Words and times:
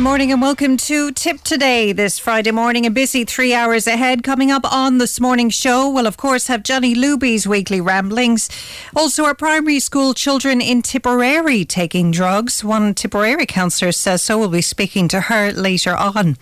Good 0.00 0.04
morning 0.04 0.32
and 0.32 0.40
welcome 0.40 0.78
to 0.78 1.12
Tip 1.12 1.42
Today 1.42 1.92
this 1.92 2.18
Friday 2.18 2.52
morning. 2.52 2.86
A 2.86 2.90
busy 2.90 3.26
three 3.26 3.52
hours 3.52 3.86
ahead. 3.86 4.22
Coming 4.22 4.50
up 4.50 4.64
on 4.72 4.96
this 4.96 5.20
morning's 5.20 5.54
show, 5.54 5.90
we'll 5.90 6.06
of 6.06 6.16
course 6.16 6.46
have 6.46 6.62
Johnny 6.62 6.94
Luby's 6.94 7.46
weekly 7.46 7.82
ramblings. 7.82 8.48
Also, 8.96 9.26
our 9.26 9.34
primary 9.34 9.78
school 9.78 10.14
children 10.14 10.62
in 10.62 10.80
Tipperary 10.80 11.66
taking 11.66 12.10
drugs. 12.12 12.64
One 12.64 12.94
Tipperary 12.94 13.44
counsellor 13.44 13.92
says 13.92 14.22
so. 14.22 14.38
We'll 14.38 14.48
be 14.48 14.62
speaking 14.62 15.06
to 15.08 15.20
her 15.20 15.52
later 15.52 15.94
on. 15.94 16.38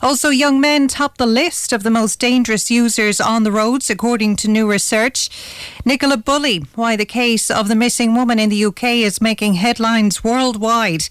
Also, 0.00 0.30
young 0.30 0.58
men 0.58 0.88
top 0.88 1.18
the 1.18 1.26
list 1.26 1.74
of 1.74 1.82
the 1.82 1.90
most 1.90 2.18
dangerous 2.18 2.70
users 2.70 3.20
on 3.20 3.42
the 3.42 3.52
roads, 3.52 3.90
according 3.90 4.36
to 4.36 4.48
new 4.48 4.70
research. 4.70 5.28
Nicola 5.84 6.16
Bulley, 6.16 6.64
why 6.74 6.96
the 6.96 7.04
case 7.04 7.50
of 7.50 7.68
the 7.68 7.76
missing 7.76 8.14
woman 8.14 8.38
in 8.38 8.48
the 8.48 8.64
UK 8.64 8.84
is 8.84 9.20
making 9.20 9.54
headlines 9.54 10.24
worldwide. 10.24 11.04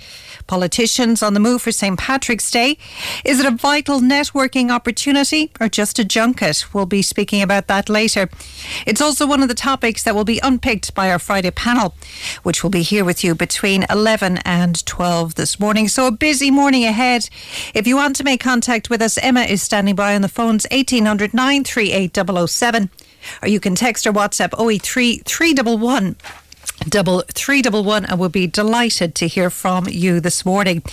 Politicians 0.47 1.23
on 1.23 1.33
the 1.33 1.39
move 1.39 1.61
for 1.61 1.71
St. 1.75 1.99
Patrick's 1.99 2.49
Day. 2.49 2.77
Is 3.23 3.39
it 3.39 3.45
a 3.45 3.51
vital 3.51 3.99
networking 3.99 4.71
opportunity 4.71 5.51
or 5.59 5.69
just 5.69 5.99
a 5.99 6.03
junket? 6.03 6.73
We'll 6.73 6.85
be 6.85 7.01
speaking 7.01 7.41
about 7.41 7.67
that 7.67 7.89
later. 7.89 8.29
It's 8.85 9.01
also 9.01 9.27
one 9.27 9.41
of 9.41 9.47
the 9.47 9.53
topics 9.53 10.03
that 10.03 10.15
will 10.15 10.23
be 10.23 10.39
unpicked 10.41 10.93
by 10.95 11.11
our 11.11 11.19
Friday 11.19 11.51
panel, 11.51 11.95
which 12.43 12.63
will 12.63 12.69
be 12.69 12.81
here 12.81 13.05
with 13.05 13.23
you 13.23 13.35
between 13.35 13.85
11 13.89 14.39
and 14.45 14.85
12 14.85 15.35
this 15.35 15.59
morning. 15.59 15.87
So 15.87 16.07
a 16.07 16.11
busy 16.11 16.51
morning 16.51 16.85
ahead. 16.85 17.29
If 17.73 17.87
you 17.87 17.95
want 17.95 18.15
to 18.17 18.23
make 18.23 18.39
contact 18.39 18.89
with 18.89 19.01
us, 19.01 19.17
Emma 19.17 19.41
is 19.41 19.61
standing 19.61 19.95
by 19.95 20.15
on 20.15 20.21
the 20.21 20.27
phones 20.27 20.65
1800 20.71 21.33
938 21.33 22.49
007 22.49 22.89
or 23.41 23.47
you 23.47 23.59
can 23.59 23.75
text 23.75 24.05
or 24.05 24.13
WhatsApp 24.13 24.53
083 24.59 25.19
311 25.25 26.15
double 26.87 27.23
three 27.29 27.61
double 27.61 27.83
one 27.83 28.05
and 28.05 28.19
we'll 28.19 28.29
be 28.29 28.47
delighted 28.47 29.15
to 29.15 29.27
hear 29.27 29.49
from 29.49 29.87
you 29.89 30.19
this 30.19 30.45
morning 30.45 30.83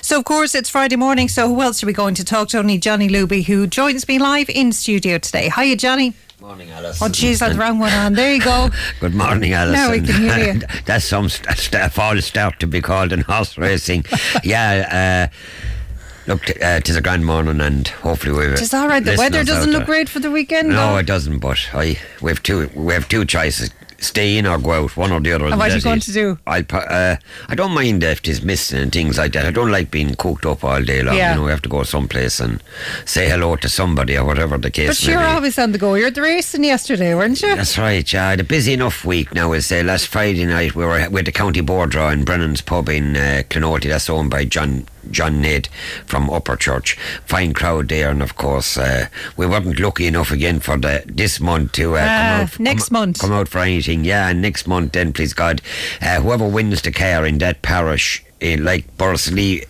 so 0.00 0.18
of 0.18 0.24
course 0.24 0.54
it's 0.54 0.70
friday 0.70 0.96
morning 0.96 1.28
so 1.28 1.48
who 1.48 1.60
else 1.60 1.82
are 1.82 1.86
we 1.86 1.92
going 1.92 2.14
to 2.14 2.24
talk 2.24 2.48
to 2.48 2.58
only 2.58 2.78
johnny 2.78 3.08
luby 3.08 3.44
who 3.44 3.66
joins 3.66 4.06
me 4.06 4.18
live 4.18 4.48
in 4.48 4.72
studio 4.72 5.18
today 5.18 5.50
hiya 5.50 5.76
johnny 5.76 6.14
Morning, 6.40 6.70
Alice. 6.70 7.02
Oh, 7.02 7.04
jeez, 7.04 7.40
that's 7.40 7.52
the 7.52 7.60
wrong 7.60 7.78
one 7.78 7.92
on. 7.92 8.14
There 8.14 8.32
you 8.32 8.40
go. 8.40 8.70
Good 9.00 9.14
morning, 9.14 9.52
Alice. 9.52 9.74
Now 9.74 9.90
we 9.90 10.00
can 10.00 10.22
hear 10.22 10.54
you. 10.54 10.60
That's 10.86 11.04
some 11.04 11.28
st- 11.28 11.58
st- 11.58 11.92
false 11.92 12.24
start 12.24 12.58
to 12.60 12.66
be 12.66 12.80
called 12.80 13.12
in 13.12 13.20
horse 13.20 13.58
racing. 13.58 14.06
yeah, 14.42 15.28
uh, 15.30 16.32
look, 16.32 16.48
uh, 16.62 16.80
tis 16.80 16.96
a 16.96 17.02
grand 17.02 17.26
morning, 17.26 17.60
and 17.60 17.86
hopefully 17.88 18.32
we've. 18.32 18.58
It's 18.58 18.72
all 18.72 18.88
right. 18.88 19.04
The 19.04 19.16
weather 19.18 19.44
doesn't 19.44 19.70
look 19.70 19.84
great 19.84 20.08
for 20.08 20.18
the 20.18 20.30
weekend. 20.30 20.70
No, 20.70 20.92
though. 20.92 20.96
it 20.96 21.06
doesn't. 21.06 21.40
But 21.40 21.58
I, 21.74 21.98
we 22.22 22.30
have 22.30 22.42
two. 22.42 22.70
We 22.74 22.94
have 22.94 23.06
two 23.06 23.26
choices: 23.26 23.70
stay 24.00 24.38
in 24.38 24.46
or 24.46 24.58
go 24.58 24.72
out. 24.72 24.96
One 24.96 25.12
or 25.12 25.20
the 25.20 25.32
other. 25.32 25.46
And 25.46 25.58
what 25.58 25.70
are 25.70 25.76
you 25.76 25.82
going 25.82 26.00
to 26.00 26.12
do? 26.12 26.38
I'll. 26.46 26.64
Uh, 26.72 27.16
I 27.48 27.54
don't 27.54 27.72
mind 27.72 28.02
if 28.02 28.26
it's 28.26 28.42
missing 28.42 28.80
and 28.80 28.92
things 28.92 29.18
like 29.18 29.32
that. 29.32 29.46
I 29.46 29.50
don't 29.50 29.70
like 29.70 29.90
being 29.90 30.14
cooked 30.14 30.46
up 30.46 30.64
all 30.64 30.82
day 30.82 31.02
long. 31.02 31.16
Yeah. 31.16 31.32
You 31.32 31.38
know, 31.38 31.44
we 31.44 31.50
have 31.50 31.62
to 31.62 31.68
go 31.68 31.82
someplace 31.82 32.40
and 32.40 32.62
say 33.04 33.28
hello 33.28 33.56
to 33.56 33.68
somebody 33.68 34.16
or 34.16 34.24
whatever 34.24 34.58
the 34.58 34.70
case. 34.70 34.88
But 34.88 35.08
you're 35.08 35.20
be. 35.20 35.24
always 35.24 35.58
on 35.58 35.72
the 35.72 35.78
go. 35.78 35.94
You're 35.94 36.08
at 36.08 36.14
the 36.14 36.22
racing 36.22 36.64
yesterday, 36.64 37.14
weren't 37.14 37.40
you? 37.42 37.54
That's 37.54 37.78
right, 37.78 38.10
yeah. 38.12 38.26
I 38.26 38.30
had 38.30 38.40
a 38.40 38.44
busy 38.44 38.72
enough 38.72 39.04
week 39.04 39.34
now. 39.34 39.52
Is 39.52 39.70
uh, 39.70 39.82
last 39.84 40.08
Friday 40.08 40.44
night 40.46 40.74
we 40.74 40.84
were 40.84 41.08
with 41.10 41.26
the 41.26 41.32
county 41.32 41.60
board 41.60 41.90
draw 41.90 42.10
in 42.10 42.24
Brennan's 42.24 42.60
pub 42.60 42.88
in 42.88 43.16
uh. 43.16 43.42
That's 43.50 44.10
owned 44.10 44.30
by 44.30 44.44
John 44.44 44.86
John 45.10 45.40
Ned 45.40 45.68
from 46.06 46.28
Upper 46.30 46.56
Church. 46.56 46.94
Fine 47.24 47.52
crowd 47.54 47.88
there, 47.88 48.10
and 48.10 48.22
of 48.22 48.36
course 48.36 48.76
uh, 48.76 49.06
we 49.36 49.46
weren't 49.46 49.78
lucky 49.80 50.06
enough 50.06 50.30
again 50.30 50.60
for 50.60 50.76
the 50.76 51.02
this 51.06 51.40
month 51.40 51.72
to 51.72 51.96
uh, 51.96 52.00
Ah, 52.00 52.04
come 52.04 52.40
out 52.42 52.60
next 52.60 52.88
come, 52.88 52.98
month. 53.00 53.18
come 53.20 53.32
out 53.32 53.48
for 53.48 53.58
anything. 53.60 54.04
Yeah, 54.04 54.28
and 54.28 54.42
next 54.42 54.66
month 54.66 54.92
then, 54.92 55.12
please 55.12 55.32
God, 55.34 55.62
uh, 56.02 56.20
whoever 56.20 56.46
wins 56.48 56.82
the 56.82 56.92
car 56.92 57.24
in 57.26 57.38
that 57.38 57.62
parish, 57.62 58.24
uh, 58.42 58.56
like 58.58 58.96
Borsley 58.96 59.64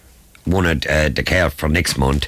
won 0.50 0.66
it, 0.66 0.86
uh, 0.86 1.08
the 1.08 1.22
care 1.22 1.50
for 1.50 1.68
next 1.68 1.96
month, 1.98 2.26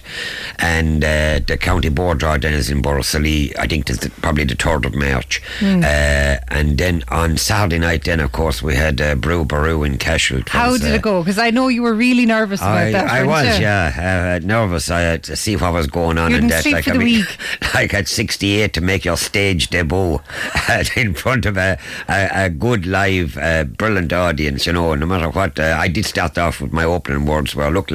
and 0.59 1.03
uh, 1.05 1.41
the 1.47 1.57
county 1.59 1.89
board 1.89 2.19
draw 2.19 2.37
then 2.39 2.53
is 2.53 2.71
in 2.71 2.83
Borsley. 2.83 3.53
I 3.59 3.67
think 3.67 3.89
it's 3.91 4.07
probably 4.21 4.45
the 4.45 4.55
third 4.55 4.85
of 4.85 4.95
March, 4.95 5.41
Hmm. 5.59 5.81
uh, 5.85 6.37
and 6.49 6.79
then 6.79 7.03
on 7.09 7.37
Saturday 7.37 7.79
night, 7.79 8.05
then 8.05 8.21
of 8.21 8.33
course 8.33 8.63
we 8.63 8.75
had 8.75 9.01
uh, 9.01 9.15
Brú 9.17 9.47
Ború 9.47 9.85
in 9.87 9.99
Cashel. 9.99 10.43
How 10.49 10.77
did 10.77 10.91
uh, 10.93 10.95
it 10.95 11.03
go? 11.03 11.23
Because 11.23 11.39
I 11.39 11.51
know 11.51 11.69
you 11.69 11.83
were 11.83 11.95
really 11.95 12.27
nervous 12.27 12.61
about 12.61 12.77
I, 12.77 12.93
that. 12.93 13.11
I 13.11 13.23
was, 13.25 13.59
you? 13.59 13.63
yeah, 13.65 14.39
uh, 14.43 14.47
nervous. 14.47 14.91
I 14.91 15.01
had 15.01 15.23
to 15.25 15.37
see 15.37 15.57
what 15.57 15.73
was 15.73 15.87
going 15.87 16.19
on 16.19 16.31
You 16.31 16.39
in 16.39 16.47
that. 16.49 16.65
like, 16.67 16.85
for 16.85 16.91
I 16.91 16.93
the 16.95 16.99
mean, 16.99 17.19
week. 17.21 17.39
like 17.75 17.95
at 17.95 18.09
68 18.09 18.73
to 18.75 18.81
make 18.81 19.05
your 19.05 19.17
stage 19.17 19.69
debut 19.71 20.21
in 20.97 21.15
front 21.15 21.47
of 21.47 21.57
a, 21.57 21.79
a, 22.09 22.45
a 22.47 22.51
good 22.51 22.87
live, 22.87 23.37
uh, 23.39 23.65
brilliant 23.65 24.13
audience, 24.13 24.67
you 24.67 24.73
know, 24.73 24.95
no 24.95 25.07
matter 25.07 25.29
what. 25.31 25.59
Uh, 25.59 25.77
I 25.79 25.89
did 25.89 26.05
start 26.07 26.39
off 26.39 26.61
with 26.61 26.73
my 26.73 26.85
opening 26.85 27.27
words 27.27 27.55
were, 27.55 27.71
look, 27.71 27.91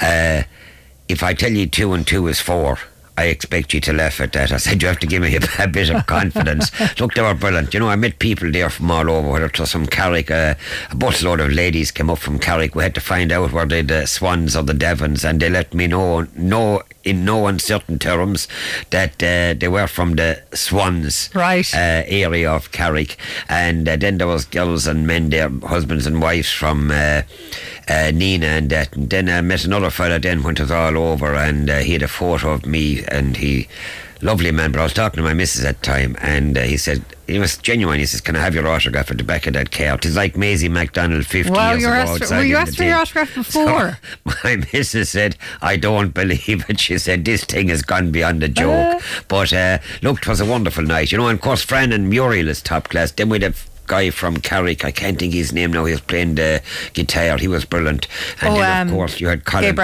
uh, 0.00 0.42
if 1.08 1.22
I 1.22 1.34
tell 1.34 1.52
you 1.52 1.66
two 1.66 1.92
and 1.92 2.06
two 2.06 2.26
is 2.28 2.40
four, 2.40 2.78
I 3.18 3.24
expect 3.24 3.74
you 3.74 3.80
to 3.80 3.92
laugh 3.92 4.20
at 4.20 4.32
that. 4.34 4.52
I 4.52 4.58
said, 4.58 4.80
you 4.80 4.86
have 4.86 5.00
to 5.00 5.06
give 5.06 5.22
me 5.22 5.34
a, 5.34 5.40
a 5.64 5.66
bit 5.66 5.90
of 5.90 6.06
confidence. 6.06 6.70
Look, 7.00 7.14
they 7.14 7.22
were 7.22 7.34
brilliant. 7.34 7.74
You 7.74 7.80
know, 7.80 7.88
I 7.88 7.96
met 7.96 8.20
people 8.20 8.52
there 8.52 8.70
from 8.70 8.92
all 8.92 9.10
over, 9.10 9.28
whether 9.28 9.46
it 9.46 9.58
was 9.58 9.72
from 9.72 9.86
Carrick, 9.86 10.30
uh, 10.30 10.54
a 10.90 10.94
busload 10.94 11.44
of 11.44 11.50
ladies 11.50 11.90
came 11.90 12.10
up 12.10 12.18
from 12.18 12.38
Carrick. 12.38 12.76
We 12.76 12.84
had 12.84 12.94
to 12.94 13.00
find 13.00 13.32
out 13.32 13.50
were 13.50 13.66
they 13.66 13.82
the 13.82 14.06
Swans 14.06 14.54
or 14.54 14.62
the 14.62 14.72
Davins, 14.72 15.28
and 15.28 15.40
they 15.40 15.50
let 15.50 15.74
me 15.74 15.88
know, 15.88 16.28
know 16.36 16.82
in 17.08 17.24
no 17.24 17.46
uncertain 17.46 17.98
terms 17.98 18.48
that 18.90 19.22
uh, 19.22 19.54
they 19.58 19.68
were 19.68 19.86
from 19.86 20.16
the 20.16 20.42
Swans 20.52 21.30
Right. 21.34 21.72
uh, 21.74 22.02
area 22.06 22.50
of 22.50 22.70
Carrick. 22.72 23.16
And 23.48 23.88
uh, 23.88 23.96
then 23.96 24.18
there 24.18 24.26
was 24.26 24.44
girls 24.44 24.86
and 24.86 25.06
men 25.06 25.30
there, 25.30 25.48
husbands 25.62 26.06
and 26.06 26.20
wives 26.20 26.50
from 26.52 26.90
uh, 26.90 27.22
uh, 27.88 28.12
Nenagh 28.12 28.42
and 28.58 28.70
that. 28.70 28.94
And 28.96 29.10
then 29.10 29.28
I 29.28 29.40
met 29.40 29.64
another 29.64 29.90
fella 29.90 30.18
then 30.18 30.42
when 30.42 30.54
it 30.56 30.60
was 30.60 30.70
all 30.70 30.96
over 30.98 31.34
and 31.34 31.68
uh, 31.70 31.78
he 31.78 31.92
had 31.94 32.02
a 32.02 32.08
photo 32.08 32.52
of 32.52 32.66
me 32.66 33.04
and 33.08 33.36
he, 33.36 33.68
lovely 34.20 34.50
man, 34.50 34.72
but 34.72 34.80
I 34.80 34.84
was 34.84 34.94
talking 34.94 35.18
to 35.18 35.22
my 35.22 35.34
missus 35.34 35.64
at 35.64 35.80
the 35.80 35.86
time 35.86 36.16
and 36.20 36.56
uh, 36.58 36.62
he 36.62 36.76
said, 36.76 37.02
he 37.26 37.38
was 37.38 37.58
genuine. 37.58 37.98
He 37.98 38.06
says, 38.06 38.22
"Can 38.22 38.36
I 38.36 38.40
have 38.40 38.54
your 38.54 38.66
autograph 38.66 39.10
at 39.10 39.18
the 39.18 39.22
back 39.22 39.46
of 39.46 39.52
that 39.52 39.70
car?" 39.70 39.96
It's 39.96 40.16
like 40.16 40.34
Maisie 40.34 40.70
MacDonald 40.70 41.26
fifty 41.26 41.52
Wow, 41.52 41.72
years 41.72 41.82
you 41.82 41.88
were 41.88 41.94
ago. 41.94 42.12
asked 42.14 42.24
for- 42.24 42.34
were 42.36 42.42
you 42.42 42.56
asked 42.56 42.76
for 42.78 42.84
your 42.84 42.96
autograph 42.96 43.34
before? 43.34 43.98
So, 44.26 44.32
my 44.44 44.56
missus 44.72 45.10
said, 45.10 45.36
I 45.60 45.76
don't 45.76 46.14
believe 46.14 46.64
it. 46.70 46.80
She 46.80 46.96
said, 46.96 47.26
this 47.26 47.44
thing 47.44 47.68
has 47.68 47.82
gone 47.82 48.10
beyond 48.12 48.42
a 48.42 48.48
joke. 48.48 48.94
Uh. 48.96 49.00
but 49.28 49.52
uh, 49.52 49.78
look, 50.00 50.20
it 50.22 50.26
was 50.28 50.40
a 50.40 50.46
wonderful 50.46 50.84
night. 50.84 51.12
You 51.12 51.18
know, 51.18 51.28
and 51.28 51.36
of 51.36 51.42
course, 51.42 51.62
Fran 51.62 51.92
and 51.92 52.08
Muriel 52.08 52.48
is 52.48 52.62
top 52.62 52.88
class. 52.88 53.10
Then 53.12 53.28
we'd 53.28 53.42
have 53.42 53.67
guy 53.88 54.10
from 54.10 54.36
Carrick, 54.36 54.84
I 54.84 54.92
can't 54.92 55.18
think 55.18 55.34
his 55.34 55.52
name 55.52 55.72
now, 55.72 55.84
he 55.84 55.92
was 55.92 56.00
playing 56.00 56.36
the 56.36 56.62
guitar, 56.92 57.36
he 57.38 57.48
was 57.48 57.64
brilliant. 57.64 58.06
And 58.40 58.54
Oh, 58.54 58.58
then, 58.58 58.86
of 58.86 58.92
um, 58.92 58.94
course, 58.96 59.20
you 59.20 59.28
had 59.28 59.44
Colin. 59.44 59.74
Gabe 59.74 59.80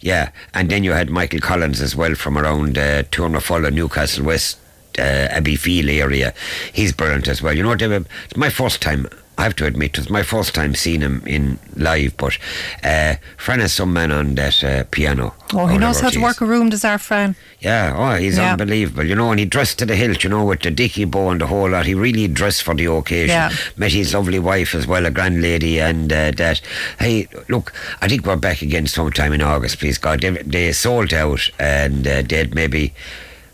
Yeah, 0.00 0.30
and 0.54 0.70
then 0.70 0.84
you 0.84 0.92
had 0.92 1.10
Michael 1.10 1.40
Collins 1.40 1.80
as 1.80 1.96
well 1.96 2.14
from 2.14 2.38
around 2.38 2.78
uh, 2.78 3.02
Tournafulla, 3.04 3.72
Newcastle 3.72 4.24
West, 4.24 4.58
uh, 4.98 5.28
Abbeyfeale 5.30 6.00
area. 6.00 6.32
He's 6.72 6.92
brilliant 6.92 7.26
as 7.28 7.42
well. 7.42 7.54
You 7.56 7.62
know, 7.62 7.70
were, 7.70 8.04
it's 8.24 8.36
my 8.36 8.50
first 8.50 8.80
time. 8.80 9.08
I 9.38 9.42
have 9.42 9.54
to 9.56 9.66
admit, 9.66 9.90
it 9.92 9.98
was 9.98 10.08
my 10.10 10.22
first 10.22 10.54
time 10.54 10.74
seeing 10.74 11.02
him 11.02 11.22
in 11.26 11.58
live, 11.76 12.16
but 12.16 12.38
uh, 12.82 13.16
Fran 13.36 13.60
has 13.60 13.72
some 13.74 13.92
man 13.92 14.10
on 14.10 14.34
that 14.36 14.64
uh, 14.64 14.84
piano. 14.90 15.34
Oh, 15.52 15.66
he 15.66 15.76
knows 15.76 16.00
how 16.00 16.08
to 16.08 16.22
work 16.22 16.40
a 16.40 16.46
room, 16.46 16.70
does 16.70 16.86
our 16.86 16.96
friend. 16.98 17.34
Yeah, 17.60 17.94
oh, 17.96 18.16
he's 18.18 18.38
Yeah. 18.38 18.52
unbelievable, 18.52 19.04
you 19.04 19.14
know, 19.14 19.30
and 19.30 19.38
he 19.38 19.44
dressed 19.44 19.78
to 19.80 19.86
the 19.86 19.94
hilt, 19.94 20.24
you 20.24 20.30
know, 20.30 20.44
with 20.46 20.60
the 20.62 20.70
dicky 20.70 21.04
bow 21.04 21.28
and 21.30 21.40
the 21.42 21.46
whole 21.48 21.68
lot. 21.68 21.84
He 21.84 21.94
really 21.94 22.28
dressed 22.28 22.62
for 22.62 22.74
the 22.74 22.86
occasion. 22.90 23.28
Yeah. 23.36 23.50
Met 23.76 23.92
his 23.92 24.14
lovely 24.14 24.38
wife 24.38 24.74
as 24.74 24.86
well, 24.86 25.04
a 25.04 25.10
grand 25.10 25.42
lady, 25.42 25.80
and 25.80 26.10
uh, 26.10 26.30
that. 26.32 26.62
Hey, 26.98 27.28
look, 27.50 27.74
I 28.00 28.08
think 28.08 28.24
we're 28.24 28.36
back 28.36 28.62
again 28.62 28.86
sometime 28.86 29.34
in 29.34 29.42
August, 29.42 29.78
please 29.80 29.98
God. 29.98 30.22
They, 30.22 30.30
they 30.30 30.72
sold 30.72 31.12
out, 31.12 31.50
and 31.58 32.06
uh, 32.06 32.22
they 32.22 32.46
maybe, 32.46 32.94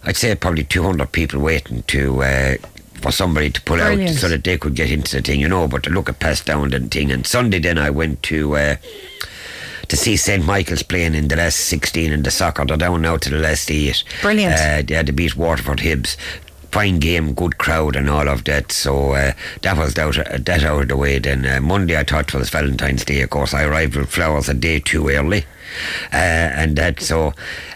I'd 0.05 0.17
say 0.17 0.33
probably 0.37 0.63
200 0.65 1.11
people 1.11 1.41
waiting 1.41 1.83
to. 1.89 2.23
Uh, 2.23 2.55
for 3.03 3.13
somebody 3.13 3.51
to 3.51 3.61
pull 3.63 3.77
Brilliant. 3.77 4.11
out 4.13 4.17
so 4.17 4.29
that 4.29 4.45
they 4.45 4.57
could 4.57 4.75
get 4.75 4.91
into 4.91 5.17
the 5.17 5.23
thing, 5.23 5.41
you 5.41 5.49
know, 5.49 5.69
but 5.69 5.83
to 5.85 5.91
look 5.91 6.09
at 6.09 6.19
passed 6.21 6.47
down 6.47 6.73
and 6.73 6.91
thing. 6.91 7.11
And 7.11 7.27
Sunday 7.27 7.59
then 7.59 7.79
I 7.79 7.91
went 7.91 8.23
to 8.25 8.57
uh, 8.57 8.77
to 9.89 9.97
see 9.97 10.17
St. 10.17 10.45
Michael's 10.45 10.83
playing 10.83 11.15
in 11.15 11.29
the 11.29 11.37
last 11.37 11.57
16 11.67 12.13
in 12.13 12.23
the 12.23 12.31
soccer. 12.31 12.65
They're 12.65 12.77
down 12.77 13.03
now 13.03 13.17
to 13.19 13.31
the 13.31 13.39
last 13.39 13.71
eight. 13.71 14.05
Brilliant. 14.23 14.55
Uh, 14.55 14.83
they 14.87 14.95
had 14.95 15.07
to 15.07 15.13
beat 15.13 15.37
Waterford 15.37 15.79
Hibs. 15.81 16.17
Fine 16.71 17.01
game, 17.01 17.35
good 17.35 17.59
crowd, 17.59 17.97
and 17.97 18.09
all 18.09 18.27
of 18.31 18.45
that. 18.45 18.73
So 18.73 19.13
uh, 19.13 19.33
that 19.61 19.77
was 19.77 19.99
out, 19.99 20.15
that 20.15 20.63
out 20.65 20.83
of 20.83 20.89
the 20.89 20.97
way. 20.97 21.19
Then 21.19 21.45
uh, 21.45 21.61
Monday, 21.61 21.99
I 21.99 22.03
thought 22.03 22.33
was 22.33 22.49
Valentine's 22.49 23.05
Day. 23.05 23.21
Of 23.21 23.29
course, 23.29 23.53
I 23.53 23.65
arrived 23.65 23.95
with 23.95 24.09
flowers 24.09 24.49
a 24.49 24.55
day 24.55 24.81
too 24.81 25.11
early, 25.11 25.45
uh, 26.13 26.17
and 26.17 26.77
that. 26.77 27.01
So 27.01 27.35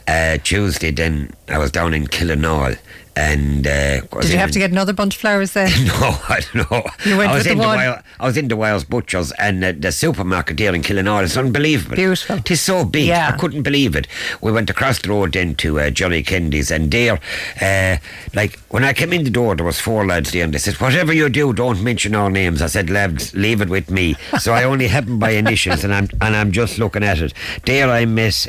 Uh, 0.08 0.38
Tuesday, 0.44 0.92
then 0.92 1.28
I 1.48 1.58
was 1.58 1.72
down 1.72 1.92
in 1.92 2.06
Killenaule. 2.06 2.78
And 3.16 3.66
uh, 3.66 4.00
Did 4.02 4.24
you 4.24 4.32
in- 4.34 4.38
have 4.38 4.50
to 4.50 4.58
get 4.58 4.70
another 4.70 4.92
bunch 4.92 5.14
of 5.14 5.20
flowers 5.20 5.52
there? 5.52 5.68
No, 5.86 6.18
I 6.28 6.40
don't 6.52 6.70
know. 6.70 6.82
You 7.04 7.16
went 7.16 7.30
I 7.30 7.34
was 7.34 7.44
with 7.44 7.44
the 7.44 7.50
in 7.52 7.58
one. 7.58 7.78
I 7.78 8.26
was 8.26 8.36
in 8.36 8.48
the 8.48 8.56
Wales 8.56 8.84
Butchers 8.84 9.32
and 9.32 9.64
uh, 9.64 9.72
the 9.78 9.90
supermarket 9.90 10.56
there 10.58 10.74
in 10.74 10.82
Killenaule 10.82 11.22
is 11.22 11.36
unbelievable. 11.36 11.96
Beautiful. 11.96 12.36
It 12.36 12.50
is 12.50 12.60
so 12.60 12.84
big. 12.84 13.06
Yeah. 13.06 13.30
I 13.32 13.36
couldn't 13.38 13.62
believe 13.62 13.96
it. 13.96 14.06
We 14.42 14.52
went 14.52 14.68
across 14.68 15.00
the 15.00 15.08
road 15.10 15.32
then 15.32 15.54
to 15.56 15.80
uh, 15.80 15.90
Johnny 15.90 16.22
Kennedy's 16.22 16.70
and 16.70 16.90
there, 16.90 17.18
uh, 17.62 17.96
like 18.34 18.58
when 18.68 18.84
I 18.84 18.92
came 18.92 19.12
in 19.12 19.24
the 19.24 19.30
door, 19.30 19.54
there 19.56 19.64
was 19.64 19.80
four 19.80 20.04
lads 20.04 20.32
there 20.32 20.44
and 20.44 20.52
they 20.52 20.58
said, 20.58 20.74
"Whatever 20.74 21.12
you 21.12 21.28
do, 21.30 21.52
don't 21.54 21.82
mention 21.82 22.14
our 22.14 22.28
names." 22.30 22.60
I 22.60 22.66
said, 22.66 22.90
"Lads, 22.90 23.34
leave 23.34 23.60
it 23.62 23.68
with 23.70 23.90
me." 23.90 24.14
so 24.38 24.52
I 24.52 24.64
only 24.64 24.88
have 24.88 25.06
them 25.06 25.18
by 25.18 25.30
initials, 25.30 25.84
and 25.84 25.94
I'm 25.94 26.08
and 26.20 26.36
I'm 26.36 26.52
just 26.52 26.78
looking 26.78 27.02
at 27.04 27.18
it. 27.20 27.32
There 27.64 27.88
I 27.90 28.04
met. 28.04 28.46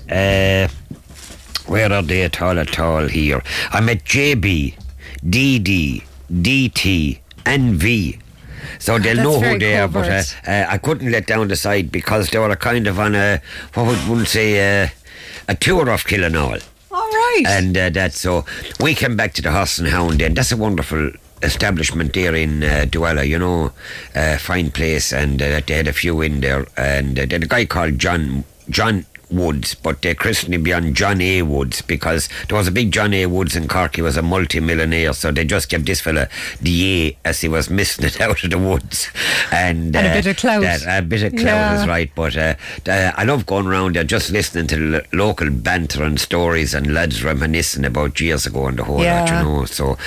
Uh, 1.67 1.71
where 1.71 1.91
are 1.91 2.01
they 2.01 2.23
at 2.23 2.41
all 2.41 2.57
at 2.59 2.79
all 2.79 3.07
here? 3.07 3.43
I 3.71 3.81
met 3.81 4.03
JB, 4.05 4.75
DD, 5.25 6.03
DT, 6.31 7.19
and 7.45 7.75
V. 7.75 8.19
So 8.79 8.99
they'll 8.99 9.15
That's 9.15 9.27
know 9.27 9.39
who 9.39 9.59
they 9.59 9.77
are, 9.79 9.87
but 9.87 10.09
uh, 10.09 10.49
uh, 10.49 10.65
I 10.69 10.77
couldn't 10.77 11.11
let 11.11 11.27
down 11.27 11.47
the 11.47 11.55
side 11.55 11.91
because 11.91 12.29
they 12.29 12.39
were 12.39 12.55
kind 12.55 12.87
of 12.87 12.99
on 12.99 13.15
a, 13.15 13.41
what 13.73 13.87
would 13.87 13.97
one 14.07 14.25
say, 14.25 14.83
uh, 14.83 14.89
a 15.47 15.55
tour 15.55 15.89
of 15.89 16.03
Killenaule. 16.03 16.63
All 16.91 16.99
right. 16.99 17.43
And 17.47 17.77
uh, 17.77 17.89
that's 17.89 18.19
so. 18.19 18.45
We 18.79 18.95
came 18.95 19.15
back 19.15 19.33
to 19.33 19.41
the 19.41 19.51
Horse 19.51 19.79
and 19.79 19.87
Hound, 19.87 20.21
and 20.21 20.35
that's 20.35 20.51
a 20.51 20.57
wonderful 20.57 21.11
establishment 21.43 22.13
there 22.13 22.33
in 22.35 22.63
uh, 22.63 22.85
Dualla, 22.87 23.27
you 23.27 23.37
know, 23.37 23.71
uh, 24.15 24.37
fine 24.37 24.71
place, 24.71 25.13
and 25.13 25.41
uh, 25.41 25.61
they 25.65 25.75
had 25.75 25.87
a 25.87 25.93
few 25.93 26.21
in 26.21 26.41
there, 26.41 26.65
and 26.75 27.17
uh, 27.19 27.25
they 27.25 27.35
had 27.35 27.43
a 27.43 27.47
guy 27.47 27.65
called 27.65 27.99
John 27.99 28.43
John. 28.69 29.05
Woods, 29.29 29.75
but 29.75 30.01
they 30.01 30.13
christened 30.15 30.53
him 30.53 30.63
beyond 30.63 30.95
John 30.95 31.19
A. 31.21 31.41
Woods 31.41 31.81
because 31.81 32.29
there 32.47 32.57
was 32.57 32.67
a 32.67 32.71
big 32.71 32.91
John 32.91 33.13
A. 33.13 33.25
Woods 33.25 33.55
in 33.55 33.67
Cork. 33.67 33.95
He 33.95 34.01
was 34.01 34.15
a 34.17 34.21
multi-millionaire, 34.21 35.13
so 35.13 35.31
they 35.31 35.43
just 35.45 35.69
kept 35.69 35.85
this 35.85 36.01
fella 36.01 36.27
the 36.61 37.07
A 37.07 37.17
as 37.25 37.41
he 37.41 37.47
was 37.49 37.69
missing 37.69 38.05
it 38.05 38.21
out 38.21 38.43
of 38.43 38.49
the 38.51 38.57
woods. 38.57 39.09
And, 39.51 39.95
And 39.95 40.07
a 40.07 40.11
uh, 40.11 40.13
bit 40.13 40.25
of 40.27 40.37
clout. 40.37 40.61
that- 40.61 40.83
a 40.87 41.01
bit 41.01 41.23
of 41.23 41.31
clout 41.33 41.45
Yeah. 41.45 41.81
is 41.81 41.87
right. 41.87 42.09
But 42.15 42.37
uh, 42.37 42.55
uh, 42.87 43.11
I 43.15 43.23
love 43.25 43.45
going 43.45 43.67
around 43.67 43.95
there 43.95 44.03
just 44.03 44.31
listening 44.31 44.67
to 44.67 45.01
local 45.13 45.49
banter 45.49 46.03
and 46.03 46.19
stories 46.19 46.73
and 46.73 46.93
lads 46.93 47.23
reminiscing 47.23 47.85
about 47.85 48.19
years 48.21 48.45
ago 48.45 48.67
and 48.67 48.77
the 48.79 48.83
whole 48.85 48.97
lot, 49.03 49.27
you 49.29 49.35
know. 49.35 49.65
So 49.65 49.97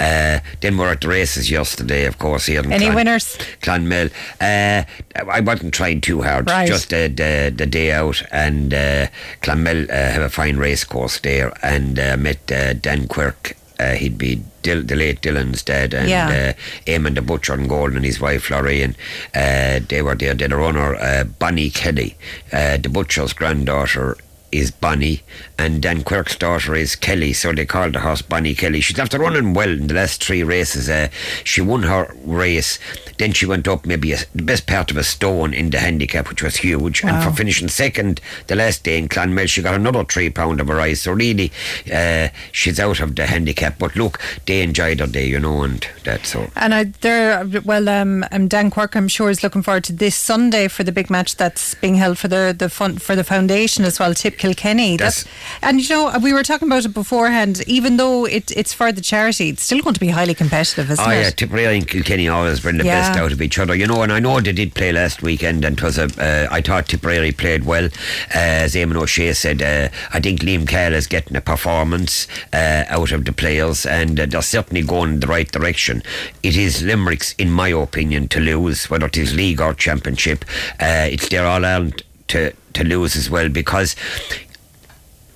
uh, 0.00 0.40
then 0.60 0.78
we're 0.78 0.90
at 0.90 1.00
the 1.02 1.08
races 1.08 1.50
yesterday, 1.50 2.06
of 2.06 2.18
course, 2.18 2.46
here 2.46 2.62
in 2.62 2.72
Any 2.72 2.86
Clon- 2.86 2.94
winners? 2.94 3.36
Clonmel. 3.60 4.10
Uh, 4.40 4.84
I 5.30 5.40
wasn't 5.40 5.74
trying 5.74 6.00
too 6.00 6.22
hard, 6.22 6.48
Right. 6.48 6.66
just 6.66 6.90
the, 6.90 7.08
the, 7.08 7.52
the 7.54 7.66
day 7.66 7.92
out. 7.92 8.22
And 8.32 8.69
uh, 8.74 9.06
Clonmel 9.42 9.90
uh, 9.90 9.94
have 9.94 10.22
a 10.22 10.30
fine 10.30 10.56
race 10.56 10.84
course 10.84 11.18
there. 11.20 11.52
And 11.62 11.98
uh, 11.98 12.16
met 12.16 12.50
uh, 12.52 12.72
Dan 12.74 13.06
Quirk. 13.08 13.56
Uh, 13.78 13.92
he'd 13.94 14.18
be 14.18 14.42
Dil- 14.62 14.82
the 14.82 14.94
late 14.94 15.22
Dylan's 15.22 15.62
dad 15.62 15.94
and 15.94 16.08
Yeah. 16.10 16.54
uh, 16.54 16.90
Eamon 16.90 17.14
the 17.14 17.22
butcher 17.22 17.54
and 17.54 17.66
Golden 17.66 17.96
and 17.96 18.04
his 18.04 18.20
wife 18.20 18.50
Lorraine. 18.50 18.94
Uh, 19.34 19.80
they 19.88 20.02
were 20.02 20.14
there. 20.14 20.34
Then 20.34 20.52
a 20.52 20.58
runner, 20.58 20.96
uh, 20.96 21.24
Bonnie 21.24 21.70
Kelly, 21.70 22.16
uh, 22.52 22.76
the 22.76 22.90
butcher's 22.90 23.32
granddaughter. 23.32 24.16
Is 24.52 24.72
Bonnie 24.72 25.22
and 25.60 25.82
Dan 25.82 26.02
Quirk's 26.02 26.36
daughter 26.36 26.74
is 26.74 26.96
Kelly, 26.96 27.32
so 27.32 27.52
they 27.52 27.66
called 27.66 27.92
the 27.94 28.00
horse 28.00 28.22
Bonnie 28.22 28.54
Kelly. 28.54 28.80
She's 28.80 28.98
after 28.98 29.18
running 29.18 29.52
well 29.54 29.68
in 29.68 29.86
the 29.88 29.94
last 29.94 30.24
three 30.24 30.42
races. 30.42 30.88
Uh, 30.88 31.08
she 31.44 31.60
won 31.60 31.82
her 31.82 32.12
race, 32.24 32.78
then 33.18 33.32
she 33.32 33.46
went 33.46 33.68
up 33.68 33.84
maybe 33.84 34.12
a, 34.12 34.18
the 34.34 34.42
best 34.42 34.66
part 34.66 34.90
of 34.90 34.96
a 34.96 35.04
stone 35.04 35.52
in 35.52 35.70
the 35.70 35.78
handicap, 35.78 36.28
which 36.28 36.42
was 36.42 36.56
huge. 36.56 37.04
And 37.04 37.22
for 37.22 37.30
finishing 37.30 37.68
second 37.68 38.20
the 38.46 38.56
last 38.56 38.84
day 38.84 38.96
in 38.98 39.08
Clonmel, 39.08 39.46
she 39.46 39.62
got 39.62 39.74
another 39.74 40.04
three 40.04 40.30
pound 40.30 40.60
of 40.60 40.70
a 40.70 40.74
rise. 40.74 41.02
So 41.02 41.12
really, 41.12 41.52
uh, 41.92 42.28
she's 42.52 42.80
out 42.80 43.00
of 43.00 43.14
the 43.16 43.26
handicap. 43.26 43.78
But 43.78 43.96
look, 43.96 44.20
they 44.46 44.62
enjoyed 44.62 45.00
her 45.00 45.06
day, 45.06 45.26
you 45.26 45.38
know, 45.38 45.62
and 45.62 45.86
that 46.04 46.24
so. 46.26 46.50
And 46.56 46.74
I, 46.74 46.84
there, 47.02 47.44
well, 47.64 47.88
um, 47.88 48.24
um, 48.32 48.48
Dan 48.48 48.70
Quirk, 48.70 48.94
I'm 48.96 49.08
sure, 49.08 49.28
is 49.30 49.42
looking 49.42 49.62
forward 49.62 49.84
to 49.84 49.92
this 49.92 50.16
Sunday 50.16 50.68
for 50.68 50.84
the 50.84 50.92
big 50.92 51.10
match 51.10 51.36
that's 51.36 51.74
being 51.74 51.96
held 51.96 52.16
for 52.18 52.28
the 52.28 52.54
the 52.56 52.68
fun, 52.70 52.98
for 52.98 53.14
the 53.14 53.24
foundation 53.24 53.84
as 53.84 53.98
well. 53.98 54.14
Tip 54.14 54.38
Kilkenny. 54.38 54.96
That's- 54.96 55.24
and 55.62 55.80
you 55.80 55.88
know, 55.88 56.18
we 56.22 56.32
were 56.32 56.42
talking 56.42 56.68
about 56.68 56.84
it 56.84 56.94
beforehand. 56.94 57.62
Even 57.66 57.96
though 57.96 58.24
it, 58.24 58.50
it's 58.56 58.72
for 58.72 58.92
the 58.92 59.00
charity, 59.00 59.48
it's 59.50 59.62
still 59.62 59.80
going 59.80 59.94
to 59.94 60.00
be 60.00 60.08
highly 60.08 60.34
competitive, 60.34 60.90
isn't 60.90 61.04
Oh 61.06 61.10
it? 61.10 61.20
yeah, 61.20 61.30
Tipperary 61.30 61.76
and 61.76 61.86
Kilkenny 61.88 62.28
always 62.28 62.60
bring 62.60 62.78
the 62.78 62.84
Yeah. 62.84 63.00
best 63.08 63.18
out 63.18 63.32
of 63.32 63.40
each 63.42 63.58
other, 63.58 63.74
you 63.74 63.86
know. 63.86 64.02
And 64.02 64.12
I 64.12 64.20
know 64.20 64.40
they 64.40 64.52
did 64.52 64.74
play 64.74 64.92
last 64.92 65.22
weekend, 65.22 65.64
and 65.64 65.76
'twas 65.78 65.98
a. 65.98 66.04
Uh, 66.18 66.48
I 66.50 66.60
thought 66.60 66.88
Tipperary 66.88 67.32
played 67.32 67.64
well, 67.64 67.86
uh, 67.86 67.90
as 68.34 68.74
Eamon 68.74 68.96
O'Shea 68.96 69.32
said. 69.32 69.62
Uh, 69.62 69.88
I 70.12 70.20
think 70.20 70.40
Liam 70.40 70.66
Cahill 70.66 70.94
is 70.94 71.06
getting 71.06 71.36
a 71.36 71.40
performance 71.40 72.26
uh, 72.52 72.84
out 72.88 73.12
of 73.12 73.24
the 73.24 73.32
players, 73.32 73.86
and 73.86 74.18
uh, 74.20 74.26
they're 74.26 74.42
certainly 74.42 74.82
going 74.82 75.14
in 75.14 75.20
the 75.20 75.26
right 75.26 75.50
direction. 75.50 76.02
It 76.42 76.56
is 76.56 76.82
Limerick's, 76.82 77.34
in 77.38 77.50
my 77.50 77.68
opinion, 77.68 78.28
to 78.28 78.40
lose, 78.40 78.88
whether 78.90 79.06
it 79.06 79.16
is 79.16 79.34
league 79.34 79.60
or 79.60 79.74
championship. 79.74 80.44
Uh, 80.80 81.08
it's 81.10 81.28
their 81.28 81.46
All 81.46 81.64
Ireland 81.64 82.02
to 82.28 82.52
to 82.74 82.84
lose 82.84 83.16
as 83.16 83.28
well 83.28 83.48
because 83.48 83.96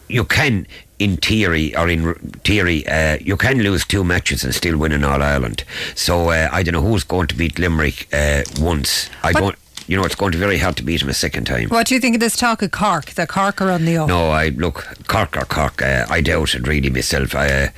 you 0.08 0.24
can, 0.24 0.66
in 0.98 1.16
theory 1.16 1.74
or 1.76 1.88
in 1.88 2.14
theory, 2.44 2.86
uh, 2.86 3.18
you 3.20 3.36
can 3.36 3.58
lose 3.62 3.84
two 3.84 4.04
matches 4.04 4.44
and 4.44 4.54
still 4.54 4.76
win 4.78 4.92
in 4.92 5.04
All 5.04 5.22
Ireland. 5.22 5.64
So 5.94 6.30
uh, 6.30 6.48
I 6.52 6.62
don't 6.62 6.74
know 6.74 6.82
who's 6.82 7.04
going 7.04 7.26
to 7.28 7.34
beat 7.34 7.58
Limerick 7.58 8.08
uh, 8.12 8.42
once. 8.60 9.08
I 9.22 9.32
But- 9.32 9.40
don't. 9.40 9.56
You 9.86 9.98
know, 9.98 10.04
it's 10.06 10.14
going 10.14 10.32
to 10.32 10.38
be 10.38 10.40
very 10.40 10.56
hard 10.56 10.76
to 10.78 10.82
beat 10.82 11.00
them 11.00 11.10
a 11.10 11.12
second 11.14 11.44
time. 11.44 11.68
What 11.68 11.86
do 11.88 11.94
you 11.94 12.00
think 12.00 12.14
of 12.16 12.20
this 12.20 12.38
talk 12.38 12.62
of 12.62 12.70
Cork? 12.70 13.10
The 13.10 13.26
Cork 13.26 13.60
are 13.60 13.70
on 13.70 13.84
the 13.84 13.98
up. 13.98 14.08
No, 14.08 14.30
I 14.30 14.48
look 14.48 14.96
Cork 15.08 15.36
or 15.36 15.44
Cork. 15.44 15.82
Uh, 15.82 16.06
I 16.08 16.22
doubt 16.22 16.54
it 16.54 16.66
really 16.66 16.88
myself. 16.88 17.34
I. 17.34 17.70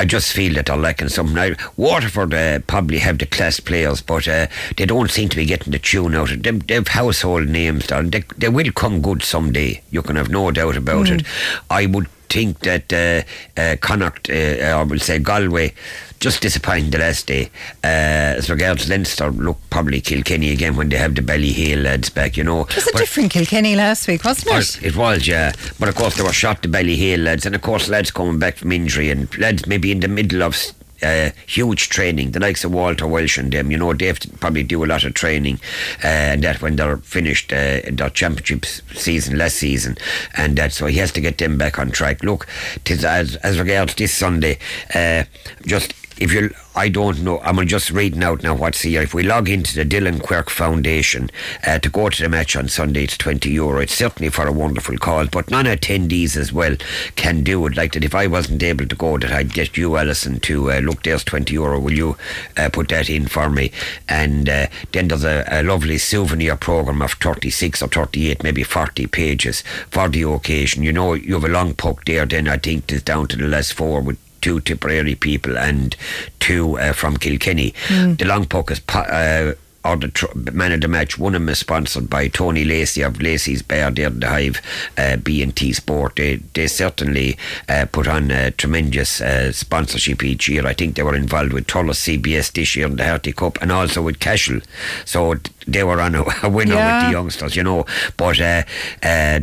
I 0.00 0.04
just 0.04 0.32
feel 0.32 0.54
that 0.54 0.66
they're 0.66 0.76
lacking 0.76 1.08
something. 1.08 1.36
I, 1.38 1.56
Waterford 1.76 2.32
uh, 2.32 2.60
probably 2.66 2.98
have 2.98 3.18
the 3.18 3.26
class 3.26 3.58
players, 3.60 4.00
but 4.00 4.28
uh, 4.28 4.46
they 4.76 4.86
don't 4.86 5.10
seem 5.10 5.28
to 5.30 5.36
be 5.36 5.44
getting 5.44 5.72
the 5.72 5.78
tune 5.78 6.14
out 6.14 6.30
of 6.30 6.42
them. 6.42 6.60
They've 6.60 6.86
household 6.86 7.48
names, 7.48 7.90
and 7.90 8.12
they, 8.12 8.24
they 8.36 8.48
will 8.48 8.70
come 8.72 9.00
good 9.00 9.22
someday. 9.22 9.82
You 9.90 10.02
can 10.02 10.16
have 10.16 10.30
no 10.30 10.50
doubt 10.50 10.76
about 10.76 11.10
it. 11.10 11.26
I 11.70 11.86
would 11.86 12.08
think 12.28 12.60
that 12.60 12.92
uh, 12.92 13.60
uh, 13.60 13.76
Connacht, 13.80 14.30
uh, 14.30 14.78
or 14.78 14.84
we'll 14.84 14.98
say 15.00 15.18
Galway, 15.18 15.74
just 16.20 16.42
disappointing 16.42 16.90
the 16.90 16.98
last 16.98 17.26
day. 17.26 17.50
Uh, 17.84 18.36
as 18.38 18.50
regards 18.50 18.88
Leinster, 18.88 19.30
look, 19.30 19.58
probably 19.70 20.00
Kilkenny 20.00 20.50
again 20.52 20.76
when 20.76 20.88
they 20.88 20.96
have 20.96 21.14
the 21.14 21.22
belly 21.22 21.52
Ballyhale 21.52 21.82
lads 21.84 22.10
back, 22.10 22.36
you 22.36 22.44
know. 22.44 22.62
It 22.62 22.74
was 22.76 22.88
a 22.88 22.92
But- 22.92 22.98
different 23.00 23.30
Kilkenny 23.30 23.76
last 23.76 24.08
week, 24.08 24.24
wasn't 24.24 24.56
it? 24.56 24.82
it 24.84 24.96
was, 24.96 25.26
yeah. 25.26 25.52
But 25.78 25.88
of 25.88 25.94
course, 25.94 26.16
they 26.16 26.22
were 26.22 26.32
shot 26.32 26.62
to 26.62 26.68
Ballyhale 26.68 27.22
lads, 27.24 27.46
and 27.46 27.54
of 27.54 27.62
course, 27.62 27.88
lads 27.88 28.10
coming 28.10 28.38
back 28.38 28.56
from 28.56 28.72
injury, 28.72 29.10
and 29.10 29.28
lads 29.38 29.66
maybe 29.66 29.92
in 29.92 30.00
the 30.00 30.08
middle 30.08 30.42
of 30.42 30.56
uh, 31.00 31.30
huge 31.46 31.88
training, 31.90 32.32
the 32.32 32.40
likes 32.40 32.64
of 32.64 32.72
Walter 32.72 33.06
Walsh 33.06 33.38
and 33.38 33.52
them, 33.52 33.70
you 33.70 33.78
know, 33.78 33.92
they 33.92 34.06
have 34.06 34.18
to 34.18 34.28
probably 34.30 34.64
do 34.64 34.84
a 34.84 34.86
lot 34.86 35.04
of 35.04 35.14
training, 35.14 35.60
uh, 36.02 36.08
and 36.08 36.42
that 36.42 36.60
when 36.60 36.74
they're 36.74 36.96
finished 36.98 37.52
uh, 37.52 37.80
their 37.92 38.10
championship 38.10 38.64
season, 38.96 39.38
last 39.38 39.54
season, 39.56 39.96
and 40.36 40.56
that 40.58 40.72
so 40.72 40.86
he 40.86 40.98
has 40.98 41.12
to 41.12 41.20
get 41.20 41.38
them 41.38 41.56
back 41.56 41.78
on 41.78 41.92
track. 41.92 42.24
Look, 42.24 42.48
tis 42.84 43.04
as 43.04 43.36
as 43.36 43.60
regards 43.60 43.94
this 43.94 44.12
Sunday, 44.12 44.58
uh, 44.92 45.22
just 45.64 45.94
if 46.20 46.32
you 46.32 46.50
I 46.78 46.88
don't 46.88 47.24
know. 47.24 47.40
I'm 47.40 47.66
just 47.66 47.90
reading 47.90 48.22
out 48.22 48.44
now 48.44 48.54
what's 48.54 48.82
here. 48.82 49.02
If 49.02 49.12
we 49.12 49.24
log 49.24 49.48
into 49.48 49.74
the 49.74 49.84
Dylan 49.84 50.22
Quirk 50.22 50.48
Foundation 50.48 51.28
uh, 51.66 51.80
to 51.80 51.90
go 51.90 52.08
to 52.08 52.22
the 52.22 52.28
match 52.28 52.54
on 52.54 52.68
Sunday, 52.68 53.02
it's 53.02 53.18
20 53.18 53.50
euro. 53.50 53.80
It's 53.80 53.94
certainly 53.94 54.28
for 54.28 54.46
a 54.46 54.52
wonderful 54.52 54.96
cause, 54.96 55.28
but 55.28 55.50
non 55.50 55.64
attendees 55.64 56.36
as 56.36 56.52
well 56.52 56.76
can 57.16 57.42
do 57.42 57.66
it. 57.66 57.76
Like 57.76 57.94
that, 57.94 58.04
if 58.04 58.14
I 58.14 58.28
wasn't 58.28 58.62
able 58.62 58.86
to 58.86 58.94
go, 58.94 59.18
that 59.18 59.32
I'd 59.32 59.54
get 59.54 59.76
you, 59.76 59.96
Alison, 59.96 60.38
to 60.38 60.70
uh, 60.70 60.78
look, 60.78 61.02
there's 61.02 61.24
20 61.24 61.52
euro. 61.52 61.80
Will 61.80 61.94
you 61.94 62.16
uh, 62.56 62.68
put 62.72 62.90
that 62.90 63.10
in 63.10 63.26
for 63.26 63.50
me? 63.50 63.72
And 64.08 64.48
uh, 64.48 64.68
then 64.92 65.08
there's 65.08 65.24
a, 65.24 65.44
a 65.48 65.64
lovely 65.64 65.98
souvenir 65.98 66.54
program 66.54 67.02
of 67.02 67.14
36 67.14 67.82
or 67.82 67.88
38, 67.88 68.44
maybe 68.44 68.62
40 68.62 69.08
pages 69.08 69.62
for 69.90 70.08
the 70.08 70.22
occasion. 70.22 70.84
You 70.84 70.92
know, 70.92 71.14
you 71.14 71.34
have 71.34 71.44
a 71.44 71.48
long 71.48 71.74
puck 71.74 72.04
there, 72.04 72.24
then 72.24 72.46
I 72.46 72.58
think 72.58 72.92
it's 72.92 73.02
down 73.02 73.26
to 73.28 73.36
the 73.36 73.48
last 73.48 73.72
four 73.72 74.00
with 74.00 74.16
two 74.40 74.60
Tipperary 74.60 75.14
people 75.14 75.56
and 75.58 75.96
two 76.40 76.78
uh, 76.78 76.92
from 76.92 77.16
Kilkenny. 77.16 77.74
The 77.88 78.24
long 78.26 78.46
puck 78.46 78.70
is. 78.70 78.80
Uh, 78.88 79.54
or 79.84 79.96
the 79.96 80.08
tr- 80.08 80.26
man 80.52 80.72
of 80.72 80.80
the 80.80 80.88
match, 80.88 81.18
one 81.18 81.36
of 81.36 81.40
them 81.40 81.48
is 81.48 81.60
sponsored 81.60 82.10
by 82.10 82.26
Tony 82.26 82.64
Lacey 82.64 83.00
of 83.02 83.22
Lacey's 83.22 83.62
Bear 83.62 83.92
there 83.92 84.08
in 84.08 84.18
the 84.20 84.26
Hive, 84.28 84.60
uh, 84.98 85.16
B&T 85.16 85.72
Sport. 85.72 86.16
They, 86.16 86.36
they 86.52 86.66
certainly 86.66 87.38
uh, 87.68 87.86
put 87.90 88.08
on 88.08 88.32
a 88.32 88.50
tremendous 88.50 89.20
uh, 89.20 89.52
sponsorship 89.52 90.24
each 90.24 90.48
year. 90.48 90.66
I 90.66 90.74
think 90.74 90.96
they 90.96 91.04
were 91.04 91.14
involved 91.14 91.52
with 91.52 91.68
Thurles 91.68 91.94
CBS 92.20 92.52
this 92.52 92.74
year 92.74 92.88
in 92.88 92.96
the 92.96 93.06
Harty 93.06 93.32
Cup 93.32 93.56
and 93.62 93.70
also 93.70 94.02
with 94.02 94.18
Cashel. 94.18 94.60
So 95.04 95.36
they 95.66 95.84
were 95.84 96.00
on 96.00 96.16
a, 96.16 96.24
a 96.42 96.50
winner 96.50 96.74
Yeah. 96.74 96.98
with 96.98 97.06
the 97.06 97.12
youngsters, 97.12 97.56
you 97.56 97.62
know. 97.62 97.86
But 98.16 98.40
uh, 98.40 98.64
uh, 99.04 99.40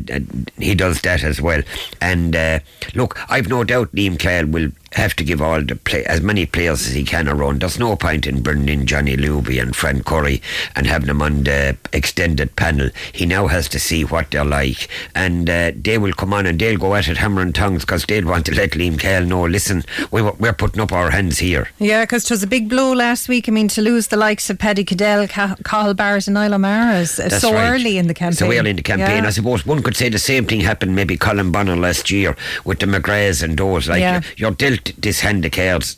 he 0.60 0.76
does 0.76 1.00
that 1.02 1.24
as 1.24 1.42
well. 1.42 1.64
And 2.02 2.36
uh, 2.36 2.60
look, 2.94 3.18
I've 3.32 3.48
no 3.48 3.64
doubt 3.64 3.94
Liam 3.94 4.20
Cahill 4.20 4.48
will 4.48 4.70
have 4.96 5.16
to 5.18 5.24
give 5.24 5.42
all 5.42 5.62
the 5.62 5.76
play 5.76 6.04
as 6.06 6.22
many 6.22 6.46
players 6.46 6.88
as 6.88 6.94
he 6.94 7.04
can 7.04 7.28
around. 7.28 7.60
There's 7.62 7.78
no 7.78 7.96
point 7.96 8.26
in 8.26 8.42
bringing 8.42 8.70
in 8.70 8.86
Johnny 8.86 9.16
Luby 9.18 9.62
and 9.62 9.76
Fran 9.76 10.04
Curry 10.04 10.42
and 10.76 10.88
having 10.88 11.08
them 11.08 11.22
on 11.22 11.44
the 11.44 11.78
extended 11.94 12.56
panel. 12.56 12.90
He 13.12 13.26
now 13.26 13.48
has 13.48 13.68
to 13.70 13.80
see 13.80 14.04
what 14.06 14.32
they're 14.32 14.46
like, 14.46 14.88
and 15.14 15.50
uh, 15.50 15.72
they 15.76 15.98
will 15.98 16.14
come 16.14 16.34
on 16.34 16.46
and 16.46 16.60
they'll 16.60 16.78
go 16.78 16.96
at 16.96 17.08
it 17.08 17.18
hammer 17.18 17.42
and 17.42 17.54
tongs 17.54 17.84
because 17.84 18.06
they'll 18.06 18.26
want 18.26 18.46
to 18.48 18.56
let 18.56 18.72
Liam 18.72 18.98
Cahill 19.00 19.26
know. 19.26 19.44
Listen, 19.46 19.84
we, 20.12 20.22
were- 20.22 20.36
we're 20.40 20.54
putting 20.54 20.82
up 20.82 20.92
our 20.92 21.12
hands 21.12 21.40
here. 21.40 21.70
Yeah, 21.80 22.04
because 22.04 22.24
it 22.26 22.32
was 22.32 22.44
a 22.44 22.48
big 22.48 22.70
blow 22.70 22.94
last 22.94 23.28
week. 23.28 23.50
I 23.50 23.52
mean, 23.52 23.68
to 23.70 23.82
lose 23.82 24.08
the 24.08 24.18
likes 24.18 24.50
of 24.50 24.60
Paddy 24.60 24.84
Cadell, 24.86 25.28
Ca- 25.28 25.58
Cathal 25.64 25.94
Barrett, 25.94 26.28
and 26.28 26.34
Niall 26.36 26.54
O'Meara 26.54 27.00
uh, 27.02 27.06
so 27.06 27.54
right. 27.54 27.70
early 27.70 27.98
in 27.98 28.08
the 28.08 28.14
campaign. 28.14 28.38
So 28.38 28.52
early 28.52 28.70
in 28.70 28.76
the 28.78 28.82
campaign. 28.82 29.24
Yeah. 29.24 29.28
I 29.28 29.32
suppose 29.32 29.66
one 29.66 29.84
could 29.84 29.96
say 29.96 30.10
the 30.10 30.20
same 30.20 30.46
thing 30.46 30.62
happened 30.62 30.96
maybe 30.96 31.18
Colm 31.18 31.52
Bonnar 31.52 31.76
last 31.76 32.10
year 32.10 32.36
with 32.64 32.80
the 32.80 32.86
McGraths 32.86 33.44
and 33.44 33.58
those. 33.58 33.90
Like 33.90 34.00
Yeah. 34.00 34.22
you're 34.38 34.52
dealt 34.52 34.85
this 34.98 35.22
hand 35.22 35.46
of 35.46 35.52
cards 35.52 35.98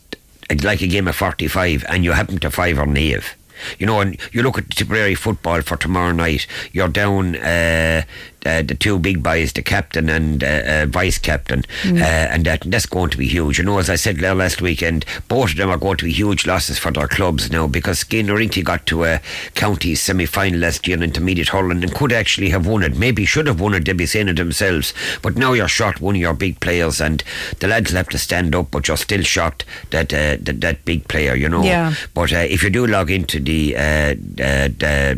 like 0.64 0.82
a 0.82 0.88
game 0.88 1.08
of 1.08 1.16
45 1.16 1.86
and 1.90 2.04
you 2.04 2.12
happen 2.14 2.38
to 2.40 2.52
five 2.52 2.78
or 2.78 2.86
knave. 2.86 3.36
You 3.80 3.88
know, 3.88 4.02
and 4.02 4.18
you 4.32 4.44
look 4.44 4.58
at 4.58 4.70
Tipperary 4.70 5.16
football 5.16 5.62
for 5.62 5.78
tomorrow 5.78 6.12
night. 6.12 6.46
You're 6.72 6.88
down 6.88 7.36
uh, 7.38 8.04
uh, 8.46 8.62
the 8.62 8.76
two 8.76 8.98
big 9.00 9.22
boys, 9.24 9.54
the 9.54 9.62
captain 9.62 10.10
and 10.10 10.44
uh, 10.44 10.48
uh, 10.48 10.86
vice 10.88 11.18
captain, 11.18 11.64
Mm. 11.84 12.02
uh, 12.02 12.06
and 12.34 12.46
that 12.46 12.62
that's 12.66 12.86
going 12.86 13.10
to 13.10 13.18
be 13.18 13.28
huge. 13.28 13.58
You 13.58 13.64
know, 13.66 13.78
as 13.80 13.90
I 13.90 13.96
said 13.96 14.22
last 14.22 14.62
weekend, 14.62 15.06
both 15.28 15.52
of 15.52 15.58
them 15.58 15.70
are 15.70 15.78
going 15.78 15.98
to 15.98 16.06
be 16.06 16.12
huge 16.12 16.46
losses 16.48 16.78
for 16.80 16.92
their 16.92 17.08
clubs 17.08 17.52
now 17.52 17.68
because 17.68 18.00
Skinner 18.00 18.38
got 18.64 18.86
to 18.88 19.04
a 19.06 19.20
county 19.56 19.96
semi 19.96 20.26
final 20.26 20.60
last 20.60 20.88
year 20.88 20.98
in 20.98 21.04
intermediate 21.04 21.50
Holland 21.50 21.84
and 21.84 21.94
could 21.94 22.12
actually 22.14 22.50
have 22.50 22.66
won 22.68 22.84
it. 22.84 22.96
Maybe 22.96 23.26
should 23.26 23.48
have 23.48 23.60
won 23.60 23.74
it. 23.74 23.86
They'd 23.86 23.98
be 23.98 24.06
saying 24.06 24.28
it 24.30 24.36
themselves. 24.38 24.94
But 25.22 25.36
now 25.36 25.54
you're 25.54 25.68
short 25.68 26.00
one 26.02 26.16
of 26.16 26.22
your 26.22 26.34
big 26.34 26.60
players, 26.60 27.02
and 27.02 27.24
the 27.60 27.68
lads 27.68 27.92
will 27.92 27.98
have 27.98 28.10
to 28.10 28.18
stand 28.18 28.56
up. 28.56 28.72
But 28.72 28.88
you're 28.88 28.98
still 28.98 29.24
short 29.24 29.64
that 29.92 30.14
uh, 30.14 30.38
that, 30.42 30.62
that 30.62 30.86
big 30.86 31.08
player. 31.08 31.36
You 31.36 31.50
know. 31.50 31.64
Yeah. 31.64 31.94
But 32.14 32.32
uh, 32.34 32.38
if 32.38 32.64
you 32.64 32.70
do 32.70 32.88
log 32.88 33.10
into 33.12 33.40
the 33.40 33.76
uh, 33.76 34.16
the 34.38 35.18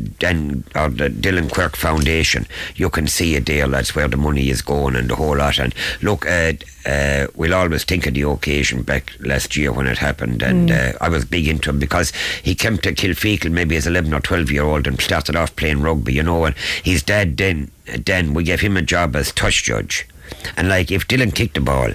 or 0.76 0.90
the 0.90 1.10
Dylan 1.10 1.52
Quirk 1.52 1.76
Foundation, 1.76 2.48
you 2.76 2.90
can 2.90 3.08
see 3.10 3.36
a 3.36 3.42
deal 3.42 3.70
that's 3.70 3.96
where 3.96 4.08
the 4.08 4.18
money 4.18 4.50
is 4.50 4.62
going 4.62 4.96
and 4.96 5.10
the 5.10 5.16
whole 5.16 5.38
lot. 5.38 5.60
And 5.60 5.74
look, 6.02 6.26
uh, 6.26 6.54
uh, 6.86 7.28
we'll 7.36 7.54
always 7.54 7.84
think 7.84 8.08
of 8.08 8.14
the 8.14 8.22
occasion 8.22 8.82
back 8.84 9.12
last 9.20 9.56
year 9.58 9.72
when 9.72 9.88
it 9.88 9.98
happened, 9.98 10.42
and 10.42 10.72
uh, 10.72 10.94
I 11.02 11.10
was 11.10 11.26
big 11.26 11.48
into 11.48 11.70
him 11.70 11.80
because 11.80 12.12
he 12.44 12.56
came 12.56 12.78
to 12.80 12.94
Kilfeacle 12.94 13.52
maybe 13.52 13.76
as 13.76 13.86
eleven 13.88 14.14
or 14.14 14.20
twelve 14.22 14.50
year 14.52 14.64
old 14.64 14.88
and 14.88 15.00
started 15.02 15.36
off 15.36 15.56
playing 15.56 15.82
rugby, 15.82 16.14
you 16.14 16.24
know. 16.24 16.46
And 16.46 16.56
his 16.84 17.04
dad 17.04 17.38
then 17.38 17.72
then 18.06 18.34
we 18.34 18.44
gave 18.44 18.62
him 18.62 18.78
a 18.78 18.82
job 18.82 19.16
as 19.16 19.32
touch 19.32 19.64
judge. 19.64 20.08
And 20.56 20.70
like 20.70 20.92
if 20.92 21.08
Dylan 21.08 21.34
kicked 21.34 21.56
the 21.56 21.62
ball 21.62 21.90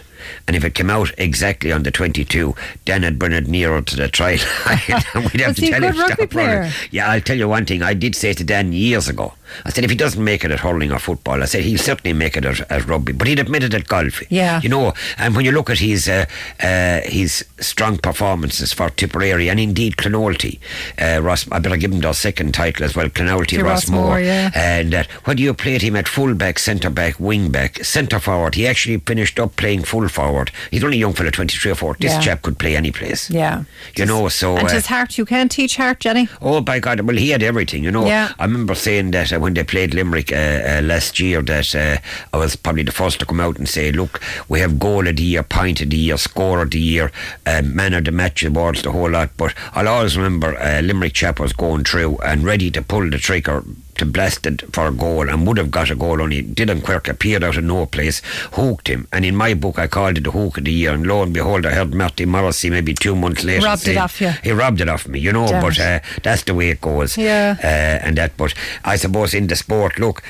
and 0.49 0.57
if 0.57 0.65
it 0.65 0.75
came 0.75 0.91
out 0.91 1.13
exactly 1.19 1.71
on 1.71 1.85
the 1.85 1.91
22, 1.93 2.55
then 2.85 3.05
I'd 3.05 3.19
bring 3.19 3.33
it 3.33 3.47
nearer 3.47 3.81
to 3.81 3.97
the 3.97 4.09
try 4.09 4.33
line. 4.67 5.03
and 5.15 5.25
we'd 5.33 5.41
have 5.41 5.55
to 5.57 5.71
tell 5.71 5.83
him 5.83 5.95
stop 5.95 6.11
running. 6.19 6.29
player? 6.29 6.71
Yeah, 6.91 7.11
I'll 7.11 7.21
tell 7.21 7.37
you 7.39 7.49
one 7.49 7.65
thing. 7.65 7.83
I 7.83 7.95
did 7.95 8.17
say 8.17 8.33
to 8.33 8.43
Dan 8.45 8.73
years 8.73 9.09
ago. 9.09 9.35
I 9.65 9.71
said 9.71 9.85
if 9.85 9.91
he 9.91 9.97
doesn't 9.97 10.23
make 10.23 10.45
it 10.45 10.51
at 10.51 10.61
hurling 10.61 10.93
or 10.93 10.99
football, 10.99 11.43
I 11.43 11.47
said 11.47 11.63
he'll 11.65 11.79
certainly 11.79 12.13
make 12.13 12.37
it 12.37 12.45
at, 12.45 12.61
at 12.71 12.87
rugby. 12.87 13.13
But 13.13 13.29
he'd 13.29 13.39
admitted 13.39 13.75
at 13.75 13.87
golf. 13.89 14.23
Yeah. 14.31 14.61
You 14.63 14.69
know, 14.69 14.93
and 15.19 15.35
when 15.37 15.45
you 15.45 15.53
look 15.53 15.71
at 15.71 15.79
his 15.79 16.09
uh, 16.09 16.27
uh, 16.63 17.01
his 17.05 17.45
strong 17.61 17.99
performances 17.99 18.73
for 18.73 18.91
Tipperary 18.91 19.49
and 19.49 19.59
indeed 19.61 19.97
Clonoulty, 19.97 20.59
uh, 21.01 21.21
Ross, 21.23 21.51
I 21.51 21.59
better 21.59 21.77
give 21.77 21.93
him 21.93 22.01
their 22.01 22.15
second 22.15 22.53
title 22.55 22.85
as 22.85 22.95
well, 22.97 23.09
Clonoulty 23.09 23.59
To 23.59 23.65
Ross 23.65 23.85
Rossmore, 23.87 23.91
Moore. 23.91 24.21
yeah. 24.21 24.51
And 24.55 24.95
uh, 24.95 25.05
whether 25.25 25.41
you 25.41 25.55
played 25.55 25.83
him 25.83 25.97
at 25.97 26.09
full 26.09 26.35
back, 26.35 26.59
centre 26.59 26.91
back, 26.91 27.19
wing 27.21 27.51
back, 27.51 27.85
centre 27.85 28.19
forward, 28.21 28.55
he 28.55 28.67
actually 28.67 28.99
finished 28.99 29.39
up 29.39 29.57
playing 29.57 29.85
full 29.85 30.09
forward. 30.09 30.51
He's 30.71 30.85
only 30.85 30.97
a 30.97 31.01
young 31.01 31.13
fella, 31.13 31.31
23 31.31 31.73
or 31.73 31.75
4. 31.75 31.97
This 32.01 32.13
Yeah. 32.13 32.21
chap 32.21 32.43
could 32.43 32.59
play 32.59 32.77
any 32.77 32.91
place. 32.93 33.31
Yeah. 33.31 33.65
You 33.97 34.07
know, 34.07 34.29
so. 34.29 34.57
And 34.57 34.69
uh, 34.69 34.73
his 34.73 34.87
heart, 34.87 35.19
you 35.19 35.25
can't 35.25 35.51
teach 35.51 35.77
heart, 35.77 36.01
Jenny. 36.01 36.29
Oh 36.41 36.61
by 36.61 36.79
God! 36.79 37.01
Well, 37.01 37.17
he 37.17 37.31
had 37.31 37.43
everything, 37.43 37.85
you 37.85 37.91
know. 37.91 38.07
Yeah. 38.07 38.33
I 38.39 38.45
remember 38.45 38.75
saying 38.75 39.11
that 39.13 39.33
uh, 39.35 39.41
when 39.41 39.55
they 39.55 39.65
played 39.65 39.95
Limerick 39.95 40.33
uh, 40.33 40.37
uh, 40.37 40.81
last 40.83 41.19
year, 41.21 41.43
that 41.43 41.75
uh, 41.75 41.99
I 42.33 42.39
was 42.39 42.57
probably 42.57 42.83
the 42.83 42.93
first 42.93 43.21
to 43.21 43.27
come 43.27 43.41
out 43.41 43.59
and 43.59 43.69
say, 43.69 43.93
"Look, 43.93 44.21
we 44.49 44.61
have 44.61 44.79
goal 44.79 45.07
of 45.09 45.17
the 45.17 45.23
year, 45.23 45.43
point 45.43 45.81
of 45.81 45.91
the 45.91 45.97
year, 45.97 46.17
score 46.17 46.63
of 46.63 46.71
the 46.71 46.81
year, 46.81 47.11
um, 47.47 47.75
man 47.75 47.95
of 47.95 48.05
the 48.05 48.13
match 48.13 48.45
awards, 48.45 48.83
the 48.83 48.93
whole 48.93 49.11
lot." 49.11 49.31
But 49.37 49.55
I'll 49.73 49.89
always 49.89 50.17
remember 50.17 50.57
uh, 50.59 50.81
Limerick 50.81 51.15
chap 51.15 51.41
was 51.41 51.53
going 51.53 51.85
through 51.85 52.19
and 52.19 52.45
ready 52.45 52.71
to 52.71 52.83
pull 52.83 53.09
the 53.11 53.19
trigger 53.19 53.63
to 53.97 54.07
blast 54.07 54.47
it 54.47 54.63
for 54.75 54.87
a 54.87 54.93
goal 54.93 55.29
and 55.29 55.47
would 55.47 55.57
have 55.59 55.71
got 55.71 55.91
a 55.91 55.95
goal 55.95 56.21
only 56.23 56.43
Dylan 56.43 56.83
Quirk 56.85 57.09
appeared 57.09 57.43
out 57.45 57.57
of 57.57 57.65
no 57.65 57.87
place 57.87 58.21
hooked 58.53 58.89
him 58.89 59.07
and 59.13 59.25
in 59.25 59.37
my 59.37 59.55
book 59.55 59.79
I 59.79 59.87
called 59.87 60.19
it 60.19 60.25
the 60.25 60.31
hook 60.31 60.59
of 60.59 60.65
the 60.65 60.73
year 60.73 60.93
and 60.93 61.07
lo 61.07 61.23
and 61.23 61.33
behold 61.33 61.67
I 61.67 61.75
heard 61.75 61.95
Marty 61.95 62.27
Morrissey 62.27 62.71
maybe 62.71 62.95
two 62.95 63.15
months 63.17 63.45
later 63.45 63.67
Robbed 63.67 63.89
it 63.89 63.97
off 63.97 64.21
you. 64.21 64.31
he 64.43 64.53
robbed 64.53 64.81
it 64.81 64.89
off 64.89 65.07
me 65.09 65.19
you 65.21 65.33
know 65.33 65.47
Damn 65.47 65.63
but 65.63 65.79
uh, 65.81 66.01
that's 66.23 66.43
the 66.45 66.55
way 66.55 66.71
it 66.71 66.81
goes. 66.81 67.17
Yeah. 67.17 67.57
Uh, 67.63 67.67
and 68.07 68.17
that, 68.19 68.37
but 68.37 68.55
I 68.85 68.97
suppose 68.97 69.35
in 69.35 69.47
the 69.47 69.57
sport, 69.57 69.99
look, 69.99 70.23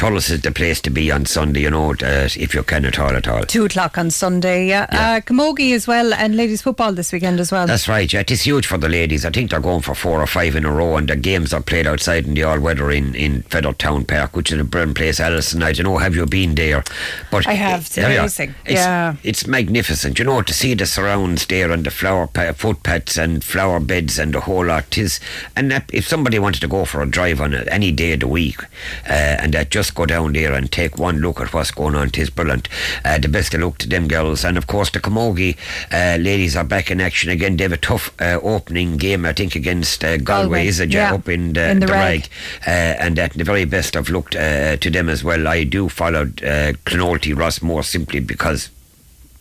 Thurles 0.00 0.30
is 0.30 0.40
the 0.40 0.50
place 0.50 0.80
to 0.80 0.88
be 0.88 1.10
on 1.10 1.26
Sunday, 1.26 1.60
you 1.60 1.70
know, 1.70 1.90
uh, 1.90 2.26
if 2.34 2.54
you 2.54 2.62
can 2.62 2.86
at 2.86 2.98
all, 2.98 3.10
at 3.14 3.28
all. 3.28 3.42
Two 3.42 3.66
o'clock 3.66 3.98
on 3.98 4.10
Sunday. 4.10 4.66
Yeah. 4.66 4.86
Yeah. 4.90 5.16
Uh, 5.16 5.20
Camogie 5.20 5.74
as 5.74 5.86
well, 5.86 6.14
and 6.14 6.34
ladies 6.38 6.62
football 6.62 6.94
this 6.94 7.12
weekend 7.12 7.38
as 7.38 7.52
well. 7.52 7.66
That's 7.66 7.86
right, 7.86 8.10
yeah. 8.10 8.20
It 8.20 8.30
is 8.30 8.40
huge 8.40 8.66
for 8.66 8.78
the 8.78 8.88
ladies. 8.88 9.26
I 9.26 9.30
think 9.30 9.50
they're 9.50 9.60
going 9.60 9.82
for 9.82 9.94
four 9.94 10.22
or 10.22 10.26
five 10.26 10.56
in 10.56 10.64
a 10.64 10.72
row, 10.72 10.96
and 10.96 11.06
the 11.06 11.16
games 11.16 11.52
are 11.52 11.60
played 11.60 11.86
outside 11.86 12.24
in 12.26 12.32
the 12.32 12.44
all 12.44 12.58
weather 12.58 12.90
in, 12.90 13.14
in 13.14 13.42
Fethard 13.42 13.76
Town 13.76 14.06
Park, 14.06 14.34
which 14.34 14.50
is 14.50 14.58
a 14.58 14.64
brilliant 14.64 14.96
place. 14.96 15.20
Alison, 15.20 15.62
I 15.62 15.72
don't 15.72 15.84
know, 15.84 15.98
have 15.98 16.16
you 16.16 16.24
been 16.24 16.54
there? 16.54 16.82
But 17.30 17.46
I 17.46 17.52
have. 17.52 17.80
It's 17.82 17.98
amazing. 17.98 18.54
It's, 18.64 18.72
Yeah. 18.80 19.16
It's 19.22 19.46
magnificent, 19.46 20.18
you 20.18 20.24
know, 20.24 20.40
to 20.40 20.54
see 20.54 20.72
the 20.72 20.86
surrounds 20.86 21.44
there 21.44 21.70
and 21.70 21.84
the 21.84 21.90
flower 21.90 22.26
pa- 22.26 22.52
footpaths 22.54 23.18
and 23.18 23.44
flower 23.44 23.78
beds 23.80 24.18
and 24.18 24.32
the 24.32 24.40
whole 24.40 24.64
lot. 24.64 24.90
Tis, 24.90 25.20
and 25.54 25.70
that, 25.70 25.90
if 25.92 26.08
somebody 26.08 26.38
wanted 26.38 26.62
to 26.62 26.68
go 26.68 26.86
for 26.86 27.02
a 27.02 27.06
drive 27.06 27.38
on 27.38 27.52
it 27.52 27.68
any 27.70 27.92
day 27.92 28.14
of 28.14 28.20
the 28.20 28.28
week, 28.28 28.62
uh, 29.06 29.36
and 29.42 29.52
that 29.52 29.70
just 29.70 29.89
go 29.94 30.06
down 30.06 30.32
there 30.32 30.52
and 30.54 30.70
take 30.70 30.98
one 30.98 31.18
look 31.18 31.40
at 31.40 31.52
what's 31.52 31.70
going 31.70 31.94
on, 31.94 32.10
tis 32.10 32.30
brilliant. 32.30 32.68
Uh, 33.04 33.18
the 33.18 33.28
best 33.28 33.54
of 33.54 33.60
luck 33.60 33.78
to 33.78 33.88
them 33.88 34.08
girls. 34.08 34.44
And 34.44 34.56
of 34.58 34.66
course, 34.66 34.90
the 34.90 35.00
Camogie 35.00 35.56
uh, 35.92 36.16
ladies 36.20 36.56
are 36.56 36.64
back 36.64 36.90
in 36.90 37.00
action 37.00 37.30
again. 37.30 37.56
They 37.56 37.64
have 37.64 37.72
a 37.72 37.76
tough 37.76 38.12
uh, 38.20 38.38
opening 38.42 38.96
game, 38.96 39.24
I 39.24 39.32
think, 39.32 39.54
against 39.54 40.04
uh, 40.04 40.16
Galway, 40.18 40.42
Galway, 40.44 40.66
is 40.66 40.80
it? 40.80 40.92
yeah. 40.92 41.14
Up 41.14 41.28
in 41.28 41.52
the, 41.54 41.70
In 41.70 41.80
the 41.80 41.86
the 41.86 41.92
rag. 41.92 42.20
rag. 42.20 42.28
Uh, 42.66 42.70
and 43.04 43.16
that 43.16 43.32
the 43.34 43.44
very 43.44 43.64
best 43.64 43.96
of 43.96 44.08
luck 44.10 44.34
uh, 44.36 44.76
to 44.76 44.90
them 44.90 45.08
as 45.08 45.22
well. 45.24 45.46
I 45.48 45.64
do 45.64 45.88
follow 45.88 46.30
uh, 46.44 46.72
Ross 47.36 47.62
more 47.62 47.82
simply 47.82 48.20
because 48.20 48.70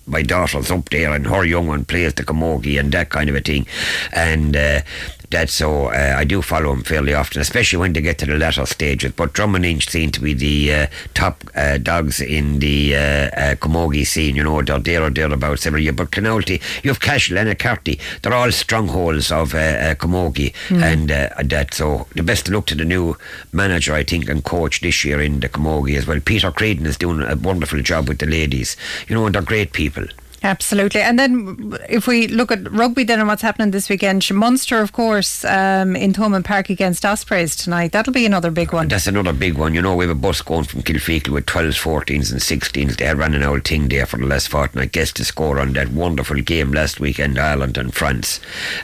my 0.08 0.24
daughter's 0.24 0.72
up 0.72 0.90
there 0.90 1.14
and 1.14 1.28
her 1.28 1.46
young 1.46 1.68
one 1.68 1.86
plays 1.86 2.14
the 2.16 2.24
camogie 2.24 2.80
and 2.80 2.92
that 2.92 3.10
kind 3.10 3.30
of 3.30 3.36
a 3.36 3.42
thing. 3.42 3.68
And 4.12 4.56
uh, 4.56 4.82
that's 5.32 5.54
so 5.54 5.88
uh, 5.88 6.16
I 6.18 6.24
do 6.24 6.42
follow 6.42 6.72
them 6.74 6.84
fairly 6.84 7.14
often, 7.14 7.42
especially 7.42 7.78
when 7.80 7.94
they 7.94 8.02
get 8.02 8.18
to 8.20 8.26
the 8.26 8.38
latter 8.38 8.66
stages. 8.66 9.12
But 9.12 9.34
Drom 9.34 9.56
and 9.56 9.66
Inch 9.66 9.88
seem 9.90 10.12
to 10.12 10.20
be 10.22 10.34
the 10.34 10.74
uh, 10.74 10.88
top 11.14 11.44
uh, 11.56 11.78
dogs 11.78 12.20
in 12.22 12.60
the 12.60 12.96
uh, 12.96 13.00
uh, 13.00 13.56
camogie 13.56 14.06
scene. 14.08 14.36
You 14.36 14.44
know, 14.44 14.62
they're 14.62 14.80
there 14.80 15.04
or 15.04 15.10
thereabouts 15.10 15.66
every 15.66 15.84
year. 15.84 15.94
But 15.94 16.12
Clonoulty, 16.12 16.62
you 16.84 16.90
have 16.90 17.00
Cashel 17.00 17.38
and 17.38 17.58
Carty. 17.60 18.00
They're 18.22 18.34
all 18.34 18.52
strongholds 18.52 19.32
of 19.32 19.54
uh, 19.54 19.96
camogie. 19.96 20.54
And 20.84 21.12
uh, 21.12 21.30
that 21.44 21.74
so 21.74 22.08
the 22.16 22.24
best 22.24 22.50
luck 22.50 22.66
to 22.68 22.76
the 22.76 22.86
new 22.86 23.16
manager, 23.52 23.94
I 23.94 24.04
think, 24.04 24.30
and 24.30 24.44
coach 24.44 24.82
this 24.82 25.06
year 25.06 25.22
in 25.22 25.40
the 25.42 25.50
camogie 25.50 25.98
as 25.98 26.08
well. 26.08 26.20
Peter 26.20 26.52
Creedon 26.52 26.86
is 26.86 26.98
doing 26.98 27.22
a 27.22 27.36
wonderful 27.36 27.82
job 27.82 28.08
with 28.08 28.20
the 28.20 28.26
ladies. 28.26 28.76
You 29.08 29.16
know, 29.16 29.26
and 29.26 29.36
they're 29.36 29.42
great 29.42 29.74
people. 29.74 30.06
Absolutely. 30.44 31.02
And 31.02 31.18
then 31.18 31.78
if 31.90 32.08
we 32.08 32.28
look 32.28 32.52
at 32.52 32.70
rugby 32.72 33.04
then 33.04 33.20
and 33.20 33.28
what's 33.28 33.42
happening 33.42 33.72
this 33.72 33.90
weekend, 33.90 34.30
Munster, 34.34 34.82
of 34.82 34.92
course, 34.92 35.44
um, 35.46 35.96
in 35.96 36.14
Thomond 36.14 36.46
Park 36.46 36.70
against 36.70 37.06
Ospreys 37.06 37.56
tonight. 37.56 37.92
That'll 37.92 38.14
be 38.14 38.26
another 38.26 38.52
big 38.52 38.74
one. 38.74 38.90
That's 38.90 39.08
another 39.08 39.34
big 39.34 39.58
one. 39.58 39.74
You 39.74 39.82
know, 39.82 39.96
we 39.96 40.06
have 40.06 40.16
a 40.16 40.20
bus 40.20 40.42
going 40.42 40.66
from 40.66 40.84
Kilfeacle 40.84 41.30
with 41.30 41.46
12s, 41.46 41.82
14s, 41.82 42.32
and 42.32 42.42
16s. 42.42 42.98
They 42.98 43.14
ran 43.14 43.34
an 43.34 43.44
old 43.44 43.66
thing 43.66 43.88
there 43.88 44.06
for 44.06 44.18
the 44.18 44.26
last 44.26 44.50
fortnight. 44.50 44.92
Guess 44.92 45.14
to 45.14 45.26
score 45.26 45.60
on 45.60 45.74
that 45.74 45.90
wonderful 45.92 46.42
game 46.42 46.72
last 46.72 47.00
weekend, 47.00 47.40
Ireland 47.40 47.78
and 47.78 47.94
France. 47.94 48.40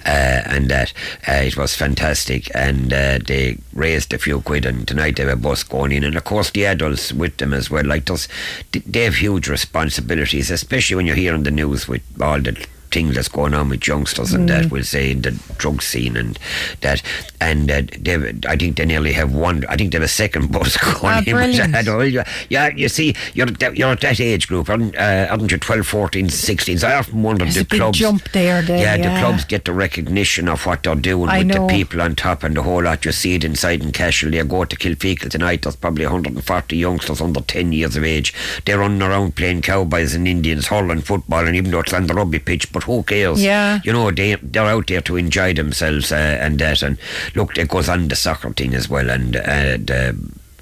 Uh, 0.06 0.42
and 0.46 0.70
that 0.70 0.94
uh, 1.28 1.34
it 1.34 1.58
was 1.58 1.76
fantastic. 1.76 2.54
And 2.56 2.92
uh, 2.92 3.20
they 3.26 3.58
raised 3.74 4.14
a 4.14 4.18
few 4.18 4.42
quid, 4.42 4.66
and 4.66 4.88
tonight 4.88 5.18
they 5.18 5.24
have 5.24 5.34
a 5.34 5.42
bus 5.42 5.64
going 5.64 5.92
in. 5.92 6.04
And 6.04 6.16
of 6.16 6.24
course, 6.24 6.52
the 6.52 6.66
adults 6.66 7.14
with 7.14 7.38
them 7.38 7.54
as 7.54 7.70
well. 7.70 7.86
Like, 7.86 8.06
those, 8.06 8.28
they 8.72 9.04
have 9.04 9.16
huge 9.16 9.48
responsibilities, 9.48 10.50
especially 10.52 10.96
when 10.96 11.06
you're 11.06 11.16
here 11.16 11.26
hearing 11.26 11.44
the 11.46 11.52
news 11.52 11.88
with 11.88 12.04
all 12.22 12.42
the 12.42 12.54
thing 12.92 13.12
that's 13.12 13.28
going 13.28 13.54
on 13.54 13.70
with 13.70 13.88
youngsters 13.88 14.34
and 14.34 14.46
Mm. 14.46 14.48
that 14.62 14.72
we'll 14.72 14.84
say 14.84 15.12
in 15.12 15.22
the 15.22 15.32
drug 15.58 15.82
scene 15.82 16.16
and 16.18 16.38
that 16.82 17.02
and 17.42 17.70
uh, 17.72 17.82
they, 18.00 18.34
I 18.48 18.56
think 18.56 18.78
they 18.78 18.86
nearly 18.86 19.12
have 19.14 19.34
one. 19.34 19.66
I 19.68 19.76
think 19.76 19.92
they 19.92 19.98
have 19.98 20.04
a 20.06 20.08
second 20.08 20.52
bus 20.52 20.78
going 21.00 21.00
Ah, 21.04 21.22
in. 21.26 22.24
yeah, 22.50 22.70
you 22.76 22.90
see, 22.90 23.16
you're 23.34 23.48
at 23.48 23.60
that, 23.60 23.76
you're 23.78 23.90
at 23.92 24.02
that 24.02 24.20
age 24.20 24.48
group, 24.48 24.70
aren't, 24.70 24.96
uh, 24.96 25.28
aren't 25.30 25.52
you? 25.52 25.58
12, 25.58 25.86
14, 25.86 26.30
16. 26.30 26.80
So 26.80 26.88
I 26.88 26.96
often 26.96 27.22
wonder 27.24 27.44
There's 27.46 27.56
the 27.56 27.62
a 27.62 27.66
big 27.66 27.80
clubs. 27.80 27.98
jump 28.00 28.32
there 28.32 28.62
then, 28.62 28.80
yeah, 28.80 28.96
yeah. 28.96 29.14
the 29.16 29.20
clubs 29.26 29.46
get 29.46 29.66
the 29.66 29.74
recognition 29.74 30.48
of 30.48 30.66
what 30.66 30.84
they're 30.84 30.96
doing 30.96 31.30
I 31.30 31.40
with 31.40 31.48
know. 31.48 31.68
the 31.68 31.74
people 31.74 32.02
on 32.02 32.16
top 32.16 32.44
and 32.44 32.56
the 32.56 32.64
whole 32.64 32.84
lot. 32.84 33.06
You 33.06 33.12
see 33.12 33.36
it 33.36 33.44
inside 33.44 33.82
in 33.84 33.92
Cashel. 33.92 34.34
You 34.34 34.44
go 34.44 34.66
to 34.66 34.76
Kilfeacle 34.76 35.30
tonight. 35.30 35.62
There's 35.64 35.76
probably 35.76 36.06
140 36.06 36.76
youngsters 36.78 37.22
under 37.22 37.42
10 37.42 37.72
years 37.74 37.96
of 37.96 38.04
age. 38.04 38.34
They're 38.66 38.80
running 38.80 39.02
around 39.02 39.36
playing 39.36 39.62
cowboys 39.62 40.14
and 40.14 40.28
Indians, 40.28 40.68
hurling 40.68 41.02
football, 41.02 41.46
and 41.48 41.56
even 41.56 41.72
though 41.72 41.80
it's 41.80 41.94
on 41.94 42.08
the 42.08 42.14
rugby 42.14 42.40
pitch, 42.40 42.72
but 42.72 42.85
who 42.86 43.04
cares? 43.04 43.44
Yeah. 43.44 43.80
You 43.84 43.94
know, 43.94 44.12
they 44.12 44.36
they're 44.36 44.66
out 44.66 44.88
there 44.88 45.02
to 45.02 45.18
enjoy 45.18 45.54
themselves 45.54 46.12
uh, 46.12 46.16
and 46.16 46.60
that. 46.60 46.82
And 46.82 46.98
look, 47.36 47.58
it 47.58 47.68
goes 47.70 47.90
on 47.90 48.08
the 48.08 48.16
soccer 48.16 48.52
thing 48.52 48.74
as 48.74 48.90
well, 48.90 49.10
and 49.10 49.36
uh, 49.36 49.78
the. 49.78 50.16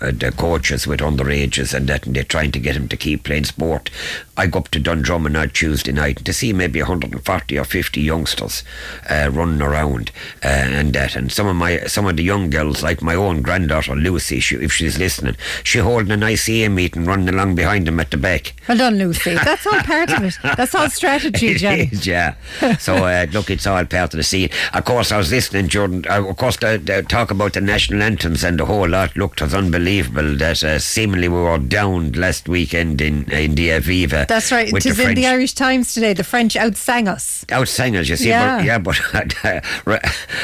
Uh, 0.04 0.12
the 0.12 0.32
coaches 0.34 0.86
with 0.86 1.00
underages 1.00 1.74
and 1.74 1.88
that, 1.88 2.06
and 2.06 2.14
they're 2.16 2.24
trying 2.26 2.52
to 2.52 2.60
get 2.60 2.76
him 2.76 2.90
to 2.90 2.98
keep 2.98 3.24
playing 3.24 3.46
sport. 3.46 3.90
I 4.36 4.48
go 4.48 4.60
up 4.60 4.68
to 4.70 4.80
Dundrum 4.80 5.26
on 5.26 5.50
Tuesday 5.52 5.94
night 5.94 6.18
to 6.26 6.34
see 6.34 6.52
maybe 6.52 6.82
140 6.82 7.58
or 7.58 7.64
50 7.64 8.02
youngsters 8.02 8.64
uh, 9.10 9.30
running 9.32 9.62
around 9.62 10.12
uh, 10.44 10.48
and 10.48 10.92
that. 10.94 11.16
And 11.16 11.32
some 11.32 11.48
of 11.48 11.56
my 11.56 11.78
some 11.86 12.06
of 12.06 12.18
the 12.18 12.24
young 12.24 12.50
girls, 12.50 12.84
like 12.84 13.02
my 13.02 13.16
own 13.16 13.42
granddaughter 13.42 13.96
Lucy, 13.96 14.42
she, 14.42 14.56
if 14.58 14.74
she's 14.74 14.98
listening, 15.00 15.38
she 15.64 15.80
holding 15.80 16.12
an 16.12 16.20
ICA 16.20 16.70
meeting, 16.70 17.06
running 17.06 17.30
along 17.30 17.56
behind 17.56 17.88
them 17.88 18.00
at 18.02 18.12
the 18.12 18.18
back. 18.18 18.54
Well 18.68 18.78
done, 18.78 18.98
Lucy. 18.98 19.36
That's 19.36 19.66
all 19.66 19.80
part 19.84 20.12
of 20.12 20.24
it. 20.24 20.34
That's 20.58 20.76
all 20.76 20.90
strategy, 20.90 21.48
It 21.50 21.58
Jenny. 21.60 21.90
is, 21.94 22.06
yeah. 22.06 22.36
So 22.80 22.96
uh, 23.06 23.28
look, 23.32 23.50
it's 23.50 23.66
all 23.68 23.86
part 23.86 24.14
of 24.14 24.18
the 24.18 24.24
scene. 24.24 24.50
Of 24.74 24.84
course, 24.84 25.14
I 25.14 25.18
was 25.18 25.32
listening, 25.32 25.70
Jordan. 25.70 26.04
Uh, 26.10 26.28
of 26.28 26.36
course, 26.36 26.58
the, 26.58 26.78
the 26.84 27.04
talk 27.04 27.32
about 27.32 27.54
the 27.54 27.62
national 27.62 28.02
anthems 28.02 28.44
and 28.44 28.60
the 28.60 28.66
whole 28.66 28.90
lot. 28.90 29.16
Looked 29.16 29.40
it 29.40 29.46
was 29.46 29.54
unbelievable 29.54 29.93
that 30.02 30.64
uh, 30.64 30.80
seemingly 30.80 31.28
we 31.28 31.36
were 31.36 31.58
down 31.58 32.12
last 32.14 32.50
weekend 32.50 33.02
in 33.02 33.30
in 33.32 33.56
the 33.56 33.70
Aviva. 33.70 34.28
That's 34.28 34.52
right. 34.52 34.72
It 34.74 34.86
is 34.86 34.98
the 34.98 35.10
in 35.10 35.16
the 35.16 35.28
Irish 35.28 35.54
Times 35.54 35.94
today. 35.94 36.14
The 36.14 36.24
French 36.24 36.56
outsang 36.56 37.08
us. 37.08 37.46
Outsang 37.50 38.00
us, 38.00 38.10
you 38.10 38.16
see, 38.16 38.30
Yeah. 38.30 38.58
but, 38.58 38.66
yeah, 38.66 38.78
but 38.80 39.46
uh, 39.46 40.00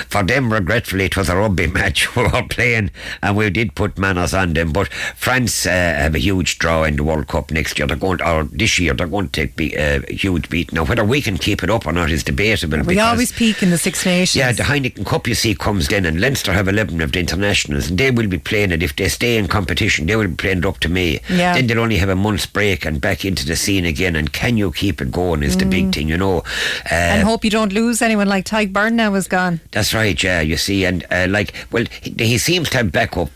for 0.09 0.23
them, 0.23 0.51
regretfully, 0.51 1.05
it 1.05 1.17
was 1.17 1.29
a 1.29 1.35
rugby 1.35 1.67
match 1.67 2.15
we 2.15 2.23
were 2.23 2.43
playing, 2.49 2.91
and 3.21 3.35
we 3.37 3.49
did 3.49 3.75
put 3.75 3.97
manners 3.97 4.33
on 4.33 4.53
them. 4.53 4.71
But 4.71 4.89
France 5.15 5.65
uh, 5.65 5.69
have 5.69 6.15
a 6.15 6.19
huge 6.19 6.59
draw 6.59 6.83
in 6.83 6.95
the 6.95 7.03
World 7.03 7.27
Cup 7.27 7.51
next 7.51 7.77
year. 7.79 7.87
They're 7.87 7.97
going, 7.97 8.21
or 8.21 8.43
this 8.45 8.77
year, 8.79 8.93
they're 8.93 9.07
going 9.07 9.29
to 9.29 9.41
take 9.41 9.55
be, 9.55 9.77
uh, 9.77 10.01
a 10.07 10.13
huge 10.13 10.49
beat. 10.49 10.71
Now, 10.73 10.83
whether 10.85 11.05
we 11.05 11.21
can 11.21 11.37
keep 11.37 11.63
it 11.63 11.69
up 11.69 11.85
or 11.85 11.91
not 11.93 12.11
is 12.11 12.23
debatable. 12.23 12.81
We 12.83 12.99
always 12.99 13.31
peak 13.31 13.63
in 13.63 13.69
the 13.69 13.77
Six 13.77 14.05
Nations. 14.05 14.35
yeah, 14.35 14.51
the 14.51 14.63
Heineken 14.63 15.05
Cup, 15.05 15.27
you 15.27 15.35
see, 15.35 15.55
comes 15.55 15.87
then, 15.87 16.05
and 16.05 16.19
Leinster 16.19 16.53
have 16.53 16.67
11 16.67 17.01
of 17.01 17.11
the 17.11 17.19
internationals, 17.19 17.89
and 17.89 17.97
they 17.97 18.11
will 18.11 18.27
be 18.27 18.37
playing 18.37 18.71
it. 18.71 18.83
If 18.83 18.95
they 18.95 19.07
stay 19.07 19.37
in 19.39 19.47
competition, 19.47 20.05
they 20.05 20.15
will 20.15 20.27
be 20.27 20.35
playing 20.35 20.65
up 20.65 20.79
to 20.79 20.89
May. 20.89 21.21
Yeah. 21.29 21.53
Then 21.53 21.67
they'll 21.67 21.79
only 21.79 21.97
have 21.97 22.09
a 22.09 22.15
month's 22.15 22.45
break 22.45 22.85
and 22.85 23.01
back 23.01 23.25
into 23.25 23.45
the 23.45 23.55
scene 23.55 23.85
again. 23.85 24.15
And 24.15 24.31
can 24.31 24.57
you 24.57 24.71
keep 24.71 25.01
it 25.01 25.11
going 25.11 25.41
is 25.41 25.57
the 25.57 25.65
big 25.65 25.93
thing, 25.93 26.07
you 26.09 26.17
know. 26.17 26.39
Uh, 26.91 26.93
and 26.93 27.23
hope 27.23 27.43
you 27.43 27.49
don't 27.49 27.73
lose 27.73 28.01
anyone 28.01 28.27
like 28.27 28.45
Tadhg 28.45 28.71
Beirne 28.71 28.93
now 28.93 29.15
is 29.15 29.27
gone. 29.27 29.61
that's 29.71 29.93
right, 29.93 30.21
yeah, 30.21 30.41
you 30.41 30.57
see. 30.57 30.85
And, 30.85 31.05
uh, 31.11 31.27
like, 31.29 31.53
well, 31.71 31.85
he, 32.01 32.13
he 32.17 32.37
seems 32.37 32.69
to 32.71 32.77
have 32.77 32.91
backup 32.91 33.29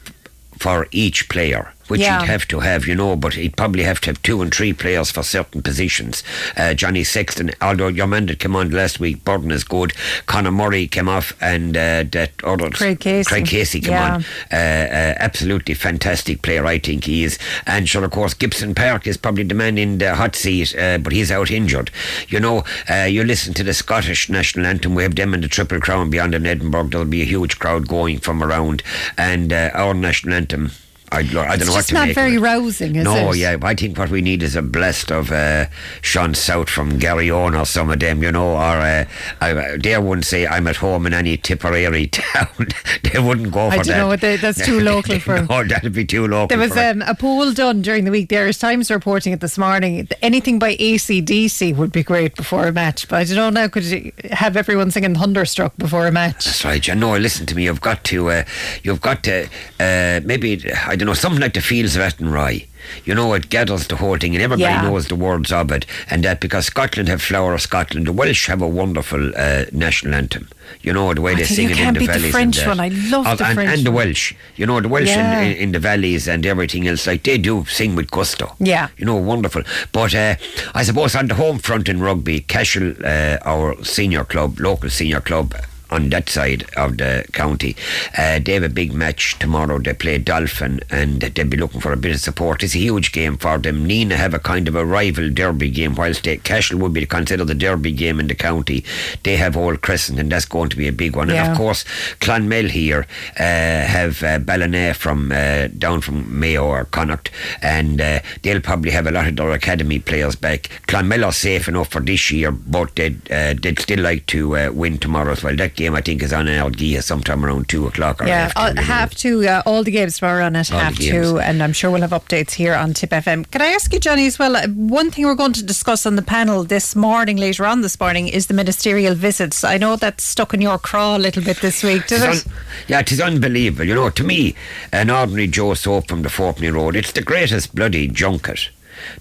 for 0.60 0.88
each 0.92 1.30
player. 1.30 1.74
Which 1.94 2.02
Yeah. 2.02 2.22
he'd 2.22 2.26
have 2.32 2.48
to 2.48 2.60
have, 2.62 2.88
you 2.88 2.96
know, 2.96 3.16
but 3.16 3.36
he'd 3.36 3.56
probably 3.56 3.84
have 3.84 4.02
to 4.02 4.10
have 4.10 4.20
two 4.24 4.42
and 4.42 4.52
three 4.52 4.74
players 4.74 5.12
for 5.12 5.22
certain 5.22 5.62
positions. 5.62 6.24
Uh, 6.58 6.74
Johnny 6.74 7.04
Sexton, 7.04 7.52
although 7.62 7.88
your 7.88 8.08
man 8.08 8.26
that 8.26 8.40
came 8.40 8.56
on 8.56 8.72
last 8.72 9.00
week, 9.00 9.24
Burton 9.24 9.52
is 9.52 9.64
good. 9.64 9.94
Conor 10.26 10.52
Murray 10.52 10.88
came 10.88 11.08
off, 11.08 11.34
and 11.40 11.78
uh, 11.78 12.04
that 12.12 12.32
other 12.44 12.72
Craig 12.72 13.00
Casey. 13.00 13.30
Craig 13.30 13.46
Casey 13.46 13.80
came 13.80 13.92
Yeah. 13.92 14.14
on. 14.16 14.26
Uh, 14.52 14.56
uh, 14.56 15.14
absolutely 15.20 15.76
fantastic 15.76 16.42
player, 16.42 16.66
I 16.66 16.80
think 16.80 17.04
he 17.04 17.24
is. 17.24 17.38
And 17.68 17.88
sure, 17.88 18.04
of 18.04 18.10
course, 18.10 18.34
Gibson 18.34 18.74
Park 18.74 19.06
is 19.06 19.18
probably 19.18 19.44
the 19.44 19.54
man 19.54 19.78
in 19.78 20.00
the 20.00 20.16
hot 20.16 20.36
seat, 20.36 20.76
uh, 20.76 20.98
but 20.98 21.14
he's 21.14 21.32
out 21.32 21.52
injured. 21.52 21.92
You 22.28 22.40
know, 22.40 22.64
uh, 22.90 23.04
you 23.04 23.24
listen 23.24 23.54
to 23.54 23.64
the 23.64 23.76
Scottish 23.76 24.30
national 24.30 24.66
anthem, 24.66 24.96
we 24.96 25.04
have 25.04 25.14
them 25.16 25.36
in 25.36 25.42
the 25.42 25.48
Triple 25.48 25.80
Crown 25.80 26.10
beyond 26.10 26.34
in 26.34 26.48
Edinburgh. 26.48 26.86
There'll 26.90 27.06
be 27.06 27.22
a 27.22 27.26
huge 27.26 27.60
crowd 27.60 27.88
going 27.88 28.18
from 28.18 28.42
around. 28.42 28.82
And 29.16 29.54
uh, 29.54 29.70
our 29.76 29.94
national 29.94 30.34
anthem. 30.34 30.72
I, 31.14 31.20
I 31.20 31.24
don't 31.24 31.54
It's 31.54 31.68
know 31.68 31.74
what 31.74 31.86
to 31.86 31.94
not 31.94 32.02
make 32.08 32.10
of 32.12 32.16
very 32.16 32.38
rousing, 32.40 32.96
is 32.96 33.04
no, 33.04 33.32
it? 33.32 33.38
yeah, 33.38 33.58
I 33.62 33.76
think 33.76 33.98
what 33.98 34.10
we 34.10 34.22
need 34.22 34.42
is 34.42 34.56
a 34.56 34.62
blast 34.64 35.12
of 35.12 35.32
uh, 35.32 35.68
Sean 36.02 36.34
South 36.34 36.70
from 36.70 37.00
Garryowen 37.00 37.60
or 37.60 37.66
some 37.66 37.90
of 37.92 38.00
them, 38.00 38.24
you 38.24 38.32
know, 38.32 38.54
or 38.56 38.78
uh, 38.80 39.06
I, 39.40 39.78
they 39.78 39.98
wouldn't 39.98 40.26
say 40.26 40.48
I'm 40.48 40.68
at 40.68 40.78
home 40.78 41.06
in 41.06 41.14
any 41.14 41.38
Tipperary 41.38 42.08
town. 42.12 42.68
they 43.20 43.20
wouldn't 43.20 43.52
go 43.52 43.70
for 43.70 43.80
I 43.80 43.84
don't 43.84 43.98
know 43.98 44.08
what 44.08 44.22
they- 44.22 44.38
that's 44.38 44.66
too 44.66 44.80
local 44.80 45.20
for. 45.20 45.42
No, 45.44 45.64
that'd 45.64 45.94
be 45.94 46.06
too 46.06 46.28
local. 46.28 46.48
There 46.48 46.58
was 46.58 46.76
um, 46.78 47.02
a 47.04 47.16
poll 47.16 47.52
done 47.54 47.82
during 47.82 48.06
the 48.06 48.12
week. 48.12 48.30
The 48.30 48.38
Irish 48.38 48.58
Times 48.58 48.90
reporting 48.92 49.34
it 49.34 49.40
this 49.40 49.58
morning. 49.58 50.08
Anything 50.22 50.60
by 50.60 50.76
ACDC 50.76 51.76
would 51.76 51.92
be 51.92 52.04
great 52.04 52.36
before 52.36 52.68
a 52.68 52.72
match. 52.72 53.08
But 53.08 53.18
I 53.18 53.24
don't 53.26 53.36
know 53.36 53.50
now, 53.62 53.68
could 53.68 53.84
you 53.84 54.12
have 54.32 54.58
everyone 54.58 54.92
singing 54.92 55.16
Thunderstruck 55.16 55.76
before 55.78 56.08
a 56.08 56.12
match? 56.12 56.46
That's 56.46 56.66
right. 56.66 56.86
You 56.86 56.96
know, 56.96 57.16
listen 57.18 57.46
to 57.48 57.56
me. 57.56 57.64
You've 57.66 57.82
got 57.82 58.04
to, 58.06 58.30
uh, 58.30 58.44
you've 58.84 59.02
got 59.02 59.24
to, 59.24 59.46
uh, 59.80 60.22
maybe 60.24 60.64
I 60.88 60.96
don't 60.96 61.06
know, 61.08 61.14
something 61.14 61.42
like 61.42 61.54
the 61.54 61.62
Fields 61.62 61.96
of 61.96 62.02
Athenry. 62.02 62.68
You 63.06 63.16
know, 63.16 63.34
it 63.34 63.50
gathers 63.50 63.88
the 63.88 63.96
whole 63.98 64.18
thing, 64.18 64.36
and 64.36 64.42
everybody 64.44 64.64
Yeah. 64.74 64.82
knows 64.84 65.08
the 65.08 65.16
words 65.16 65.52
of 65.52 65.72
it. 65.72 65.86
And 66.10 66.24
that 66.24 66.40
because 66.40 66.66
Scotland 66.68 67.10
have 67.10 67.22
Flower 67.22 67.54
of 67.54 67.62
Scotland, 67.62 68.08
the 68.08 68.12
Welsh 68.14 68.48
have 68.48 68.62
a 68.62 68.68
wonderful 68.68 69.32
uh, 69.36 69.66
national 69.72 70.16
anthem. 70.16 70.48
You 70.82 70.94
know 70.94 71.14
the 71.14 71.22
way 71.22 71.34
I 71.34 71.36
they 71.36 71.44
sing 71.44 71.70
it 71.70 71.80
in 71.80 71.94
the 71.94 72.00
beat 72.00 72.08
the 72.08 72.14
valleys. 72.14 72.32
French 72.32 72.58
and 72.60 72.66
that. 72.66 72.70
one. 72.70 72.80
I 72.80 72.90
love 72.90 73.26
Oh, 73.28 73.36
the 73.36 73.46
and, 73.46 73.54
French 73.56 73.78
and 73.78 73.86
the. 73.86 73.92
Welsh. 73.92 74.34
You 74.56 74.66
know 74.66 74.80
the 74.82 74.88
Welsh 74.88 75.08
Yeah. 75.10 75.42
in, 75.42 75.52
in, 75.52 75.58
in 75.58 75.72
the 75.72 75.80
valleys 75.80 76.28
and 76.28 76.46
everything 76.46 76.88
else. 76.88 77.06
Like 77.06 77.24
they 77.24 77.38
do 77.38 77.66
sing 77.68 77.96
with 77.96 78.10
gusto. 78.12 78.56
Yeah. 78.60 78.88
You 78.98 79.06
know, 79.06 79.16
wonderful. 79.16 79.64
But 79.92 80.16
uh, 80.16 80.36
I 80.74 80.84
suppose 80.84 81.16
on 81.16 81.28
the 81.28 81.36
home 81.36 81.60
front 81.60 81.90
in 81.90 82.00
rugby, 82.02 82.40
Cashel, 82.42 82.94
uh, 83.06 83.38
our 83.46 83.82
senior 83.84 84.24
club, 84.24 84.60
local 84.60 84.90
senior 84.90 85.20
club, 85.22 85.54
on 85.94 86.10
that 86.10 86.28
side 86.30 86.66
of 86.76 86.98
the 86.98 87.26
county. 87.32 87.76
Uh, 88.18 88.40
they 88.44 88.54
have 88.54 88.64
a 88.64 88.70
big 88.70 88.94
match 88.94 89.38
tomorrow. 89.40 89.78
They 89.80 89.94
play 89.94 90.18
Dolphin 90.18 90.80
and 90.90 91.22
they'll 91.22 91.48
be 91.48 91.58
looking 91.58 91.82
for 91.82 91.94
a 91.94 91.98
bit 91.98 92.16
of 92.16 92.20
support. 92.20 92.64
It's 92.64 92.76
a 92.76 92.80
huge 92.80 93.12
game 93.12 93.38
for 93.38 93.58
them. 93.58 93.88
Nenagh 93.88 94.16
have 94.16 94.34
a 94.34 94.40
kind 94.40 94.68
of 94.68 94.76
a 94.76 94.86
rival 94.86 95.30
derby 95.30 95.70
game, 95.70 95.96
whilst 95.96 96.24
they, 96.24 96.38
Cashel 96.38 96.80
would 96.80 96.94
be 96.94 97.06
considered 97.06 97.46
the 97.46 97.56
derby 97.56 97.92
game 97.92 98.20
in 98.20 98.28
the 98.28 98.36
county. 98.36 98.84
They 99.24 99.38
have 99.38 99.56
Old 99.56 99.82
Crescent 99.82 100.20
and 100.20 100.32
that's 100.32 100.46
going 100.46 100.70
to 100.70 100.78
be 100.78 100.88
a 100.88 100.92
big 100.92 101.16
one. 101.16 101.30
And 101.30 101.52
of 101.52 101.58
course, 101.58 101.84
Clonmel 102.20 102.70
here 102.70 103.06
uh, 103.40 103.44
have 103.44 104.24
uh, 104.24 104.40
Ballina 104.40 104.94
from 104.94 105.32
uh, 105.32 105.68
down 105.68 106.02
from 106.02 106.40
Mayo 106.40 106.66
or 106.66 106.86
Connacht 106.86 107.30
and 107.62 108.02
uh, 108.02 108.20
they'll 108.42 108.62
probably 108.62 108.92
have 108.92 109.08
a 109.08 109.12
lot 109.12 109.28
of 109.28 109.36
their 109.36 109.52
academy 109.52 110.00
players 110.00 110.36
back. 110.36 110.70
Clonmel 110.88 111.24
are 111.26 111.32
safe 111.32 111.68
enough 111.68 111.90
for 111.90 112.02
this 112.02 112.32
year, 112.32 112.52
but 112.52 112.96
they'd, 112.96 113.20
uh, 113.32 113.54
they'd 113.62 113.80
still 113.80 114.00
like 114.00 114.26
to 114.28 114.56
uh, 114.58 114.72
win 114.74 114.98
tomorrow 114.98 115.32
as 115.32 115.44
well. 115.44 115.56
That 115.56 115.76
game, 115.76 115.83
I 115.92 116.02
think, 116.02 116.24
is 116.24 116.32
on 116.34 116.48
Algia 116.48 117.02
sometime 117.02 117.46
around 117.46 117.68
2 117.70 117.88
o'clock 117.88 118.22
or 118.22 118.28
Yeah, 118.28 118.52
uh, 118.56 118.68
you 118.70 118.74
know. 118.76 118.82
half 118.82 119.14
two. 119.16 119.48
Uh, 119.48 119.62
all 119.66 119.84
the 119.84 119.92
games 119.92 120.18
tomorrow 120.20 120.46
on 120.46 120.56
at 120.56 120.72
All 120.72 120.80
half 120.80 120.98
two, 120.98 121.40
and 121.40 121.62
I'm 121.62 121.74
sure 121.74 121.92
we'll 121.92 122.02
have 122.02 122.12
updates 122.12 122.54
here 122.54 122.74
on 122.74 122.94
Tip 122.94 123.10
FM. 123.12 123.50
Can 123.52 123.62
I 123.62 123.68
ask 123.68 123.92
you, 123.94 124.00
Johnny, 124.00 124.26
as 124.28 124.40
well? 124.40 124.56
uh, 124.56 124.68
One 124.68 125.12
thing 125.12 125.26
we're 125.26 125.36
going 125.36 125.54
to 125.54 125.64
discuss 125.64 126.06
on 126.06 126.16
the 126.16 126.22
panel 126.22 126.64
this 126.64 126.96
morning, 126.96 127.38
later 127.38 127.66
on 127.66 127.82
this 127.82 128.00
morning, 128.00 128.28
is 128.28 128.48
the 128.48 128.54
ministerial 128.54 129.16
visits. 129.16 129.64
I 129.64 129.78
know 129.78 129.96
that's 129.96 130.24
stuck 130.24 130.54
in 130.54 130.62
your 130.62 130.78
craw 130.78 131.18
a 131.18 131.20
little 131.20 131.44
bit 131.44 131.58
this 131.62 131.84
week, 131.84 132.08
does 132.08 132.24
it? 132.24 132.48
un- 132.48 132.54
yeah, 132.88 133.00
it 133.00 133.12
is 133.12 133.20
unbelievable. 133.22 133.86
You 133.86 133.96
know, 133.96 134.10
to 134.10 134.24
me, 134.24 134.56
an 134.92 135.10
ordinary 135.10 135.48
Joe 135.48 135.74
Soap 135.74 136.08
from 136.08 136.22
the 136.22 136.30
Fourpenny 136.30 136.72
Road, 136.74 136.96
it's 136.96 137.12
the 137.12 137.22
greatest 137.22 137.76
bloody 137.76 138.08
junket 138.08 138.70